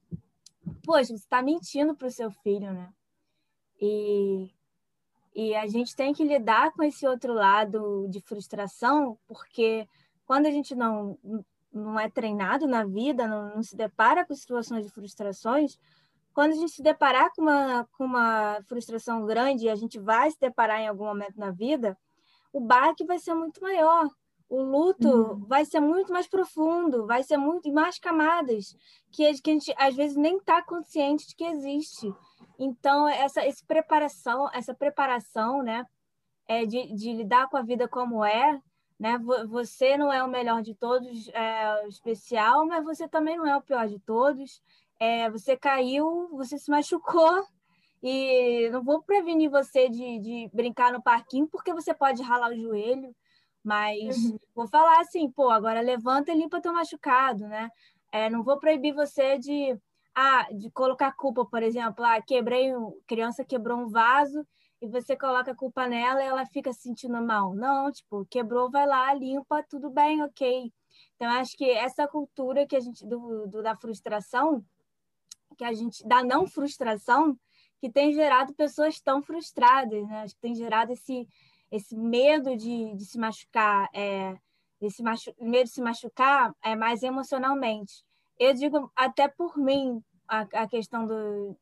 poxa, 0.84 1.08
você 1.08 1.14
está 1.14 1.42
mentindo 1.42 1.94
para 1.96 2.08
o 2.08 2.10
seu 2.10 2.30
filho, 2.30 2.72
né? 2.72 2.92
E 3.80 4.50
e 5.34 5.54
a 5.54 5.66
gente 5.66 5.94
tem 5.94 6.12
que 6.12 6.24
lidar 6.24 6.72
com 6.72 6.82
esse 6.82 7.06
outro 7.06 7.32
lado 7.32 8.06
de 8.08 8.20
frustração, 8.20 9.16
porque 9.26 9.88
quando 10.26 10.46
a 10.46 10.50
gente 10.50 10.74
não, 10.74 11.16
não 11.72 11.98
é 11.98 12.10
treinado 12.10 12.66
na 12.66 12.84
vida, 12.84 13.26
não, 13.26 13.54
não 13.54 13.62
se 13.62 13.76
depara 13.76 14.24
com 14.24 14.34
situações 14.34 14.84
de 14.84 14.92
frustrações, 14.92 15.78
quando 16.32 16.52
a 16.52 16.56
gente 16.56 16.72
se 16.72 16.82
deparar 16.82 17.30
com 17.34 17.42
uma, 17.42 17.88
com 17.96 18.04
uma 18.04 18.60
frustração 18.66 19.24
grande, 19.24 19.66
e 19.66 19.70
a 19.70 19.74
gente 19.76 19.98
vai 19.98 20.30
se 20.30 20.38
deparar 20.38 20.80
em 20.80 20.88
algum 20.88 21.04
momento 21.04 21.38
na 21.38 21.50
vida, 21.50 21.96
o 22.52 22.60
baque 22.60 23.04
vai 23.04 23.18
ser 23.18 23.34
muito 23.34 23.60
maior. 23.60 24.08
O 24.48 24.62
luto 24.62 25.08
uhum. 25.08 25.44
vai 25.46 25.64
ser 25.64 25.78
muito 25.78 26.12
mais 26.12 26.26
profundo, 26.26 27.06
vai 27.06 27.22
ser 27.22 27.36
muito 27.36 27.72
mais 27.72 27.98
camadas 27.98 28.76
que, 29.12 29.32
que 29.40 29.50
a 29.50 29.52
gente 29.52 29.74
às 29.78 29.94
vezes 29.94 30.16
nem 30.16 30.38
está 30.38 30.60
consciente 30.60 31.28
de 31.28 31.36
que 31.36 31.44
existe. 31.44 32.12
Então, 32.58 33.08
essa, 33.08 33.42
essa 33.42 33.64
preparação, 33.64 34.50
essa 34.52 34.74
preparação, 34.74 35.62
né, 35.62 35.86
é 36.48 36.66
de, 36.66 36.92
de 36.94 37.12
lidar 37.12 37.48
com 37.48 37.56
a 37.56 37.62
vida 37.62 37.86
como 37.86 38.24
é, 38.24 38.60
né? 38.98 39.18
Você 39.48 39.96
não 39.96 40.12
é 40.12 40.22
o 40.22 40.28
melhor 40.28 40.60
de 40.60 40.74
todos, 40.74 41.28
é, 41.28 41.88
especial, 41.88 42.66
mas 42.66 42.84
você 42.84 43.08
também 43.08 43.38
não 43.38 43.46
é 43.46 43.56
o 43.56 43.62
pior 43.62 43.88
de 43.88 43.98
todos. 44.00 44.60
É, 44.98 45.30
você 45.30 45.56
caiu, 45.56 46.28
você 46.32 46.58
se 46.58 46.70
machucou, 46.70 47.46
e 48.02 48.68
não 48.70 48.82
vou 48.82 49.02
prevenir 49.02 49.50
você 49.50 49.88
de, 49.88 50.18
de 50.18 50.50
brincar 50.52 50.92
no 50.92 51.02
parquinho, 51.02 51.46
porque 51.48 51.72
você 51.72 51.92
pode 51.92 52.22
ralar 52.22 52.50
o 52.50 52.56
joelho, 52.56 53.14
mas 53.62 54.16
uhum. 54.16 54.38
vou 54.54 54.66
falar 54.68 55.00
assim, 55.00 55.30
pô, 55.30 55.50
agora 55.50 55.80
levanta 55.80 56.32
e 56.32 56.36
limpa 56.36 56.60
teu 56.60 56.72
machucado, 56.72 57.46
né? 57.46 57.70
É, 58.10 58.30
não 58.30 58.42
vou 58.42 58.58
proibir 58.58 58.94
você 58.94 59.38
de 59.38 59.78
ah, 60.14 60.48
de 60.52 60.70
colocar 60.70 61.12
culpa, 61.12 61.44
por 61.44 61.62
exemplo, 61.62 62.04
ah, 62.04 62.20
quebrei, 62.20 62.72
criança 63.06 63.44
quebrou 63.44 63.78
um 63.78 63.88
vaso 63.88 64.46
e 64.82 64.86
você 64.88 65.16
coloca 65.16 65.52
a 65.52 65.54
culpa 65.54 65.86
nela 65.86 66.22
e 66.22 66.26
ela 66.26 66.44
fica 66.46 66.72
se 66.72 66.82
sentindo 66.82 67.20
mal. 67.22 67.54
Não, 67.54 67.92
tipo, 67.92 68.26
quebrou, 68.26 68.70
vai 68.70 68.86
lá, 68.86 69.12
limpa, 69.14 69.62
tudo 69.62 69.90
bem, 69.90 70.22
ok. 70.22 70.72
Então, 71.16 71.30
acho 71.30 71.56
que 71.56 71.70
essa 71.70 72.08
cultura 72.08 72.66
que 72.66 72.74
a 72.74 72.80
gente, 72.80 73.06
do, 73.06 73.46
do, 73.46 73.62
da 73.62 73.76
frustração, 73.76 74.64
que 75.56 75.64
a 75.64 75.72
gente, 75.72 76.06
da 76.06 76.24
não 76.24 76.46
frustração, 76.46 77.38
que 77.80 77.90
tem 77.90 78.12
gerado 78.12 78.54
pessoas 78.54 79.00
tão 79.00 79.22
frustradas, 79.22 80.06
né? 80.06 80.22
Acho 80.22 80.34
que 80.34 80.40
tem 80.40 80.54
gerado 80.54 80.92
esse, 80.92 81.26
esse 81.70 81.96
medo 81.96 82.56
de, 82.56 82.94
de 82.94 83.04
se 83.04 83.18
machucar, 83.18 83.88
é, 83.94 84.36
esse 84.80 85.02
machu 85.02 85.34
medo 85.40 85.64
de 85.64 85.70
se 85.70 85.82
machucar 85.82 86.54
é 86.62 86.76
mais 86.76 87.02
emocionalmente 87.02 88.04
eu 88.40 88.54
digo 88.54 88.90
até 88.96 89.28
por 89.28 89.58
mim 89.58 90.02
a, 90.26 90.40
a 90.40 90.66
questão 90.66 91.06
do, 91.06 91.54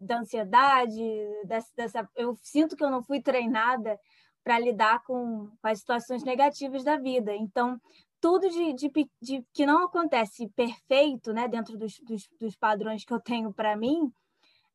da 0.00 0.20
ansiedade, 0.20 0.98
dessa, 1.44 1.70
dessa, 1.76 2.10
eu 2.16 2.34
sinto 2.42 2.74
que 2.74 2.82
eu 2.82 2.90
não 2.90 3.02
fui 3.02 3.20
treinada 3.20 4.00
para 4.42 4.58
lidar 4.58 5.04
com, 5.04 5.50
com, 5.60 5.68
as 5.68 5.80
situações 5.80 6.24
negativas 6.24 6.82
da 6.82 6.96
vida. 6.96 7.34
Então, 7.34 7.78
tudo 8.20 8.48
de, 8.48 8.72
de, 8.72 9.10
de 9.20 9.44
que 9.52 9.66
não 9.66 9.84
acontece 9.84 10.48
perfeito, 10.56 11.34
né, 11.34 11.46
dentro 11.46 11.76
dos, 11.76 11.98
dos, 12.00 12.26
dos 12.40 12.56
padrões 12.56 13.04
que 13.04 13.12
eu 13.12 13.20
tenho 13.20 13.52
para 13.52 13.76
mim, 13.76 14.10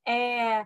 é, 0.06 0.66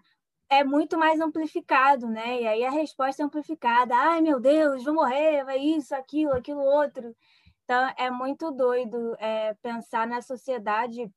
é 0.50 0.64
muito 0.64 0.98
mais 0.98 1.20
amplificado, 1.20 2.08
né? 2.08 2.42
E 2.42 2.48
aí 2.48 2.64
a 2.66 2.72
resposta 2.72 3.22
é 3.22 3.26
amplificada. 3.26 3.96
Ai, 3.96 4.22
meu 4.22 4.40
Deus, 4.40 4.84
vou 4.84 4.94
morrer, 4.94 5.44
vai 5.44 5.60
isso, 5.60 5.96
aquilo, 5.96 6.34
aquilo 6.34 6.62
outro. 6.62 7.16
Então, 7.64 7.94
é 7.98 8.12
muito 8.12 8.52
doido 8.52 9.16
é, 9.20 9.54
pensar 9.56 10.08
na 10.08 10.22
sociedade, 10.22 11.12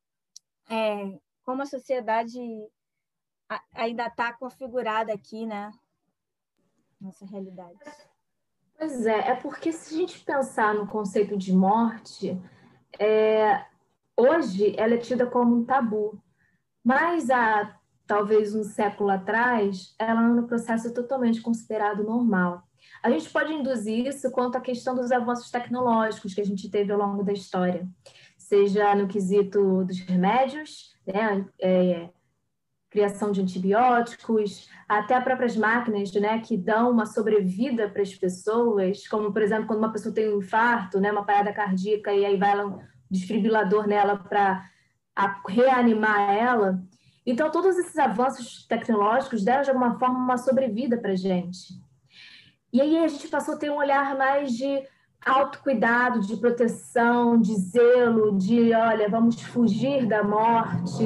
é, 0.71 1.19
como 1.45 1.63
a 1.63 1.67
sociedade 1.67 2.39
ainda 3.75 4.07
está 4.07 4.33
configurada 4.33 5.13
aqui, 5.13 5.47
né? 5.47 5.71
Nossa 7.01 7.25
realidade. 7.27 7.79
Pois 8.79 9.07
é, 9.07 9.31
é 9.31 9.35
porque 9.35 9.73
se 9.73 9.95
a 9.95 9.99
gente 9.99 10.25
pensar 10.25 10.75
no 10.75 10.87
conceito 10.87 11.37
de 11.37 11.53
morte, 11.53 12.41
é, 12.99 13.67
hoje 14.17 14.75
ela 14.79 14.95
é 14.95 14.99
tida 14.99 15.27
como 15.27 15.57
um 15.57 15.65
tabu, 15.65 16.21
mas 16.85 17.29
há 17.29 17.78
talvez 18.09 18.55
um 18.55 18.65
século 18.65 19.11
atrás, 19.11 19.95
ela 19.99 20.23
era 20.23 20.33
um 20.33 20.47
processo 20.47 20.93
totalmente 20.93 21.43
considerado 21.43 22.03
normal. 22.03 22.67
A 23.03 23.11
gente 23.11 23.29
pode 23.31 23.53
induzir 23.53 24.07
isso 24.07 24.31
quanto 24.31 24.57
à 24.57 24.61
questão 24.61 24.95
dos 24.95 25.13
avanços 25.13 25.51
tecnológicos 25.51 26.35
que 26.35 26.41
a 26.41 26.45
gente 26.45 26.71
teve 26.71 26.91
ao 26.91 26.99
longo 26.99 27.23
da 27.23 27.33
história, 27.33 27.87
seja 28.37 28.95
no 28.95 29.07
quesito 29.07 29.85
dos 29.85 30.01
remédios, 30.01 30.97
né, 31.07 31.47
é, 31.61 32.09
criação 32.91 33.31
de 33.31 33.43
antibióticos, 33.43 34.69
até 34.89 35.15
as 35.15 35.23
próprias 35.23 35.55
máquinas, 35.55 36.11
né, 36.15 36.41
que 36.41 36.57
dão 36.57 36.91
uma 36.91 37.05
sobrevida 37.05 37.91
para 37.91 38.01
as 38.01 38.15
pessoas, 38.15 39.07
como 39.07 39.33
por 39.33 39.43
exemplo 39.43 39.67
quando 39.67 39.81
uma 39.81 39.93
pessoa 39.93 40.15
tem 40.15 40.33
um 40.33 40.39
infarto, 40.39 40.99
né, 40.99 41.13
uma 41.13 41.27
parada 41.27 41.53
cardíaca 41.53 42.13
e 42.13 42.25
aí 42.25 42.39
vai 42.39 42.65
um 42.65 42.81
desfibrilador 43.11 43.87
nela 43.87 44.17
para 44.17 44.65
reanimar 45.47 46.35
ela. 46.35 46.83
Então 47.31 47.51
todos 47.51 47.77
esses 47.77 47.99
avanços 47.99 48.67
tecnológicos 48.67 49.45
deram 49.45 49.63
de 49.63 49.69
alguma 49.69 49.99
forma 49.99 50.19
uma 50.19 50.39
sobrevida 50.39 50.97
para 50.97 51.15
gente. 51.15 51.75
E 52.73 52.81
aí 52.81 52.97
a 52.97 53.07
gente 53.07 53.29
passou 53.29 53.55
a 53.55 53.59
ter 53.59 53.71
um 53.71 53.77
olhar 53.77 54.17
mais 54.17 54.53
de 54.53 54.83
autocuidado, 55.25 56.21
de 56.21 56.37
proteção, 56.39 57.39
de 57.39 57.55
zelo, 57.55 58.39
de 58.39 58.73
olha, 58.73 59.11
vamos 59.11 59.43
fugir 59.43 60.07
da 60.07 60.23
morte. 60.23 61.05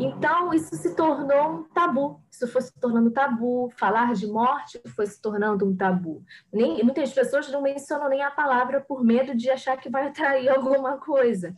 Então, 0.00 0.52
isso 0.52 0.74
se 0.74 0.96
tornou 0.96 1.60
um 1.60 1.64
tabu. 1.64 2.20
Isso 2.30 2.48
foi 2.48 2.62
se 2.62 2.72
tornando 2.80 3.10
tabu. 3.10 3.70
Falar 3.76 4.14
de 4.14 4.26
morte 4.26 4.80
foi 4.96 5.06
se 5.06 5.20
tornando 5.20 5.64
um 5.64 5.76
tabu. 5.76 6.24
Nem, 6.52 6.82
muitas 6.82 7.12
pessoas 7.12 7.48
não 7.52 7.62
mencionam 7.62 8.08
nem 8.08 8.22
a 8.22 8.30
palavra 8.30 8.80
por 8.80 9.04
medo 9.04 9.36
de 9.36 9.50
achar 9.50 9.76
que 9.76 9.90
vai 9.90 10.08
atrair 10.08 10.48
alguma 10.50 10.96
coisa. 10.96 11.54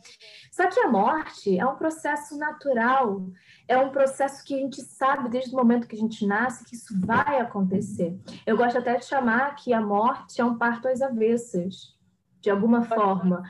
Só 0.51 0.67
que 0.67 0.79
a 0.79 0.87
morte 0.87 1.57
é 1.57 1.65
um 1.65 1.75
processo 1.75 2.37
natural 2.37 3.25
é 3.67 3.77
um 3.77 3.89
processo 3.89 4.43
que 4.43 4.53
a 4.53 4.57
gente 4.57 4.81
sabe 4.81 5.29
desde 5.29 5.53
o 5.53 5.57
momento 5.57 5.87
que 5.87 5.95
a 5.95 5.99
gente 5.99 6.25
nasce 6.25 6.63
que 6.65 6.75
isso 6.75 6.93
vai 6.99 7.39
acontecer. 7.39 8.17
Eu 8.45 8.55
gosto 8.55 8.77
até 8.77 8.97
de 8.97 9.05
chamar 9.05 9.55
que 9.55 9.73
a 9.73 9.81
morte 9.81 10.39
é 10.39 10.45
um 10.45 10.57
parto 10.57 10.87
às 10.87 11.01
avessas, 11.01 11.95
de 12.41 12.49
alguma 12.49 12.83
forma, 12.83 13.43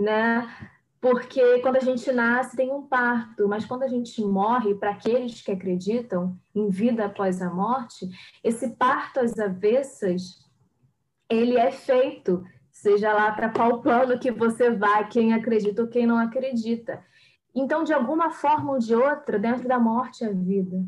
né? 0.00 0.48
Porque 1.00 1.60
quando 1.60 1.76
a 1.76 1.80
gente 1.80 2.10
nasce 2.10 2.56
tem 2.56 2.72
um 2.72 2.82
parto, 2.82 3.46
mas 3.46 3.64
quando 3.64 3.84
a 3.84 3.88
gente 3.88 4.20
morre, 4.22 4.74
para 4.74 4.90
aqueles 4.90 5.40
que 5.42 5.52
acreditam 5.52 6.36
em 6.54 6.68
vida 6.70 7.04
após 7.04 7.40
a 7.40 7.50
morte, 7.50 8.08
esse 8.42 8.70
parto 8.70 9.20
às 9.20 9.38
avessas, 9.38 10.48
ele 11.30 11.56
é 11.56 11.70
feito, 11.70 12.42
seja 12.72 13.12
lá 13.12 13.30
para 13.32 13.50
qual 13.50 13.80
plano 13.80 14.18
que 14.18 14.30
você 14.30 14.70
vai, 14.70 15.08
quem 15.08 15.34
acredita 15.34 15.82
ou 15.82 15.88
quem 15.88 16.06
não 16.06 16.18
acredita. 16.18 17.04
Então, 17.60 17.82
de 17.82 17.92
alguma 17.92 18.30
forma 18.30 18.72
ou 18.72 18.78
de 18.78 18.94
outra, 18.94 19.36
dentro 19.36 19.66
da 19.66 19.80
morte 19.80 20.24
a 20.24 20.30
vida. 20.30 20.80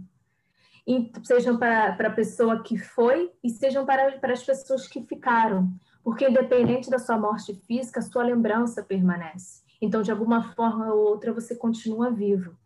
E 0.87 1.11
sejam 1.25 1.57
para, 1.59 1.89
a 1.89 2.11
pessoa 2.11 2.63
que 2.63 2.79
foi 2.79 3.33
e 3.43 3.51
sejam 3.51 3.85
para, 3.85 4.21
as 4.33 4.45
pessoas 4.45 4.87
que 4.87 5.03
ficaram. 5.03 5.69
Porque, 6.05 6.29
independente 6.29 6.89
da 6.89 7.01
sua 7.01 7.19
morte 7.19 7.55
física, 7.67 8.01
sua 8.01 8.23
lembrança 8.23 8.85
permanece. 8.85 9.65
Então, 9.83 10.01
de 10.01 10.13
alguma 10.13 10.55
forma 10.55 10.95
ou 10.95 11.09
outra, 11.09 11.33
você 11.33 11.57
continua 11.57 12.09
vivo. 12.09 12.57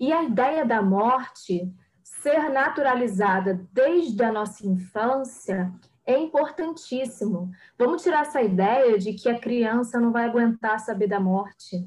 E 0.00 0.10
a 0.10 0.22
ideia 0.22 0.64
da 0.64 0.80
morte 0.80 1.70
ser 2.02 2.48
naturalizada 2.48 3.68
desde 3.72 4.22
a 4.24 4.32
nossa 4.32 4.66
infância 4.66 5.70
é 6.06 6.18
importantíssimo. 6.18 7.50
Vamos 7.78 8.02
tirar 8.02 8.22
essa 8.22 8.40
ideia 8.40 8.98
de 8.98 9.12
que 9.12 9.28
a 9.28 9.38
criança 9.38 10.00
não 10.00 10.10
vai 10.10 10.24
aguentar 10.24 10.80
saber 10.80 11.08
da 11.08 11.20
morte. 11.20 11.86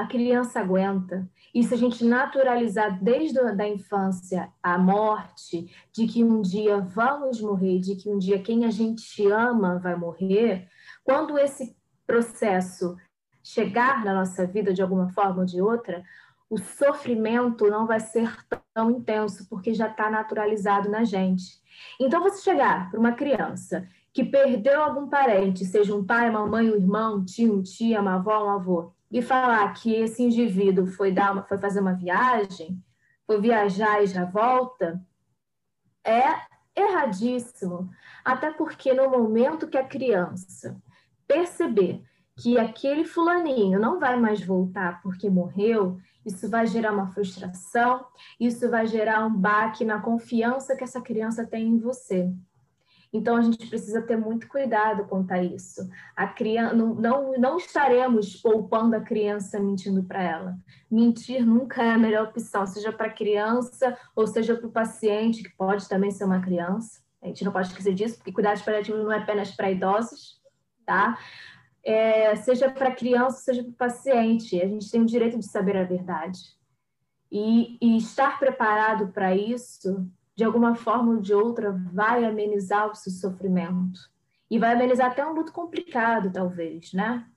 A 0.00 0.06
criança 0.06 0.60
aguenta. 0.60 1.28
E 1.54 1.62
se 1.62 1.74
a 1.74 1.76
gente 1.76 2.02
naturalizar 2.06 2.98
desde 3.04 3.38
a 3.38 3.68
infância 3.68 4.50
a 4.62 4.78
morte, 4.78 5.70
de 5.92 6.06
que 6.06 6.24
um 6.24 6.40
dia 6.40 6.80
vamos 6.80 7.38
morrer, 7.38 7.80
de 7.80 7.96
que 7.96 8.08
um 8.08 8.16
dia 8.16 8.40
quem 8.40 8.64
a 8.64 8.70
gente 8.70 9.30
ama 9.30 9.78
vai 9.78 9.94
morrer, 9.94 10.66
quando 11.04 11.38
esse 11.38 11.76
processo 12.06 12.96
chegar 13.42 14.02
na 14.02 14.14
nossa 14.14 14.46
vida 14.46 14.72
de 14.72 14.80
alguma 14.80 15.10
forma 15.10 15.40
ou 15.40 15.44
de 15.44 15.60
outra, 15.60 16.02
o 16.48 16.56
sofrimento 16.56 17.68
não 17.68 17.86
vai 17.86 18.00
ser 18.00 18.34
tão 18.72 18.90
intenso, 18.90 19.46
porque 19.50 19.74
já 19.74 19.88
está 19.88 20.08
naturalizado 20.08 20.88
na 20.88 21.04
gente. 21.04 21.60
Então, 22.00 22.22
você 22.22 22.42
chegar 22.42 22.90
para 22.90 22.98
uma 22.98 23.12
criança 23.12 23.86
que 24.14 24.24
perdeu 24.24 24.82
algum 24.82 25.10
parente, 25.10 25.66
seja 25.66 25.94
um 25.94 26.06
pai, 26.06 26.30
uma 26.30 26.46
mãe, 26.46 26.70
um 26.70 26.76
irmão, 26.76 27.16
um 27.16 27.24
tio, 27.26 27.58
um 27.58 27.62
tia, 27.62 28.00
uma 28.00 28.14
avó, 28.14 28.46
um 28.46 28.50
avô, 28.50 28.94
e 29.10 29.20
falar 29.20 29.72
que 29.74 29.94
esse 29.94 30.22
indivíduo 30.22 30.86
foi, 30.86 31.10
dar 31.10 31.32
uma, 31.32 31.42
foi 31.42 31.58
fazer 31.58 31.80
uma 31.80 31.94
viagem, 31.94 32.82
foi 33.26 33.40
viajar 33.40 34.02
e 34.02 34.06
já 34.06 34.24
volta, 34.24 35.00
é 36.04 36.24
erradíssimo. 36.74 37.90
Até 38.24 38.52
porque 38.52 38.92
no 38.92 39.10
momento 39.10 39.68
que 39.68 39.78
a 39.78 39.84
criança 39.84 40.80
perceber 41.26 42.02
que 42.36 42.58
aquele 42.58 43.04
fulaninho 43.04 43.78
não 43.78 44.00
vai 44.00 44.18
mais 44.18 44.44
voltar 44.44 45.02
porque 45.02 45.28
morreu, 45.28 45.98
isso 46.24 46.48
vai 46.48 46.66
gerar 46.66 46.92
uma 46.92 47.08
frustração, 47.08 48.04
isso 48.38 48.68
vai 48.70 48.86
gerar 48.86 49.26
um 49.26 49.34
baque 49.34 49.84
na 49.84 50.00
confiança 50.00 50.76
que 50.76 50.84
essa 50.84 51.00
criança 51.00 51.46
tem 51.46 51.68
em 51.68 51.78
você. 51.78 52.32
Então 53.12 53.36
a 53.36 53.42
gente 53.42 53.66
precisa 53.66 54.00
ter 54.02 54.16
muito 54.16 54.46
cuidado 54.46 55.04
quanto 55.04 55.32
a 55.32 55.42
isso. 55.42 55.88
A 56.14 56.26
criança 56.28 56.74
não, 56.74 56.94
não, 56.94 57.32
não 57.38 57.56
estaremos 57.56 58.36
poupando 58.36 58.94
a 58.94 59.00
criança 59.00 59.58
mentindo 59.58 60.02
para 60.04 60.22
ela. 60.22 60.58
Mentir 60.90 61.44
nunca 61.44 61.82
é 61.82 61.90
a 61.90 61.98
melhor 61.98 62.28
opção, 62.28 62.66
seja 62.66 62.92
para 62.92 63.06
a 63.06 63.12
criança 63.12 63.98
ou 64.14 64.26
seja 64.26 64.54
para 64.54 64.66
o 64.66 64.72
paciente, 64.72 65.42
que 65.42 65.56
pode 65.56 65.88
também 65.88 66.10
ser 66.10 66.24
uma 66.24 66.40
criança. 66.40 67.00
A 67.20 67.26
gente 67.26 67.44
não 67.44 67.52
pode 67.52 67.68
esquecer 67.68 67.94
disso, 67.94 68.16
porque 68.16 68.32
cuidados 68.32 68.62
paliativos 68.62 69.02
não 69.02 69.12
é 69.12 69.18
apenas 69.18 69.50
para 69.50 69.70
idosos, 69.70 70.40
tá? 70.86 71.18
é, 71.82 72.34
seja 72.36 72.70
para 72.70 72.94
criança, 72.94 73.38
seja 73.38 73.62
para 73.62 73.88
paciente. 73.88 74.60
A 74.60 74.66
gente 74.66 74.90
tem 74.90 75.02
o 75.02 75.06
direito 75.06 75.38
de 75.38 75.46
saber 75.46 75.76
a 75.76 75.84
verdade. 75.84 76.38
E, 77.32 77.78
e 77.80 77.96
estar 77.96 78.38
preparado 78.38 79.08
para 79.08 79.34
isso, 79.34 80.06
de 80.34 80.44
alguma 80.44 80.74
forma 80.74 81.12
ou 81.12 81.20
de 81.20 81.34
outra, 81.34 81.72
vai 81.92 82.24
amenizar 82.24 82.90
o 82.90 82.94
seu 82.94 83.12
sofrimento. 83.12 84.00
E 84.50 84.58
vai 84.58 84.72
amenizar 84.72 85.10
até 85.10 85.24
um 85.24 85.32
luto 85.32 85.52
complicado, 85.52 86.32
talvez, 86.32 86.92
né? 86.92 87.28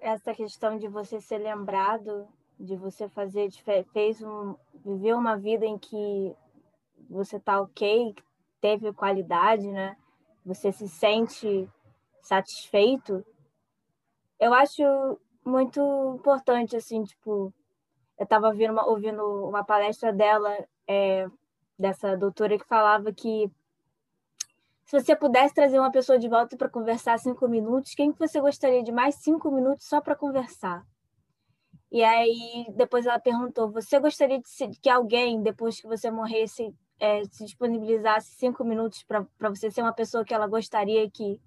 Essa 0.00 0.34
questão 0.34 0.78
de 0.78 0.86
você 0.86 1.20
ser 1.20 1.38
lembrado, 1.38 2.28
de 2.60 2.76
você 2.76 3.08
fazer, 3.08 3.50
fez 3.92 4.22
um, 4.22 4.54
viver 4.84 5.14
uma 5.14 5.36
vida 5.36 5.64
em 5.64 5.78
que 5.78 6.34
você 7.08 7.40
tá 7.40 7.60
ok, 7.60 8.14
teve 8.60 8.92
qualidade, 8.92 9.66
né? 9.66 9.96
Você 10.44 10.70
se 10.70 10.88
sente 10.88 11.68
satisfeito, 12.22 13.24
eu 14.38 14.52
acho 14.52 14.82
muito 15.44 15.80
importante, 16.16 16.76
assim, 16.76 17.02
tipo, 17.04 17.52
eu 18.18 18.24
estava 18.24 18.48
ouvindo 18.48 19.48
uma, 19.48 19.64
palestra 19.64 20.12
dela, 20.12 20.56
é, 20.86 21.26
dessa 21.78 22.16
doutora 22.16 22.58
que 22.58 22.66
falava 22.66 23.12
que 23.12 23.50
se 24.84 25.00
você 25.00 25.16
pudesse 25.16 25.54
trazer 25.54 25.78
uma 25.78 25.90
pessoa 25.90 26.18
de 26.18 26.28
volta 26.28 26.56
para 26.56 26.68
conversar 26.68 27.18
cinco 27.18 27.48
minutos, 27.48 27.94
quem 27.94 28.12
que 28.12 28.18
você 28.18 28.40
gostaria 28.40 28.82
de 28.82 28.92
mais 28.92 29.16
cinco 29.16 29.50
minutos 29.50 29.86
só 29.86 30.00
para 30.00 30.14
conversar? 30.14 30.86
E 31.90 32.02
aí 32.02 32.66
depois 32.76 33.06
ela 33.06 33.18
perguntou: 33.18 33.70
você 33.70 33.98
gostaria 33.98 34.38
de 34.40 34.80
que 34.80 34.90
alguém 34.90 35.42
depois 35.42 35.80
que 35.80 35.86
você 35.86 36.10
morresse 36.10 36.74
é, 36.98 37.24
se 37.24 37.44
disponibilizasse 37.44 38.34
cinco 38.34 38.64
minutos 38.64 39.02
para 39.04 39.48
você 39.48 39.70
ser 39.70 39.82
uma 39.82 39.92
pessoa 39.92 40.24
que 40.24 40.34
ela 40.34 40.46
gostaria 40.46 41.08
que 41.10 41.40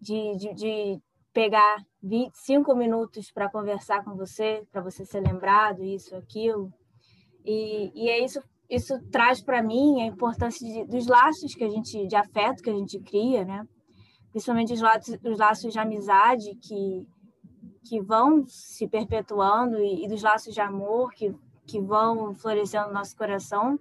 de, 0.00 0.36
de, 0.36 0.54
de 0.54 1.02
pegar 1.32 1.84
25 2.02 2.74
minutos 2.74 3.30
para 3.30 3.50
conversar 3.50 4.04
com 4.04 4.14
você, 4.14 4.66
para 4.70 4.80
você 4.80 5.04
ser 5.04 5.20
lembrado, 5.20 5.84
isso, 5.84 6.14
aquilo. 6.16 6.72
E, 7.44 7.92
e 7.94 8.08
é 8.08 8.24
isso, 8.24 8.42
isso 8.68 8.98
traz 9.10 9.40
para 9.40 9.62
mim 9.62 10.02
a 10.02 10.06
importância 10.06 10.66
de, 10.66 10.84
dos 10.86 11.06
laços 11.06 11.54
que 11.54 11.64
a 11.64 11.68
gente, 11.68 12.06
de 12.06 12.16
afeto 12.16 12.62
que 12.62 12.70
a 12.70 12.74
gente 12.74 12.98
cria, 13.00 13.44
né? 13.44 13.66
Principalmente 14.30 14.72
os 14.72 14.80
laços, 14.80 15.16
os 15.24 15.38
laços 15.38 15.72
de 15.72 15.78
amizade 15.78 16.54
que, 16.56 17.06
que 17.84 18.00
vão 18.00 18.44
se 18.46 18.88
perpetuando 18.88 19.78
e, 19.78 20.04
e 20.04 20.08
dos 20.08 20.22
laços 20.22 20.52
de 20.52 20.60
amor 20.60 21.12
que, 21.12 21.34
que 21.66 21.80
vão 21.80 22.34
florescendo 22.34 22.88
no 22.88 22.94
nosso 22.94 23.16
coração. 23.16 23.78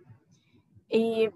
E 0.89 1.31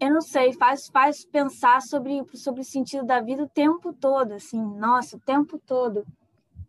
eu 0.00 0.10
não 0.10 0.20
sei, 0.20 0.52
faz, 0.52 0.88
faz 0.88 1.24
pensar 1.24 1.80
sobre, 1.82 2.24
sobre 2.34 2.60
o 2.60 2.64
sentido 2.64 3.04
da 3.04 3.20
vida 3.20 3.44
o 3.44 3.48
tempo 3.48 3.92
todo, 3.92 4.32
assim, 4.32 4.60
nossa, 4.60 5.16
o 5.16 5.20
tempo 5.20 5.58
todo. 5.58 6.04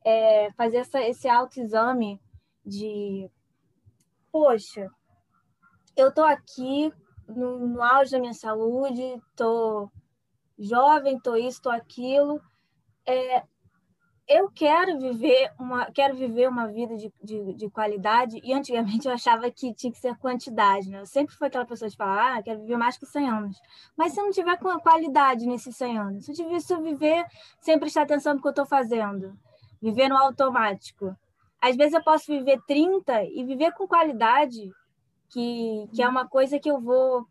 É, 0.06 0.52
fazer 0.54 0.78
essa, 0.78 1.02
esse 1.02 1.30
autoexame 1.30 2.20
de, 2.66 3.30
poxa, 4.34 4.89
eu 5.95 6.11
tô 6.11 6.23
aqui 6.23 6.91
no, 7.27 7.67
no 7.67 7.84
auge 7.84 8.09
da 8.09 8.19
minha 8.19 8.34
saúde, 8.34 9.21
tô 9.36 9.88
jovem, 10.57 11.19
tô 11.19 11.36
isso, 11.36 11.61
tô 11.61 11.69
aquilo, 11.69 12.41
é, 13.05 13.43
eu 14.27 14.49
quero 14.49 14.97
viver 14.99 15.51
uma 15.59 15.91
quero 15.91 16.15
viver 16.15 16.47
uma 16.49 16.67
vida 16.67 16.95
de, 16.95 17.13
de, 17.21 17.53
de, 17.53 17.69
qualidade 17.69 18.39
e 18.43 18.53
antigamente 18.53 19.05
eu 19.07 19.13
achava 19.13 19.51
que 19.51 19.73
tinha 19.73 19.91
que 19.91 19.99
ser 19.99 20.17
quantidade 20.17 20.89
né? 20.89 21.01
eu 21.01 21.05
sempre 21.05 21.36
fui 21.36 21.47
aquela 21.47 21.65
pessoa 21.65 21.89
de 21.89 21.95
falar 21.97 22.38
ah, 22.38 22.41
quero 22.43 22.61
viver 22.61 22.77
mais 22.77 22.97
que 22.97 23.05
100 23.05 23.29
anos 23.29 23.61
mas 23.97 24.13
se 24.13 24.21
eu 24.21 24.23
não 24.23 24.31
tiver 24.31 24.57
qualidade 24.57 25.45
nesses 25.45 25.75
100 25.75 25.97
anos 25.97 26.25
se 26.25 26.31
eu, 26.31 26.36
tiver, 26.36 26.59
se 26.61 26.73
eu 26.73 26.81
viver 26.81 27.25
sem 27.59 27.77
prestar 27.77 28.03
atenção 28.03 28.34
no 28.34 28.41
que 28.41 28.47
eu 28.47 28.51
estou 28.51 28.65
fazendo 28.65 29.38
viver 29.81 30.07
no 30.07 30.17
automático 30.17 31.13
às 31.64 31.78
vezes 31.78 31.93
eu 31.93 32.03
posso 32.03 32.26
viver 32.26 32.61
30 32.68 33.24
e 33.24 33.45
viver 33.45 33.72
com 33.72 33.88
qualidade 33.88 34.70
que, 35.30 35.88
que 35.93 36.03
é 36.03 36.07
uma 36.09 36.28
coisa 36.28 36.59
que 36.59 36.70
eu 36.70 36.82
vou 36.82 37.26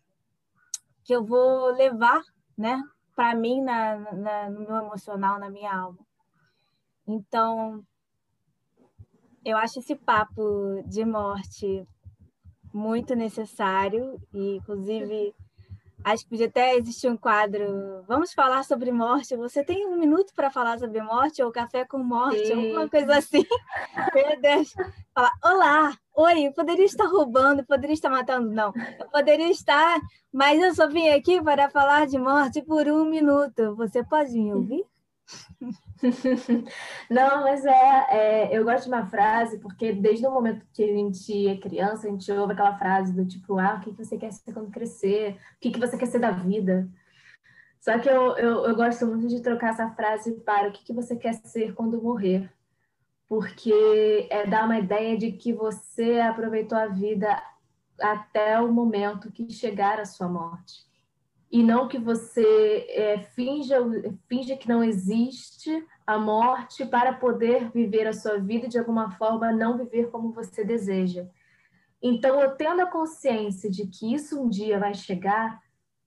que 1.05 1.15
eu 1.15 1.23
vou 1.23 1.67
levar 1.73 2.23
né 2.57 2.83
para 3.15 3.35
mim 3.35 3.61
na, 3.61 3.99
na, 4.15 4.49
no 4.49 4.61
meu 4.61 4.77
emocional 4.77 5.39
na 5.39 5.51
minha 5.51 5.71
alma. 5.71 5.99
Então, 7.07 7.85
eu 9.45 9.59
acho 9.59 9.81
esse 9.81 9.95
papo 9.95 10.83
de 10.87 11.05
morte 11.05 11.87
muito 12.73 13.15
necessário 13.15 14.19
e, 14.33 14.57
inclusive, 14.57 15.35
acho 16.05 16.25
que 16.25 16.31
podia 16.31 16.47
até 16.47 16.77
existir 16.77 17.09
um 17.09 17.17
quadro. 17.17 18.05
Vamos 18.07 18.33
falar 18.33 18.65
sobre 18.65 18.93
morte. 18.93 19.37
Você 19.37 19.65
tem 19.65 19.87
um 19.87 19.97
minuto 19.97 20.33
para 20.35 20.51
falar 20.51 20.79
sobre 20.79 21.01
morte 21.03 21.43
ou 21.43 21.51
café 21.51 21.85
com 21.85 21.99
morte, 21.99 22.47
Sim. 22.47 22.67
alguma 22.67 22.89
coisa 22.89 23.17
assim. 23.19 23.45
Meu 24.15 24.41
Deus. 24.41 24.73
Falar, 25.15 25.33
olá, 25.45 25.99
oi, 26.17 26.47
eu 26.47 26.53
poderia 26.53 26.85
estar 26.85 27.07
roubando, 27.07 27.65
poderia 27.65 27.95
estar 27.95 28.11
matando, 28.11 28.51
não. 28.51 28.73
Eu 28.99 29.09
poderia 29.11 29.51
estar, 29.51 30.01
mas 30.33 30.61
eu 30.61 30.75
só 30.75 30.89
vim 30.89 31.09
aqui 31.09 31.43
para 31.43 31.71
falar 31.71 32.07
de 32.07 32.19
morte 32.19 32.63
por 32.63 32.89
um 32.89 33.05
minuto. 33.05 33.75
Você 33.77 34.03
pode 34.05 34.33
me 34.33 34.53
ouvir? 34.55 34.92
Não, 37.11 37.43
mas 37.43 37.65
é, 37.65 38.07
é, 38.11 38.57
eu 38.59 38.65
gosto 38.65 38.85
de 38.85 38.91
uma 38.91 39.07
frase, 39.07 39.59
porque 39.59 39.93
desde 39.93 40.27
o 40.27 40.31
momento 40.31 40.67
que 40.73 40.83
a 40.83 40.87
gente 40.87 41.49
é 41.49 41.57
criança, 41.57 42.07
a 42.07 42.11
gente 42.11 42.31
ouve 42.33 42.53
aquela 42.53 42.77
frase 42.79 43.13
do 43.13 43.27
tipo, 43.27 43.59
ah, 43.59 43.77
o 43.77 43.81
que 43.81 43.91
você 43.93 44.17
quer 44.17 44.33
ser 44.33 44.53
quando 44.53 44.71
crescer? 44.71 45.39
O 45.57 45.61
que 45.61 45.79
você 45.79 45.97
quer 45.97 46.07
ser 46.07 46.19
da 46.19 46.31
vida? 46.31 46.89
Só 47.81 47.99
que 47.99 48.09
eu, 48.09 48.37
eu, 48.37 48.67
eu 48.67 48.77
gosto 48.77 49.07
muito 49.07 49.27
de 49.29 49.41
trocar 49.41 49.71
essa 49.71 49.91
frase 49.91 50.33
para 50.41 50.69
o 50.69 50.73
que 50.73 50.93
você 50.93 51.17
quer 51.17 51.35
ser 51.45 51.75
quando 51.75 52.03
morrer. 52.03 52.51
Porque 53.29 54.29
é 54.31 54.47
dar 54.47 54.67
uma 54.67 54.79
ideia 54.79 55.17
de 55.17 55.33
que 55.33 55.53
você 55.53 56.21
aproveitou 56.21 56.77
a 56.77 56.87
vida 56.87 57.43
até 58.01 58.61
o 58.61 58.73
momento 58.73 59.33
que 59.33 59.51
chegar 59.51 59.99
a 59.99 60.05
sua 60.05 60.29
morte 60.29 60.92
e 61.53 61.63
não 61.63 61.87
que 61.87 61.99
você 61.99 62.87
é, 62.89 63.19
finja, 63.35 63.77
finja 64.27 64.57
que 64.57 64.67
não 64.67 64.83
existe 64.83 65.87
a 66.07 66.19
morte 66.19 66.87
para 66.87 67.13
poder 67.13 67.71
viver 67.71 68.07
a 68.07 68.15
sua 68.15 68.39
vida 68.39 68.65
e 68.65 68.69
de 68.71 68.79
alguma 68.79 69.11
forma 69.11 69.53
não 69.53 69.77
viver 69.77 70.11
como 70.11 70.33
você 70.33 70.65
deseja. 70.65 71.29
Então, 72.03 72.41
eu 72.41 72.57
tendo 72.57 72.81
a 72.81 72.87
consciência 72.87 73.71
de 73.71 73.87
que 73.87 74.15
isso 74.15 74.41
um 74.41 74.49
dia 74.49 74.79
vai 74.79 74.95
chegar, 74.95 75.61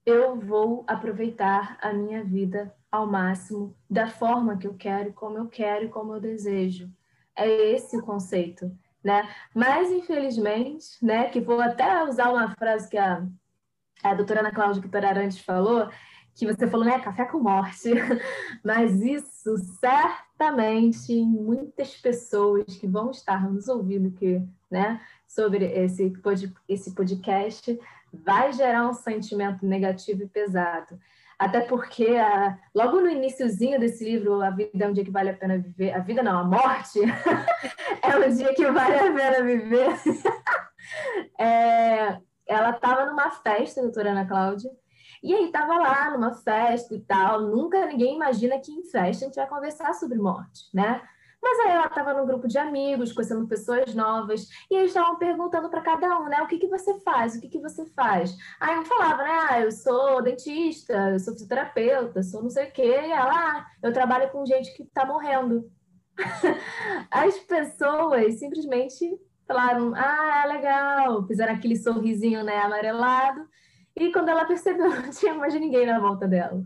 eu 0.03 0.35
vou 0.35 0.83
aproveitar 0.87 1.77
a 1.79 1.93
minha 1.93 2.23
vida 2.23 2.75
ao 2.91 3.05
máximo, 3.05 3.75
da 3.87 4.07
forma 4.07 4.57
que 4.57 4.65
eu 4.65 4.73
quero, 4.73 5.13
como 5.13 5.37
eu 5.37 5.47
quero 5.47 5.85
e 5.85 5.89
como 5.89 6.15
eu 6.15 6.19
desejo. 6.19 6.89
É 7.35 7.47
esse 7.71 7.95
o 7.95 8.01
conceito, 8.01 8.75
né? 9.03 9.29
Mas 9.53 9.91
infelizmente, 9.91 10.85
né, 11.03 11.29
que 11.29 11.39
vou 11.39 11.61
até 11.61 12.03
usar 12.03 12.31
uma 12.31 12.49
frase 12.55 12.89
que 12.89 12.97
a 12.97 13.25
a 14.03 14.13
doutora 14.13 14.41
Ana 14.41 14.51
Cláudia 14.51 14.83
Arantes 15.07 15.39
falou, 15.39 15.89
que 16.35 16.45
você 16.45 16.67
falou, 16.67 16.85
né, 16.85 16.99
café 16.99 17.25
com 17.25 17.39
morte, 17.39 17.89
mas 18.63 19.01
isso 19.01 19.57
certamente 19.79 21.15
muitas 21.23 21.95
pessoas 21.95 22.65
que 22.75 22.85
vão 22.85 23.11
estar 23.11 23.49
nos 23.49 23.67
ouvindo 23.69 24.11
que, 24.11 24.41
né, 24.69 24.99
sobre 25.27 25.65
esse, 25.65 26.11
esse 26.67 26.93
podcast 26.93 27.79
vai 28.11 28.51
gerar 28.51 28.87
um 28.87 28.93
sentimento 28.93 29.65
negativo 29.65 30.23
e 30.23 30.27
pesado. 30.27 30.99
Até 31.37 31.61
porque 31.61 32.15
a, 32.15 32.57
logo 32.73 33.01
no 33.01 33.09
iníciozinho 33.09 33.79
desse 33.79 34.05
livro, 34.05 34.41
A 34.41 34.49
Vida 34.49 34.85
é 34.85 34.87
um 34.87 34.93
Dia 34.93 35.03
que 35.03 35.11
Vale 35.11 35.29
a 35.29 35.33
Pena 35.33 35.57
Viver, 35.57 35.93
a 35.93 35.99
vida 35.99 36.23
não, 36.23 36.39
a 36.39 36.43
morte 36.43 36.99
é 38.01 38.17
um 38.17 38.35
dia 38.35 38.53
que 38.53 38.65
vale 38.71 38.95
a 38.95 39.13
pena 39.13 39.43
viver. 39.43 39.95
é, 41.37 42.17
ela 42.47 42.71
estava 42.71 43.05
numa 43.05 43.31
festa, 43.31 43.81
doutora 43.81 44.11
Ana 44.11 44.27
Cláudia, 44.27 44.71
e 45.23 45.33
aí 45.33 45.45
estava 45.45 45.77
lá 45.77 46.11
numa 46.11 46.33
festa 46.33 46.93
e 46.93 47.01
tal. 47.01 47.41
Nunca 47.41 47.85
ninguém 47.85 48.15
imagina 48.15 48.59
que 48.59 48.71
em 48.71 48.83
festa 48.83 49.25
a 49.25 49.27
gente 49.27 49.35
vai 49.35 49.47
conversar 49.47 49.93
sobre 49.93 50.17
morte, 50.17 50.69
né? 50.73 51.01
Mas 51.41 51.59
aí 51.59 51.71
ela 51.73 51.85
estava 51.85 52.13
num 52.13 52.25
grupo 52.25 52.47
de 52.47 52.57
amigos, 52.57 53.13
conhecendo 53.13 53.47
pessoas 53.47 53.93
novas, 53.93 54.49
e 54.69 54.75
eles 54.75 54.87
estavam 54.87 55.15
perguntando 55.17 55.69
para 55.69 55.81
cada 55.81 56.19
um, 56.19 56.25
né? 56.25 56.41
O 56.41 56.47
que, 56.47 56.57
que 56.57 56.67
você 56.67 56.99
faz? 57.01 57.35
O 57.35 57.41
que, 57.41 57.47
que 57.47 57.59
você 57.59 57.85
faz? 57.85 58.35
Aí 58.59 58.79
um 58.79 58.85
falava, 58.85 59.21
né? 59.21 59.47
Ah, 59.49 59.61
eu 59.61 59.71
sou 59.71 60.23
dentista, 60.23 61.11
eu 61.11 61.19
sou 61.19 61.33
fisioterapeuta, 61.33 62.23
sou 62.23 62.41
não 62.41 62.49
sei 62.49 62.67
o 62.67 62.71
quê. 62.71 62.81
E 62.81 63.11
ela, 63.11 63.31
ah, 63.31 63.67
eu 63.83 63.93
trabalho 63.93 64.31
com 64.31 64.45
gente 64.45 64.75
que 64.75 64.83
está 64.83 65.05
morrendo. 65.05 65.69
As 67.11 67.37
pessoas 67.39 68.39
simplesmente 68.39 69.19
falaram, 69.47 69.93
ah, 69.95 70.45
legal, 70.47 71.25
fizeram 71.25 71.53
aquele 71.53 71.75
sorrisinho, 71.75 72.43
né, 72.43 72.57
amarelado. 72.57 73.47
E 73.95 74.11
quando 74.11 74.29
ela 74.29 74.45
percebeu, 74.45 74.89
não 75.01 75.09
tinha 75.09 75.33
mais 75.33 75.53
ninguém 75.53 75.85
na 75.85 75.99
volta 75.99 76.27
dela. 76.27 76.63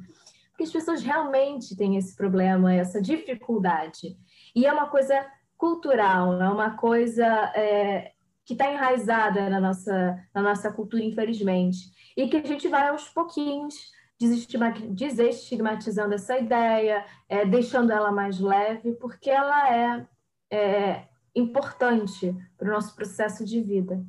Porque 0.50 0.64
as 0.64 0.72
pessoas 0.72 1.02
realmente 1.02 1.76
têm 1.76 1.96
esse 1.98 2.16
problema, 2.16 2.74
essa 2.74 3.02
dificuldade 3.02 4.18
e 4.56 4.66
é 4.66 4.74
uma 4.74 4.88
coisa 4.88 5.26
cultural, 5.58 6.42
é 6.42 6.50
uma 6.50 6.72
coisa 6.72 7.26
é, 7.56 8.12
que 8.46 8.54
está 8.54 8.72
enraizada 8.72 9.50
na 9.50 9.60
nossa, 9.60 10.18
na 10.34 10.42
nossa 10.42 10.72
cultura, 10.72 11.04
infelizmente. 11.04 11.78
E 12.18 12.28
que 12.28 12.38
a 12.38 12.44
gente 12.44 12.68
vai 12.68 12.90
aos 12.90 13.08
pouquinhos 13.10 13.76
desestigmatizando 14.20 16.14
essa 16.14 16.38
ideia, 16.38 17.06
é, 17.30 17.46
deixando 17.46 17.92
ela 17.92 18.12
mais 18.12 18.40
leve, 18.40 18.94
porque 18.94 19.30
ela 19.30 19.74
é, 19.74 20.08
é 20.52 21.08
importante 21.36 22.34
para 22.58 22.70
o 22.70 22.72
nosso 22.72 22.96
processo 22.96 23.46
de 23.46 23.62
vida. 23.62 24.04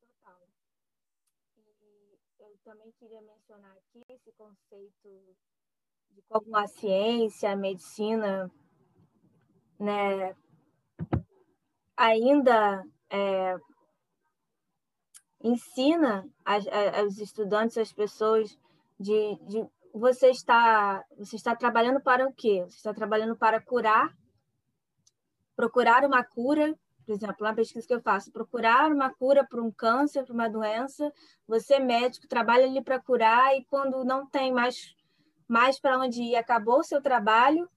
Total. 0.00 0.40
E 1.56 2.42
eu 2.42 2.56
também 2.64 2.92
queria 2.98 3.22
mencionar 3.22 3.76
aqui 3.76 4.04
esse 4.08 4.32
conceito 4.32 5.36
de 6.10 6.22
como 6.28 6.56
a 6.56 6.66
ciência, 6.66 7.50
a 7.50 7.56
medicina, 7.56 8.50
né, 9.78 10.34
ainda 11.96 12.84
é, 13.10 13.56
ensina 15.42 16.28
aos 16.44 17.18
estudantes, 17.18 17.78
às 17.78 17.92
pessoas, 17.92 18.58
de, 18.98 19.36
de 19.46 19.66
você 19.92 20.30
está 20.30 21.04
você 21.18 21.36
está 21.36 21.54
trabalhando 21.54 22.00
para 22.00 22.26
o 22.26 22.32
quê? 22.32 22.64
Você 22.68 22.76
está 22.76 22.94
trabalhando 22.94 23.36
para 23.36 23.60
curar, 23.60 24.16
procurar 25.62 26.04
uma 26.04 26.24
cura, 26.24 26.76
por 27.06 27.12
exemplo, 27.12 27.36
na 27.40 27.54
pesquisa 27.54 27.86
que 27.86 27.94
eu 27.94 28.02
faço, 28.02 28.32
procurar 28.32 28.90
uma 28.90 29.14
cura 29.14 29.46
para 29.48 29.62
um 29.62 29.70
câncer, 29.70 30.24
para 30.24 30.34
uma 30.34 30.48
doença. 30.48 31.12
Você 31.46 31.78
médico 31.78 32.26
trabalha 32.26 32.64
ali 32.66 32.82
para 32.82 33.00
curar 33.00 33.56
e 33.56 33.64
quando 33.66 34.04
não 34.04 34.26
tem 34.26 34.52
mais 34.52 34.92
mais 35.46 35.78
para 35.78 35.98
onde 35.98 36.22
ir, 36.22 36.36
acabou 36.36 36.78
o 36.78 36.84
seu 36.84 37.02
trabalho, 37.02 37.68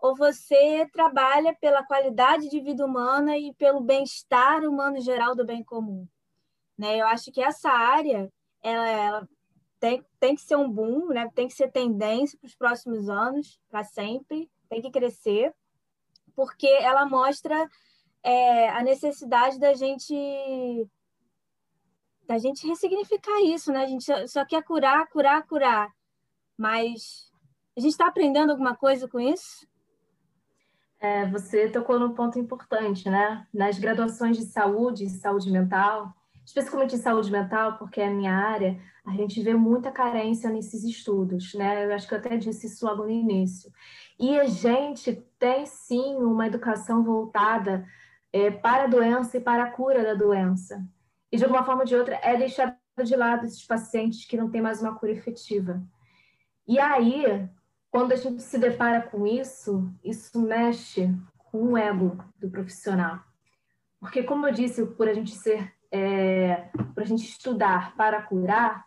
ou 0.00 0.16
você 0.16 0.84
trabalha 0.92 1.56
pela 1.60 1.84
qualidade 1.84 2.48
de 2.48 2.60
vida 2.60 2.84
humana 2.84 3.38
e 3.38 3.54
pelo 3.54 3.80
bem-estar 3.80 4.64
humano 4.64 5.00
geral 5.00 5.36
do 5.36 5.46
bem 5.46 5.62
comum. 5.62 6.08
Né? 6.76 7.00
Eu 7.00 7.06
acho 7.06 7.30
que 7.30 7.40
essa 7.40 7.70
área 7.70 8.28
ela, 8.62 8.88
ela 8.88 9.28
tem, 9.78 10.04
tem 10.18 10.34
que 10.34 10.42
ser 10.42 10.56
um 10.56 10.68
boom, 10.68 11.08
né? 11.08 11.30
tem 11.32 11.46
que 11.46 11.54
ser 11.54 11.70
tendência 11.70 12.36
para 12.38 12.48
os 12.48 12.56
próximos 12.56 13.08
anos, 13.08 13.60
para 13.70 13.84
sempre, 13.84 14.50
tem 14.68 14.82
que 14.82 14.90
crescer, 14.90 15.54
porque 16.34 16.66
ela 16.66 17.06
mostra 17.06 17.68
é, 18.22 18.68
a 18.70 18.82
necessidade 18.82 19.58
da 19.58 19.74
gente 19.74 20.88
da 22.26 22.38
gente 22.38 22.64
ressignificar 22.64 23.40
isso, 23.42 23.72
né? 23.72 23.82
A 23.82 23.86
gente 23.88 24.28
só 24.28 24.44
quer 24.44 24.62
curar, 24.62 25.08
curar, 25.08 25.44
curar. 25.48 25.90
Mas 26.56 27.28
a 27.76 27.80
gente 27.80 27.90
está 27.90 28.06
aprendendo 28.06 28.50
alguma 28.50 28.76
coisa 28.76 29.08
com 29.08 29.18
isso? 29.18 29.66
É, 31.00 31.26
você 31.26 31.68
tocou 31.68 31.98
num 31.98 32.14
ponto 32.14 32.38
importante, 32.38 33.10
né? 33.10 33.46
Nas 33.52 33.78
graduações 33.78 34.36
de 34.36 34.44
saúde, 34.44 35.08
saúde 35.08 35.50
mental, 35.50 36.14
especificamente 36.50 36.96
em 36.96 36.98
saúde 36.98 37.30
mental, 37.30 37.78
porque 37.78 38.00
é 38.00 38.08
a 38.08 38.10
minha 38.10 38.34
área, 38.34 38.76
a 39.06 39.12
gente 39.12 39.40
vê 39.40 39.54
muita 39.54 39.90
carência 39.90 40.50
nesses 40.50 40.82
estudos, 40.82 41.54
né? 41.54 41.86
Eu 41.86 41.94
acho 41.94 42.08
que 42.08 42.14
eu 42.14 42.18
até 42.18 42.36
disse 42.36 42.66
isso 42.66 42.84
logo 42.84 43.04
no 43.04 43.10
início. 43.10 43.72
E 44.18 44.38
a 44.38 44.46
gente 44.46 45.12
tem 45.38 45.64
sim 45.64 46.16
uma 46.16 46.48
educação 46.48 47.04
voltada 47.04 47.86
é, 48.32 48.50
para 48.50 48.84
a 48.84 48.86
doença 48.88 49.36
e 49.36 49.40
para 49.40 49.64
a 49.64 49.70
cura 49.70 50.02
da 50.02 50.14
doença. 50.14 50.84
E 51.30 51.36
de 51.36 51.44
alguma 51.44 51.64
forma 51.64 51.82
ou 51.82 51.86
de 51.86 51.94
outra 51.94 52.18
é 52.22 52.36
deixar 52.36 52.76
de 53.02 53.16
lado 53.16 53.46
esses 53.46 53.64
pacientes 53.64 54.26
que 54.26 54.36
não 54.36 54.50
têm 54.50 54.60
mais 54.60 54.82
uma 54.82 54.96
cura 54.96 55.12
efetiva. 55.12 55.80
E 56.66 56.78
aí, 56.80 57.48
quando 57.90 58.12
a 58.12 58.16
gente 58.16 58.42
se 58.42 58.58
depara 58.58 59.00
com 59.00 59.24
isso, 59.24 59.88
isso 60.04 60.40
mexe 60.40 61.08
com 61.38 61.72
o 61.72 61.78
ego 61.78 62.18
do 62.38 62.50
profissional. 62.50 63.20
Porque, 64.00 64.22
como 64.22 64.48
eu 64.48 64.52
disse, 64.52 64.84
por 64.84 65.08
a 65.08 65.14
gente 65.14 65.30
ser, 65.30 65.72
é, 65.90 66.68
por 66.94 67.02
a 67.02 67.06
gente 67.06 67.24
estudar 67.24 67.94
para 67.96 68.22
curar, 68.22 68.84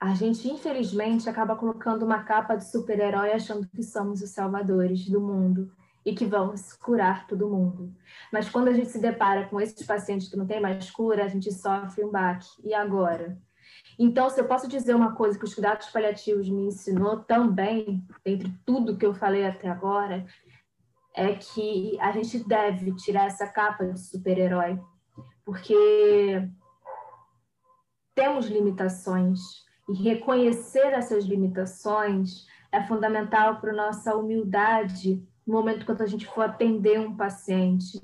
a 0.00 0.14
gente, 0.14 0.48
infelizmente, 0.48 1.28
acaba 1.28 1.54
colocando 1.56 2.04
uma 2.04 2.22
capa 2.22 2.56
de 2.56 2.70
super-herói 2.70 3.32
achando 3.32 3.68
que 3.68 3.82
somos 3.82 4.22
os 4.22 4.30
salvadores 4.30 5.08
do 5.08 5.20
mundo 5.20 5.70
e 6.04 6.14
que 6.14 6.24
vamos 6.24 6.72
curar 6.72 7.26
todo 7.26 7.50
mundo. 7.50 7.94
Mas 8.32 8.48
quando 8.48 8.68
a 8.68 8.72
gente 8.72 8.88
se 8.88 8.98
depara 8.98 9.46
com 9.48 9.60
esses 9.60 9.86
pacientes 9.86 10.28
que 10.28 10.36
não 10.36 10.46
têm 10.46 10.60
mais 10.60 10.90
cura, 10.90 11.24
a 11.24 11.28
gente 11.28 11.52
sofre 11.52 12.02
um 12.02 12.10
baque. 12.10 12.48
E 12.64 12.72
agora? 12.72 13.38
Então, 13.98 14.30
se 14.30 14.40
eu 14.40 14.46
posso 14.46 14.66
dizer 14.66 14.94
uma 14.94 15.14
coisa 15.14 15.38
que 15.38 15.44
os 15.44 15.54
cuidados 15.54 15.90
paliativos 15.90 16.48
me 16.48 16.68
ensinou 16.68 17.18
também, 17.18 18.02
entre 18.24 18.50
tudo 18.64 18.96
que 18.96 19.04
eu 19.04 19.12
falei 19.12 19.46
até 19.46 19.68
agora, 19.68 20.24
é 21.14 21.34
que 21.34 21.98
a 22.00 22.12
gente 22.12 22.42
deve 22.48 22.94
tirar 22.96 23.26
essa 23.26 23.46
capa 23.46 23.84
de 23.84 24.00
super-herói, 24.00 24.80
porque 25.50 26.48
temos 28.14 28.46
limitações 28.46 29.40
e 29.88 29.94
reconhecer 29.94 30.92
essas 30.92 31.24
limitações 31.24 32.46
é 32.70 32.80
fundamental 32.84 33.60
para 33.60 33.72
nossa 33.72 34.14
humildade 34.14 35.20
no 35.44 35.54
momento 35.54 35.84
quando 35.84 36.02
a 36.02 36.06
gente 36.06 36.24
for 36.24 36.42
atender 36.42 37.00
um 37.00 37.16
paciente, 37.16 38.00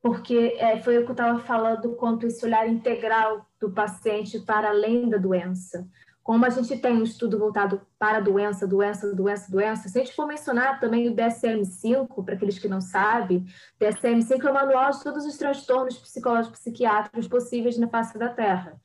porque 0.00 0.54
é, 0.56 0.80
foi 0.80 0.98
o 0.98 1.02
que 1.02 1.10
eu 1.10 1.14
estava 1.14 1.40
falando 1.40 1.96
quanto 1.96 2.28
esse 2.28 2.44
olhar 2.44 2.68
integral 2.68 3.44
do 3.58 3.72
paciente 3.72 4.38
para 4.38 4.68
além 4.68 5.08
da 5.08 5.18
doença. 5.18 5.84
Como 6.26 6.44
a 6.44 6.50
gente 6.50 6.76
tem 6.78 6.92
um 6.92 7.04
estudo 7.04 7.38
voltado 7.38 7.80
para 7.96 8.18
doença, 8.18 8.66
doença, 8.66 9.14
doença, 9.14 9.48
doença, 9.48 9.88
se 9.88 9.96
a 9.96 10.02
gente 10.02 10.12
for 10.12 10.26
mencionar 10.26 10.80
também 10.80 11.08
o 11.08 11.14
DSM-5, 11.14 12.24
para 12.24 12.34
aqueles 12.34 12.58
que 12.58 12.66
não 12.66 12.80
sabem, 12.80 13.46
DSM-5 13.80 14.44
é 14.44 14.50
o 14.50 14.54
manual 14.54 14.90
de 14.90 15.04
todos 15.04 15.24
os 15.24 15.36
transtornos 15.36 15.96
psicológicos 15.96 16.58
psiquiátricos 16.58 17.28
possíveis 17.28 17.78
na 17.78 17.86
face 17.86 18.18
da 18.18 18.28
Terra. 18.28 18.76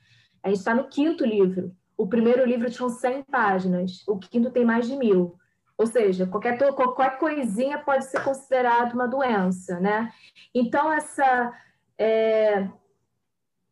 A 0.44 0.50
gente 0.50 0.60
está 0.60 0.76
no 0.76 0.88
quinto 0.88 1.26
livro. 1.26 1.76
O 1.98 2.08
primeiro 2.08 2.46
livro 2.46 2.70
tinha 2.70 2.88
100 2.88 3.24
páginas, 3.24 4.08
o 4.08 4.20
quinto 4.20 4.52
tem 4.52 4.64
mais 4.64 4.88
de 4.88 4.96
mil. 4.96 5.36
Ou 5.76 5.88
seja, 5.88 6.28
qualquer, 6.28 6.60
qualquer 6.76 7.18
coisinha 7.18 7.80
pode 7.80 8.06
ser 8.06 8.24
considerado 8.24 8.94
uma 8.94 9.08
doença, 9.08 9.80
né? 9.80 10.12
Então, 10.54 10.94
essa, 10.94 11.52
é, 11.98 12.70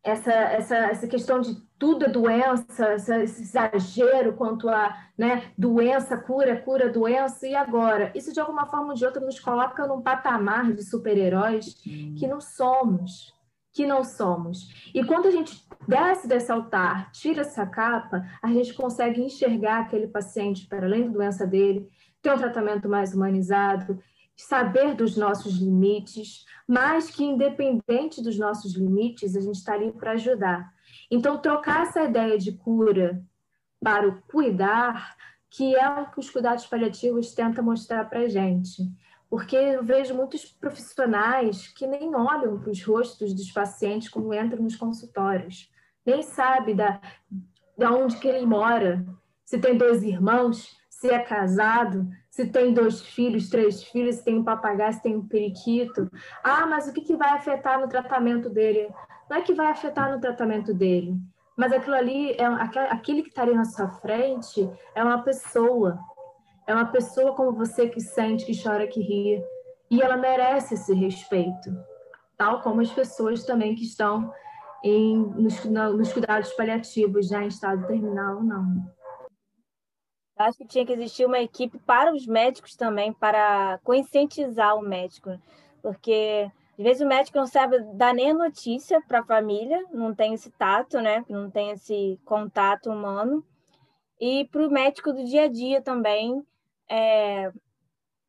essa, 0.02 0.32
essa, 0.32 0.76
essa 0.76 1.06
questão 1.06 1.40
de 1.40 1.69
tudo 1.80 2.04
é 2.04 2.08
doença, 2.10 2.92
esse 2.94 3.40
exagero 3.42 4.34
quanto 4.34 4.68
a 4.68 4.94
né, 5.16 5.50
doença, 5.56 6.14
cura, 6.18 6.54
cura, 6.60 6.90
doença, 6.90 7.48
e 7.48 7.56
agora? 7.56 8.12
Isso, 8.14 8.34
de 8.34 8.38
alguma 8.38 8.66
forma 8.66 8.88
ou 8.88 8.94
de 8.94 9.06
outra, 9.06 9.24
nos 9.24 9.40
coloca 9.40 9.86
num 9.86 10.02
patamar 10.02 10.70
de 10.74 10.84
super-heróis 10.84 11.74
que 12.18 12.26
não 12.26 12.38
somos, 12.38 13.32
que 13.72 13.86
não 13.86 14.04
somos. 14.04 14.90
E 14.94 15.02
quando 15.02 15.28
a 15.28 15.30
gente 15.30 15.66
desce 15.88 16.28
desse 16.28 16.52
altar, 16.52 17.10
tira 17.12 17.40
essa 17.40 17.64
capa, 17.64 18.28
a 18.42 18.48
gente 18.48 18.74
consegue 18.74 19.22
enxergar 19.22 19.80
aquele 19.80 20.06
paciente 20.06 20.66
para 20.66 20.84
além 20.84 21.06
da 21.06 21.12
doença 21.12 21.46
dele, 21.46 21.88
ter 22.20 22.30
um 22.30 22.38
tratamento 22.38 22.90
mais 22.90 23.14
humanizado, 23.14 23.98
saber 24.36 24.94
dos 24.94 25.16
nossos 25.16 25.56
limites, 25.56 26.44
mas 26.68 27.10
que 27.10 27.24
independente 27.24 28.22
dos 28.22 28.38
nossos 28.38 28.74
limites, 28.74 29.34
a 29.34 29.40
gente 29.40 29.56
está 29.56 29.72
ali 29.72 29.90
para 29.92 30.12
ajudar. 30.12 30.70
Então, 31.10 31.38
trocar 31.38 31.82
essa 31.82 32.04
ideia 32.04 32.38
de 32.38 32.52
cura 32.52 33.22
para 33.82 34.08
o 34.08 34.22
cuidar, 34.22 35.16
que 35.50 35.74
é 35.74 35.88
o 35.88 36.10
que 36.10 36.20
os 36.20 36.30
cuidados 36.30 36.66
paliativos 36.66 37.34
tentam 37.34 37.64
mostrar 37.64 38.08
para 38.08 38.20
a 38.20 38.28
gente. 38.28 38.82
Porque 39.28 39.56
eu 39.56 39.84
vejo 39.84 40.14
muitos 40.14 40.44
profissionais 40.44 41.68
que 41.68 41.86
nem 41.86 42.14
olham 42.14 42.60
para 42.60 42.70
os 42.70 42.84
rostos 42.84 43.34
dos 43.34 43.50
pacientes 43.50 44.08
quando 44.08 44.34
entram 44.34 44.62
nos 44.62 44.76
consultórios, 44.76 45.70
nem 46.04 46.22
sabe 46.22 46.74
da, 46.74 47.00
da 47.76 47.92
onde 47.92 48.16
que 48.16 48.28
ele 48.28 48.44
mora, 48.46 49.04
se 49.44 49.58
tem 49.58 49.76
dois 49.76 50.02
irmãos, 50.02 50.76
se 50.88 51.08
é 51.08 51.18
casado, 51.18 52.08
se 52.40 52.46
tem 52.46 52.72
dois 52.72 53.02
filhos, 53.02 53.50
três 53.50 53.82
filhos, 53.82 54.16
se 54.16 54.24
tem 54.24 54.38
um 54.38 54.44
papagaio, 54.44 54.92
se 54.94 55.02
tem 55.02 55.14
um 55.14 55.26
periquito. 55.26 56.10
Ah, 56.42 56.66
mas 56.66 56.88
o 56.88 56.92
que, 56.92 57.02
que 57.02 57.16
vai 57.16 57.30
afetar 57.30 57.78
no 57.78 57.88
tratamento 57.88 58.48
dele? 58.48 58.88
Não 59.28 59.36
é 59.36 59.42
que 59.42 59.52
vai 59.52 59.66
afetar 59.66 60.10
no 60.10 60.20
tratamento 60.20 60.72
dele, 60.72 61.14
mas 61.56 61.72
aquilo 61.72 61.94
ali, 61.94 62.32
é 62.32 62.44
aquele 62.88 63.22
que 63.22 63.28
está 63.28 63.42
ali 63.42 63.54
na 63.54 63.66
sua 63.66 63.88
frente, 63.88 64.68
é 64.94 65.04
uma 65.04 65.22
pessoa. 65.22 65.98
É 66.66 66.74
uma 66.74 66.86
pessoa 66.86 67.34
como 67.34 67.52
você 67.52 67.88
que 67.88 68.00
sente, 68.00 68.46
que 68.46 68.62
chora, 68.62 68.86
que 68.86 69.00
ri. 69.00 69.42
E 69.90 70.00
ela 70.00 70.16
merece 70.16 70.74
esse 70.74 70.94
respeito. 70.94 71.70
Tal 72.36 72.62
como 72.62 72.80
as 72.80 72.90
pessoas 72.90 73.44
também 73.44 73.74
que 73.74 73.84
estão 73.84 74.32
em, 74.82 75.18
nos, 75.18 75.64
nos 75.64 76.12
cuidados 76.12 76.52
paliativos, 76.52 77.28
já 77.28 77.42
em 77.42 77.48
estado 77.48 77.86
terminal 77.86 78.36
ou 78.36 78.42
não. 78.42 78.99
Acho 80.40 80.56
que 80.56 80.64
tinha 80.64 80.86
que 80.86 80.92
existir 80.94 81.26
uma 81.26 81.38
equipe 81.38 81.78
para 81.80 82.14
os 82.14 82.26
médicos 82.26 82.74
também, 82.74 83.12
para 83.12 83.78
conscientizar 83.84 84.74
o 84.74 84.80
médico, 84.80 85.38
porque 85.82 86.50
às 86.78 86.82
vezes 86.82 87.02
o 87.02 87.06
médico 87.06 87.36
não 87.36 87.46
sabe 87.46 87.78
dar 87.92 88.14
nem 88.14 88.30
a 88.30 88.34
notícia 88.34 89.02
para 89.02 89.20
a 89.20 89.24
família, 89.24 89.84
não 89.92 90.14
tem 90.14 90.32
esse 90.32 90.50
tato, 90.52 90.98
né? 90.98 91.22
Não 91.28 91.50
tem 91.50 91.72
esse 91.72 92.18
contato 92.24 92.90
humano. 92.90 93.44
E 94.18 94.46
para 94.46 94.66
o 94.66 94.70
médico 94.70 95.12
do 95.12 95.22
dia 95.22 95.44
a 95.44 95.48
dia 95.48 95.82
também 95.82 96.42
é, 96.88 97.52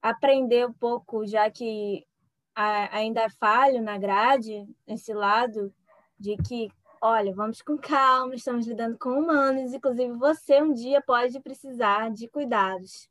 aprender 0.01 0.67
um 0.67 0.73
pouco, 0.73 1.25
já 1.25 1.49
que 1.49 2.05
ainda 2.53 3.21
é 3.21 3.29
falho 3.29 3.81
na 3.81 3.97
grade, 3.97 4.67
esse 4.85 5.13
lado 5.13 5.73
de 6.19 6.35
que 6.35 6.69
olha, 7.01 7.33
vamos 7.33 7.61
com 7.61 7.77
calma, 7.77 8.35
estamos 8.35 8.67
lidando 8.67 8.97
com 8.97 9.09
humanos, 9.09 9.73
inclusive 9.73 10.13
você 10.13 10.61
um 10.61 10.71
dia 10.71 11.01
pode 11.01 11.39
precisar 11.39 12.11
de 12.11 12.27
cuidados. 12.27 13.09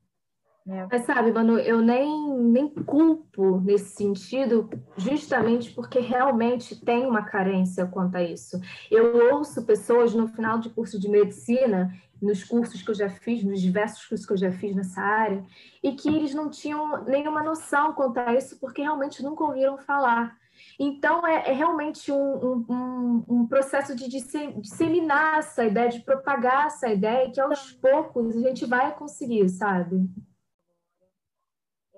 Né? 0.65 0.87
Mas 0.91 1.05
sabe, 1.05 1.33
Manu, 1.33 1.59
eu 1.59 1.81
nem, 1.81 2.39
nem 2.39 2.69
culpo 2.69 3.61
nesse 3.61 3.97
sentido, 3.97 4.71
justamente 4.97 5.73
porque 5.73 5.99
realmente 5.99 6.79
tem 6.85 7.05
uma 7.07 7.25
carência 7.25 7.87
quanto 7.87 8.17
a 8.17 8.23
isso. 8.23 8.61
Eu 8.91 9.35
ouço 9.35 9.65
pessoas 9.65 10.15
no 10.15 10.29
final 10.29 10.59
de 10.59 10.71
curso 10.71 11.01
de 11.01 11.09
medicina, 11.09 11.93
nos 12.23 12.45
cursos 12.45 12.83
que 12.83 12.91
eu 12.91 12.95
já 12.95 13.09
fiz, 13.09 13.43
nos 13.43 13.61
diversos 13.61 14.05
cursos 14.07 14.27
que 14.27 14.33
eu 14.33 14.37
já 14.37 14.53
fiz 14.53 14.77
nessa 14.77 15.01
área, 15.01 15.45
e 15.83 15.93
que 15.93 16.09
eles 16.09 16.35
não 16.35 16.51
tinham 16.51 17.03
nenhuma 17.05 17.43
noção 17.43 17.95
quanto 17.95 18.19
a 18.19 18.35
isso, 18.35 18.61
porque 18.61 18.83
realmente 18.83 19.23
nunca 19.23 19.43
ouviram 19.43 19.79
falar. 19.79 20.40
Então, 20.83 21.27
é, 21.27 21.51
é 21.51 21.53
realmente 21.53 22.11
um, 22.11 22.65
um, 22.67 23.25
um, 23.29 23.47
processo 23.47 23.95
de 23.95 24.09
disseminar 24.09 25.41
essa 25.41 25.63
ideia, 25.63 25.91
de 25.91 26.01
propagar 26.01 26.69
essa 26.69 26.89
ideia, 26.89 27.31
que 27.31 27.39
aos 27.39 27.71
poucos 27.73 28.35
a 28.35 28.41
gente 28.41 28.65
vai 28.65 28.97
conseguir, 28.97 29.47
sabe? 29.51 30.09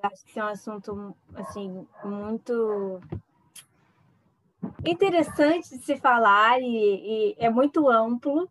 Acho 0.03 0.25
que 0.25 0.41
é 0.41 0.45
um 0.45 0.49
assunto, 0.49 1.17
assim, 1.33 1.87
muito 2.03 3.01
interessante 4.85 5.79
de 5.79 5.85
se 5.85 5.97
falar 5.99 6.61
e, 6.61 6.67
e 6.67 7.37
é 7.39 7.49
muito 7.49 7.89
amplo, 7.89 8.51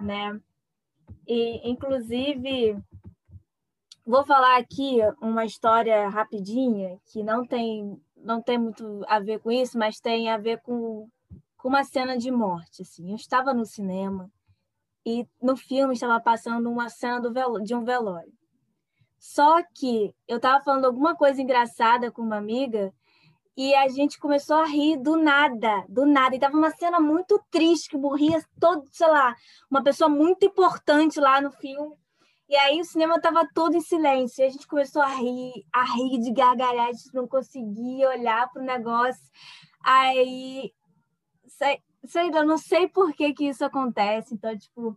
né? 0.00 0.40
E, 1.28 1.70
inclusive, 1.70 2.82
vou 4.06 4.24
falar 4.24 4.56
aqui 4.56 5.00
uma 5.20 5.44
história 5.44 6.08
rapidinha 6.08 6.98
que 7.04 7.22
não 7.22 7.46
tem 7.46 8.02
não 8.24 8.42
tem 8.42 8.58
muito 8.58 9.04
a 9.06 9.20
ver 9.20 9.38
com 9.38 9.52
isso, 9.52 9.78
mas 9.78 10.00
tem 10.00 10.30
a 10.30 10.38
ver 10.38 10.60
com, 10.62 11.08
com 11.56 11.68
uma 11.68 11.84
cena 11.84 12.16
de 12.16 12.30
morte. 12.30 12.82
Assim. 12.82 13.10
Eu 13.10 13.16
estava 13.16 13.52
no 13.52 13.64
cinema 13.64 14.30
e 15.06 15.26
no 15.40 15.56
filme 15.56 15.94
estava 15.94 16.18
passando 16.20 16.70
uma 16.70 16.88
cena 16.88 17.20
de 17.62 17.74
um 17.74 17.84
velório. 17.84 18.32
Só 19.18 19.62
que 19.74 20.14
eu 20.26 20.38
estava 20.38 20.62
falando 20.62 20.86
alguma 20.86 21.14
coisa 21.14 21.40
engraçada 21.40 22.10
com 22.10 22.22
uma 22.22 22.36
amiga 22.36 22.92
e 23.56 23.74
a 23.74 23.88
gente 23.88 24.18
começou 24.18 24.56
a 24.56 24.66
rir 24.66 24.96
do 24.96 25.16
nada, 25.16 25.84
do 25.88 26.04
nada. 26.04 26.34
E 26.34 26.38
tava 26.38 26.56
uma 26.56 26.70
cena 26.70 26.98
muito 26.98 27.40
triste, 27.50 27.88
que 27.88 27.96
morria 27.96 28.44
todo, 28.58 28.84
sei 28.90 29.06
lá, 29.06 29.34
uma 29.70 29.82
pessoa 29.82 30.10
muito 30.10 30.44
importante 30.44 31.20
lá 31.20 31.40
no 31.40 31.50
filme. 31.52 31.94
E 32.54 32.56
aí 32.56 32.80
o 32.80 32.84
cinema 32.84 33.16
estava 33.16 33.44
todo 33.52 33.74
em 33.74 33.80
silêncio. 33.80 34.40
E 34.40 34.46
a 34.46 34.48
gente 34.48 34.68
começou 34.68 35.02
a 35.02 35.08
rir, 35.08 35.66
a 35.72 35.82
rir 35.82 36.20
de 36.20 36.30
gargalhar, 36.30 36.86
a 36.86 36.92
gente 36.92 37.12
não 37.12 37.26
conseguia 37.26 38.08
olhar 38.10 38.48
para 38.52 38.62
o 38.62 38.64
negócio. 38.64 39.28
Aí, 39.82 40.72
sei, 41.48 41.82
sei 42.04 42.30
lá, 42.30 42.44
não 42.44 42.56
sei 42.56 42.86
por 42.86 43.12
que, 43.12 43.34
que 43.34 43.48
isso 43.48 43.64
acontece. 43.64 44.34
Então, 44.34 44.56
tipo, 44.56 44.96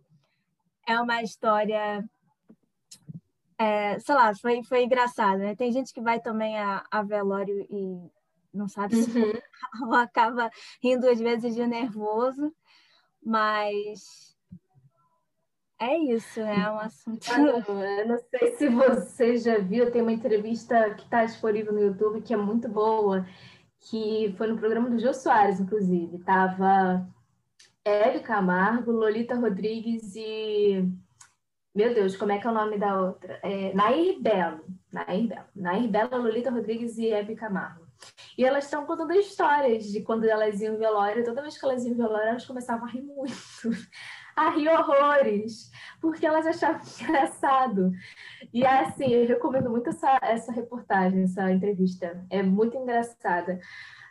é 0.86 1.00
uma 1.00 1.20
história. 1.20 2.08
É, 3.58 3.98
sei 3.98 4.14
lá, 4.14 4.32
foi, 4.36 4.62
foi 4.62 4.84
engraçado, 4.84 5.38
né? 5.38 5.56
Tem 5.56 5.72
gente 5.72 5.92
que 5.92 6.00
vai 6.00 6.20
também 6.20 6.56
a, 6.56 6.86
a 6.88 7.02
velório 7.02 7.66
e 7.68 8.08
não 8.54 8.68
sabe 8.68 9.02
se 9.02 9.18
uhum. 9.18 9.94
acaba 9.98 10.48
rindo 10.80 11.10
às 11.10 11.18
vezes 11.18 11.56
de 11.56 11.66
nervoso, 11.66 12.54
mas 13.20 14.37
é 15.80 15.96
isso, 15.96 16.40
é 16.40 16.70
um 16.70 16.78
assunto. 16.78 17.26
Ah, 17.32 17.38
não, 17.38 17.82
eu 17.82 18.08
não 18.08 18.18
sei 18.18 18.56
se 18.56 18.68
você 18.68 19.36
já 19.36 19.58
viu, 19.58 19.90
tem 19.90 20.02
uma 20.02 20.12
entrevista 20.12 20.94
que 20.94 21.04
está 21.04 21.24
disponível 21.24 21.72
no 21.72 21.80
YouTube 21.80 22.20
que 22.20 22.34
é 22.34 22.36
muito 22.36 22.68
boa, 22.68 23.26
que 23.80 24.34
foi 24.36 24.48
no 24.48 24.58
programa 24.58 24.90
do 24.90 24.98
Jô 24.98 25.14
Soares, 25.14 25.60
inclusive. 25.60 26.18
Tava 26.18 27.08
Hélio 27.84 28.22
Camargo, 28.22 28.90
Lolita 28.90 29.34
Rodrigues 29.34 30.14
e. 30.16 30.84
Meu 31.74 31.94
Deus, 31.94 32.16
como 32.16 32.32
é 32.32 32.38
que 32.38 32.46
é 32.46 32.50
o 32.50 32.54
nome 32.54 32.76
da 32.76 33.00
outra? 33.00 33.38
É, 33.42 33.72
Nair 33.72 34.20
Belo. 34.20 34.64
Nair 34.92 35.28
Belo. 35.28 35.46
Nair 35.54 35.88
Belo, 35.88 36.22
Lolita 36.22 36.50
Rodrigues 36.50 36.98
e 36.98 37.12
Hebe 37.12 37.36
Camargo. 37.36 37.86
E 38.36 38.44
elas 38.44 38.64
estão 38.64 38.84
contando 38.84 39.12
histórias 39.12 39.84
de 39.84 40.00
quando 40.02 40.24
elas 40.24 40.60
iam 40.60 40.74
em 40.74 40.78
velório. 40.78 41.24
Toda 41.24 41.42
vez 41.42 41.58
que 41.58 41.64
elas 41.64 41.84
iam 41.84 41.94
em 41.94 41.96
velório, 41.96 42.28
elas 42.28 42.46
começavam 42.46 42.86
a 42.86 42.90
rir 42.90 43.02
muito 43.02 43.32
a 44.38 44.50
rir 44.50 44.68
horrores, 44.68 45.70
porque 46.00 46.26
elas 46.26 46.46
achavam 46.46 46.80
engraçado. 47.02 47.92
E 48.52 48.64
assim, 48.64 49.12
eu 49.12 49.26
recomendo 49.26 49.68
muito 49.68 49.90
essa, 49.90 50.18
essa 50.22 50.52
reportagem, 50.52 51.22
essa 51.22 51.50
entrevista. 51.50 52.24
É 52.30 52.42
muito 52.42 52.76
engraçada. 52.76 53.60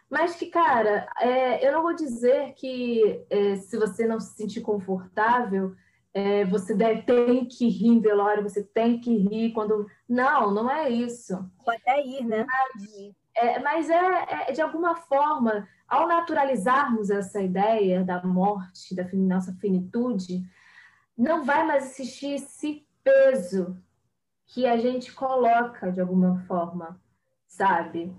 Mas 0.09 0.35
que, 0.35 0.47
cara, 0.47 1.09
é, 1.19 1.67
eu 1.67 1.71
não 1.71 1.81
vou 1.81 1.93
dizer 1.93 2.53
que 2.53 3.25
é, 3.29 3.55
se 3.55 3.77
você 3.77 4.07
não 4.07 4.19
se 4.19 4.35
sentir 4.35 4.61
confortável, 4.61 5.75
é, 6.13 6.45
você 6.45 6.73
deve, 6.73 7.03
tem 7.03 7.45
que 7.45 7.67
rir 7.67 7.89
em 7.89 7.99
velório, 7.99 8.43
você 8.43 8.63
tem 8.63 8.99
que 8.99 9.15
rir 9.15 9.51
quando. 9.53 9.85
Não, 10.07 10.51
não 10.51 10.69
é 10.69 10.89
isso. 10.89 11.37
Pode 11.63 11.81
até 11.81 12.03
ir, 12.05 12.25
né? 12.25 12.45
Mas, 12.45 13.13
é, 13.35 13.59
mas 13.59 13.89
é, 13.89 14.47
é, 14.47 14.51
de 14.51 14.61
alguma 14.61 14.95
forma, 14.95 15.67
ao 15.87 16.07
naturalizarmos 16.07 17.09
essa 17.09 17.41
ideia 17.41 18.03
da 18.03 18.23
morte, 18.23 18.95
da 18.95 19.07
nossa 19.13 19.53
finitude, 19.53 20.43
não 21.17 21.43
vai 21.43 21.65
mais 21.65 21.91
existir 21.91 22.33
esse 22.33 22.85
peso 23.03 23.77
que 24.45 24.65
a 24.65 24.77
gente 24.77 25.13
coloca 25.13 25.91
de 25.91 25.99
alguma 25.99 26.39
forma, 26.47 26.99
sabe? 27.47 28.13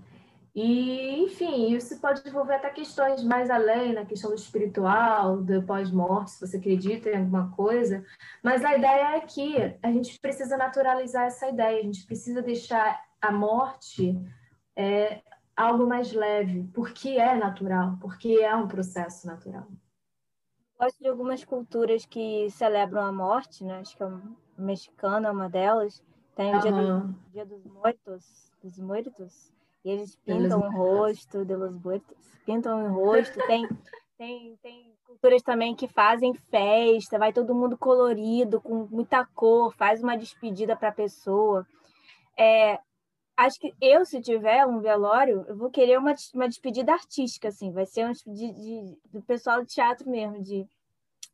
E, 0.53 1.23
enfim, 1.23 1.73
isso 1.73 1.99
pode 1.99 2.27
envolver 2.27 2.55
até 2.55 2.69
questões 2.71 3.23
mais 3.23 3.49
além, 3.49 3.93
na 3.93 4.03
questão 4.03 4.31
do 4.31 4.35
espiritual, 4.35 5.37
do 5.37 5.61
pós-morte, 5.63 6.31
se 6.31 6.45
você 6.45 6.57
acredita 6.57 7.09
em 7.09 7.17
alguma 7.17 7.51
coisa. 7.51 8.03
Mas 8.43 8.65
a 8.65 8.75
ideia 8.75 9.17
é 9.17 9.21
que 9.21 9.55
a 9.81 9.91
gente 9.91 10.19
precisa 10.19 10.57
naturalizar 10.57 11.27
essa 11.27 11.47
ideia, 11.47 11.79
a 11.79 11.83
gente 11.83 12.05
precisa 12.05 12.41
deixar 12.41 12.99
a 13.21 13.31
morte 13.31 14.19
é, 14.75 15.21
algo 15.59 15.85
mais 15.85 16.13
leve, 16.13 16.63
porque 16.73 17.09
é 17.09 17.35
natural, 17.35 17.97
porque 17.99 18.39
é 18.39 18.55
um 18.55 18.67
processo 18.67 19.27
natural. 19.27 19.67
Gosto 20.79 20.99
de 20.99 21.09
algumas 21.09 21.43
culturas 21.43 22.05
que 22.05 22.49
celebram 22.51 23.05
a 23.05 23.11
morte, 23.11 23.65
né? 23.65 23.79
Acho 23.79 23.97
que 23.97 24.03
a 24.03 24.21
mexicana 24.57 25.27
é 25.27 25.31
uma 25.31 25.49
delas. 25.49 26.01
Tem 26.33 26.55
o 26.55 26.59
dia, 26.61 26.71
do, 26.71 27.15
dia, 27.33 27.45
dos 27.45 27.65
mortos, 27.65 28.49
dos 28.63 28.79
mortos, 28.79 29.53
e 29.83 29.89
eles 29.91 30.15
pintam 30.15 30.61
o 30.61 30.71
rosto 30.71 31.43
de 31.43 31.53
los 31.53 31.75
mortos, 31.83 32.15
pintam 32.45 32.85
o 32.85 32.93
rosto. 32.93 33.37
Tem, 33.45 33.67
tem, 34.17 34.57
tem 34.63 34.93
culturas 35.03 35.41
também 35.41 35.75
que 35.75 35.89
fazem 35.89 36.33
festa, 36.33 37.19
vai 37.19 37.33
todo 37.33 37.53
mundo 37.53 37.77
colorido, 37.77 38.61
com 38.61 38.87
muita 38.89 39.25
cor, 39.25 39.75
faz 39.75 40.01
uma 40.01 40.15
despedida 40.15 40.77
para 40.77 40.87
a 40.87 40.93
pessoa. 40.93 41.67
É, 42.37 42.79
acho 43.45 43.59
que 43.59 43.73
eu, 43.81 44.05
se 44.05 44.21
tiver 44.21 44.65
um 44.65 44.79
velório, 44.79 45.45
eu 45.47 45.55
vou 45.55 45.69
querer 45.69 45.97
uma, 45.97 46.13
uma 46.33 46.47
despedida 46.47 46.93
artística, 46.93 47.47
assim, 47.47 47.71
vai 47.71 47.85
ser 47.85 48.05
um 48.05 48.11
de, 48.11 48.53
de, 48.53 48.97
do 49.11 49.21
pessoal 49.21 49.61
do 49.61 49.65
teatro 49.65 50.09
mesmo, 50.09 50.41
de 50.41 50.67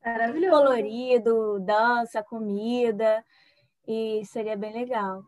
Maravilhoso. 0.05 0.55
Colorido, 0.55 1.59
dança, 1.61 2.21
comida, 2.21 3.23
e 3.87 4.21
seria 4.25 4.55
bem 4.55 4.71
legal. 4.71 5.23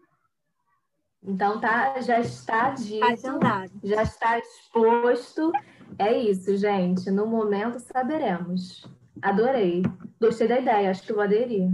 Então 1.24 1.60
tá, 1.60 2.00
já 2.00 2.20
está 2.20 2.70
dito, 2.70 3.04
Agendado. 3.04 3.72
já 3.84 4.04
está 4.04 4.38
exposto. 4.38 5.52
É 5.98 6.16
isso, 6.16 6.56
gente. 6.58 7.10
No 7.10 7.26
momento 7.26 7.80
saberemos. 7.80 8.86
Adorei. 9.20 9.82
Gostei 10.22 10.48
da 10.48 10.60
ideia, 10.60 10.92
acho 10.92 11.04
que 11.04 11.12
eu 11.12 11.20
aderir. 11.20 11.72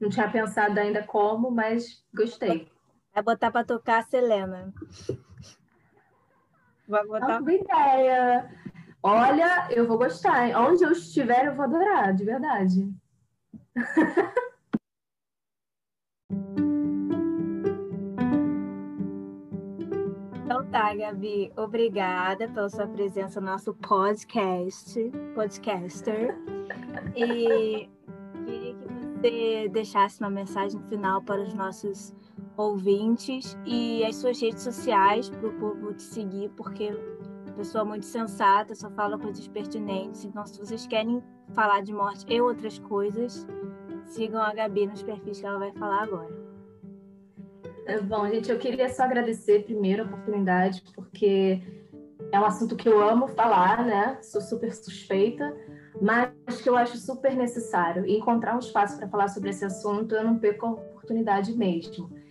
Não 0.00 0.10
tinha 0.10 0.28
pensado 0.28 0.78
ainda 0.80 1.04
como, 1.04 1.48
mas 1.48 2.04
gostei. 2.12 2.68
Vai 3.14 3.22
botar 3.22 3.50
para 3.50 3.64
tocar 3.64 3.98
a 3.98 4.02
Selena. 4.02 4.72
Vai 6.88 7.06
botar. 7.06 7.40
Boa 7.40 7.52
ideia. 7.52 8.50
Olha, 9.02 9.68
eu 9.70 9.86
vou 9.86 9.98
gostar. 9.98 10.46
Hein? 10.46 10.56
Onde 10.56 10.84
eu 10.84 10.92
estiver, 10.92 11.46
eu 11.46 11.54
vou 11.54 11.64
adorar, 11.64 12.14
de 12.14 12.24
verdade. 12.24 12.90
Então 20.44 20.66
tá, 20.66 20.94
Gabi, 20.94 21.50
obrigada 21.56 22.46
pela 22.46 22.68
sua 22.68 22.86
presença 22.86 23.40
no 23.40 23.46
nosso 23.46 23.72
podcast, 23.72 25.10
podcaster. 25.34 26.36
E 27.16 27.88
queria 28.44 28.74
que 28.74 28.84
você 28.84 29.68
deixasse 29.70 30.20
uma 30.20 30.28
mensagem 30.28 30.78
final 30.90 31.22
para 31.22 31.40
os 31.40 31.54
nossos 31.54 32.14
ouvintes 32.56 33.56
e 33.64 34.04
as 34.04 34.16
suas 34.16 34.40
redes 34.40 34.62
sociais 34.62 35.30
para 35.30 35.48
o 35.48 35.52
povo 35.54 35.94
te 35.94 36.02
seguir, 36.02 36.50
porque 36.50 36.84
é 36.84 37.52
pessoa 37.52 37.84
muito 37.84 38.06
sensata, 38.06 38.74
só 38.74 38.90
fala 38.90 39.18
coisas 39.18 39.46
pertinentes. 39.48 40.24
Então, 40.24 40.44
se 40.46 40.58
vocês 40.58 40.86
querem 40.86 41.22
falar 41.52 41.82
de 41.82 41.92
morte 41.92 42.24
e 42.28 42.40
outras 42.40 42.78
coisas, 42.78 43.46
sigam 44.04 44.40
a 44.40 44.52
Gabi 44.52 44.86
nos 44.86 45.02
perfis 45.02 45.40
que 45.40 45.46
ela 45.46 45.58
vai 45.58 45.72
falar 45.72 46.02
agora. 46.02 46.42
É 47.86 48.00
bom, 48.00 48.28
gente, 48.28 48.50
eu 48.50 48.58
queria 48.58 48.88
só 48.88 49.04
agradecer 49.04 49.64
primeiro 49.64 50.02
a 50.02 50.06
oportunidade, 50.06 50.82
porque 50.94 51.60
é 52.30 52.38
um 52.38 52.44
assunto 52.44 52.76
que 52.76 52.88
eu 52.88 53.02
amo 53.02 53.28
falar, 53.28 53.84
né? 53.84 54.18
Sou 54.22 54.40
super 54.40 54.72
suspeita, 54.72 55.54
mas 56.00 56.60
que 56.62 56.68
eu 56.68 56.76
acho 56.76 56.96
super 56.96 57.34
necessário. 57.36 58.06
E 58.06 58.16
encontrar 58.16 58.54
um 58.54 58.60
espaço 58.60 58.96
para 58.96 59.08
falar 59.08 59.28
sobre 59.28 59.50
esse 59.50 59.64
assunto, 59.64 60.14
eu 60.14 60.24
não 60.24 60.38
perco 60.38 60.66
a 60.66 60.70
oportunidade 60.70 61.56
mesmo. 61.56 62.21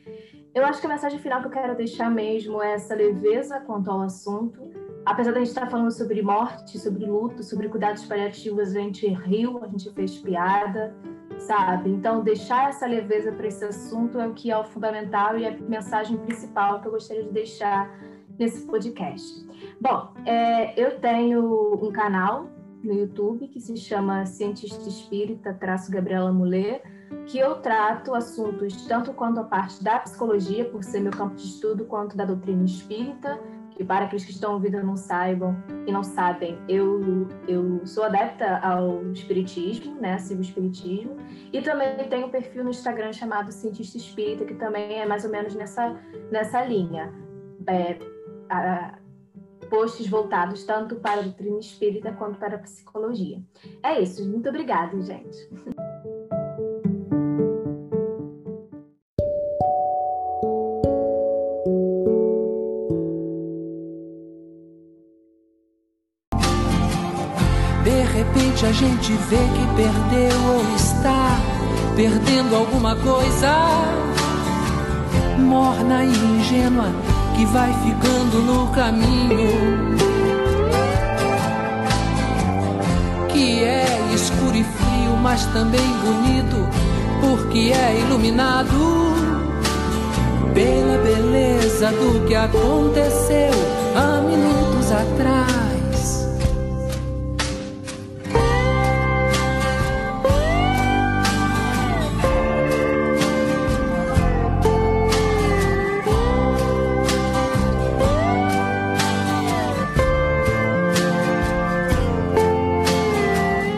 Eu 0.54 0.66
acho 0.66 0.82
que 0.82 0.86
a 0.86 0.90
mensagem 0.90 1.18
final 1.18 1.40
que 1.40 1.48
eu 1.48 1.52
quero 1.52 1.76
deixar 1.76 2.12
mesmo 2.12 2.62
é 2.62 2.74
essa 2.74 2.94
leveza 2.94 3.62
quanto 3.62 3.90
ao 3.90 4.02
assunto. 4.02 4.70
Apesar 5.06 5.32
da 5.32 5.40
gente 5.40 5.48
estar 5.48 5.70
falando 5.70 5.92
sobre 5.92 6.22
morte, 6.22 6.78
sobre 6.78 7.06
luto, 7.06 7.42
sobre 7.42 7.70
cuidados 7.70 8.06
paliativos, 8.06 8.76
a 8.76 8.80
gente 8.80 9.08
riu, 9.08 9.64
a 9.64 9.68
gente 9.68 9.90
fez 9.94 10.18
piada, 10.18 10.94
sabe? 11.40 11.90
Então, 11.90 12.22
deixar 12.22 12.70
essa 12.70 12.86
leveza 12.86 13.32
para 13.32 13.48
esse 13.48 13.64
assunto 13.64 14.20
é 14.20 14.28
o 14.28 14.34
que 14.34 14.52
é 14.52 14.58
o 14.58 14.66
fundamental 14.66 15.38
e 15.38 15.48
a 15.48 15.58
mensagem 15.58 16.18
principal 16.18 16.82
que 16.82 16.88
eu 16.88 16.92
gostaria 16.92 17.24
de 17.24 17.32
deixar 17.32 17.90
nesse 18.38 18.68
podcast. 18.68 19.48
Bom, 19.80 20.14
é, 20.26 20.80
eu 20.80 21.00
tenho 21.00 21.80
um 21.82 21.92
canal 21.94 22.50
no 22.84 22.94
YouTube 22.94 23.48
que 23.48 23.60
se 23.60 23.78
chama 23.78 24.26
Cientista 24.26 24.88
Espírita, 24.90 25.54
traço 25.54 25.90
Gabriela 25.92 26.32
Mulher, 26.34 26.84
que 27.26 27.38
eu 27.38 27.56
trato 27.56 28.14
assuntos 28.14 28.86
tanto 28.86 29.14
quanto 29.14 29.40
a 29.40 29.44
parte 29.44 29.84
da 29.84 30.00
psicologia, 30.00 30.66
por 30.66 30.84
ser 30.84 31.00
meu 31.02 31.12
campo 31.12 31.36
de 31.36 31.44
estudo, 31.44 31.86
quanto 31.86 32.16
da 32.16 32.26
doutrina 32.26 32.64
espírita, 32.64 33.40
que 33.72 33.84
para 33.84 34.06
aqueles 34.06 34.26
que 34.26 34.32
estão 34.32 34.54
ouvindo 34.54 34.84
não 34.84 34.96
saibam 34.96 35.56
e 35.88 35.92
não 35.92 36.04
sabem, 36.04 36.58
eu, 36.68 37.28
eu 37.48 37.86
sou 37.86 38.04
adepta 38.04 38.58
ao 38.58 39.04
espiritismo, 39.12 39.96
né, 40.00 40.18
sigo 40.20 40.40
o 40.40 40.44
espiritismo, 40.44 41.18
e 41.52 41.62
também 41.62 41.98
tenho 42.10 42.28
um 42.28 42.30
perfil 42.30 42.64
no 42.64 42.70
Instagram 42.70 43.14
chamado 43.14 43.52
Cientista 43.52 43.98
Espírita, 43.98 44.46
que 44.46 44.56
também 44.56 45.00
é 45.00 45.06
mais 45.06 45.24
ou 45.24 45.32
menos 45.32 45.56
nessa, 45.56 45.96
nessa 46.32 46.64
linha. 46.64 47.14
É, 47.68 47.98
a, 48.50 48.98
posts 49.70 50.08
voltados 50.08 50.66
tanto 50.66 50.98
para 50.98 51.22
a 51.22 51.24
doutrina 51.24 51.58
espírita 51.60 52.12
quanto 52.12 52.38
para 52.38 52.58
a 52.58 52.60
psicologia. 52.60 53.42
É 53.82 54.02
isso, 54.02 54.28
muito 54.28 54.50
obrigada, 54.50 55.00
gente. 55.02 55.38
Repente 68.62 68.66
a 68.66 68.72
gente 68.72 69.14
vê 69.30 69.38
que 69.38 69.76
perdeu 69.76 70.42
ou 70.54 70.76
está 70.76 71.40
perdendo 71.96 72.56
alguma 72.56 72.96
coisa 72.96 73.50
morna 75.40 76.04
e 76.04 76.10
ingênua 76.10 76.92
que 77.36 77.46
vai 77.46 77.74
ficando 77.74 78.42
no 78.44 78.68
caminho. 78.72 79.96
Que 83.30 83.64
é 83.64 83.86
escuro 84.14 84.56
e 84.56 84.64
frio, 84.64 85.18
mas 85.22 85.46
também 85.48 85.88
bonito, 86.04 86.68
porque 87.22 87.74
é 87.74 88.00
iluminado 88.00 89.16
pela 90.54 90.98
beleza 91.04 91.88
do 91.92 92.26
que 92.28 92.36
aconteceu 92.36 93.52
há 93.96 94.22
minutos 94.22 94.92
atrás. 94.92 95.61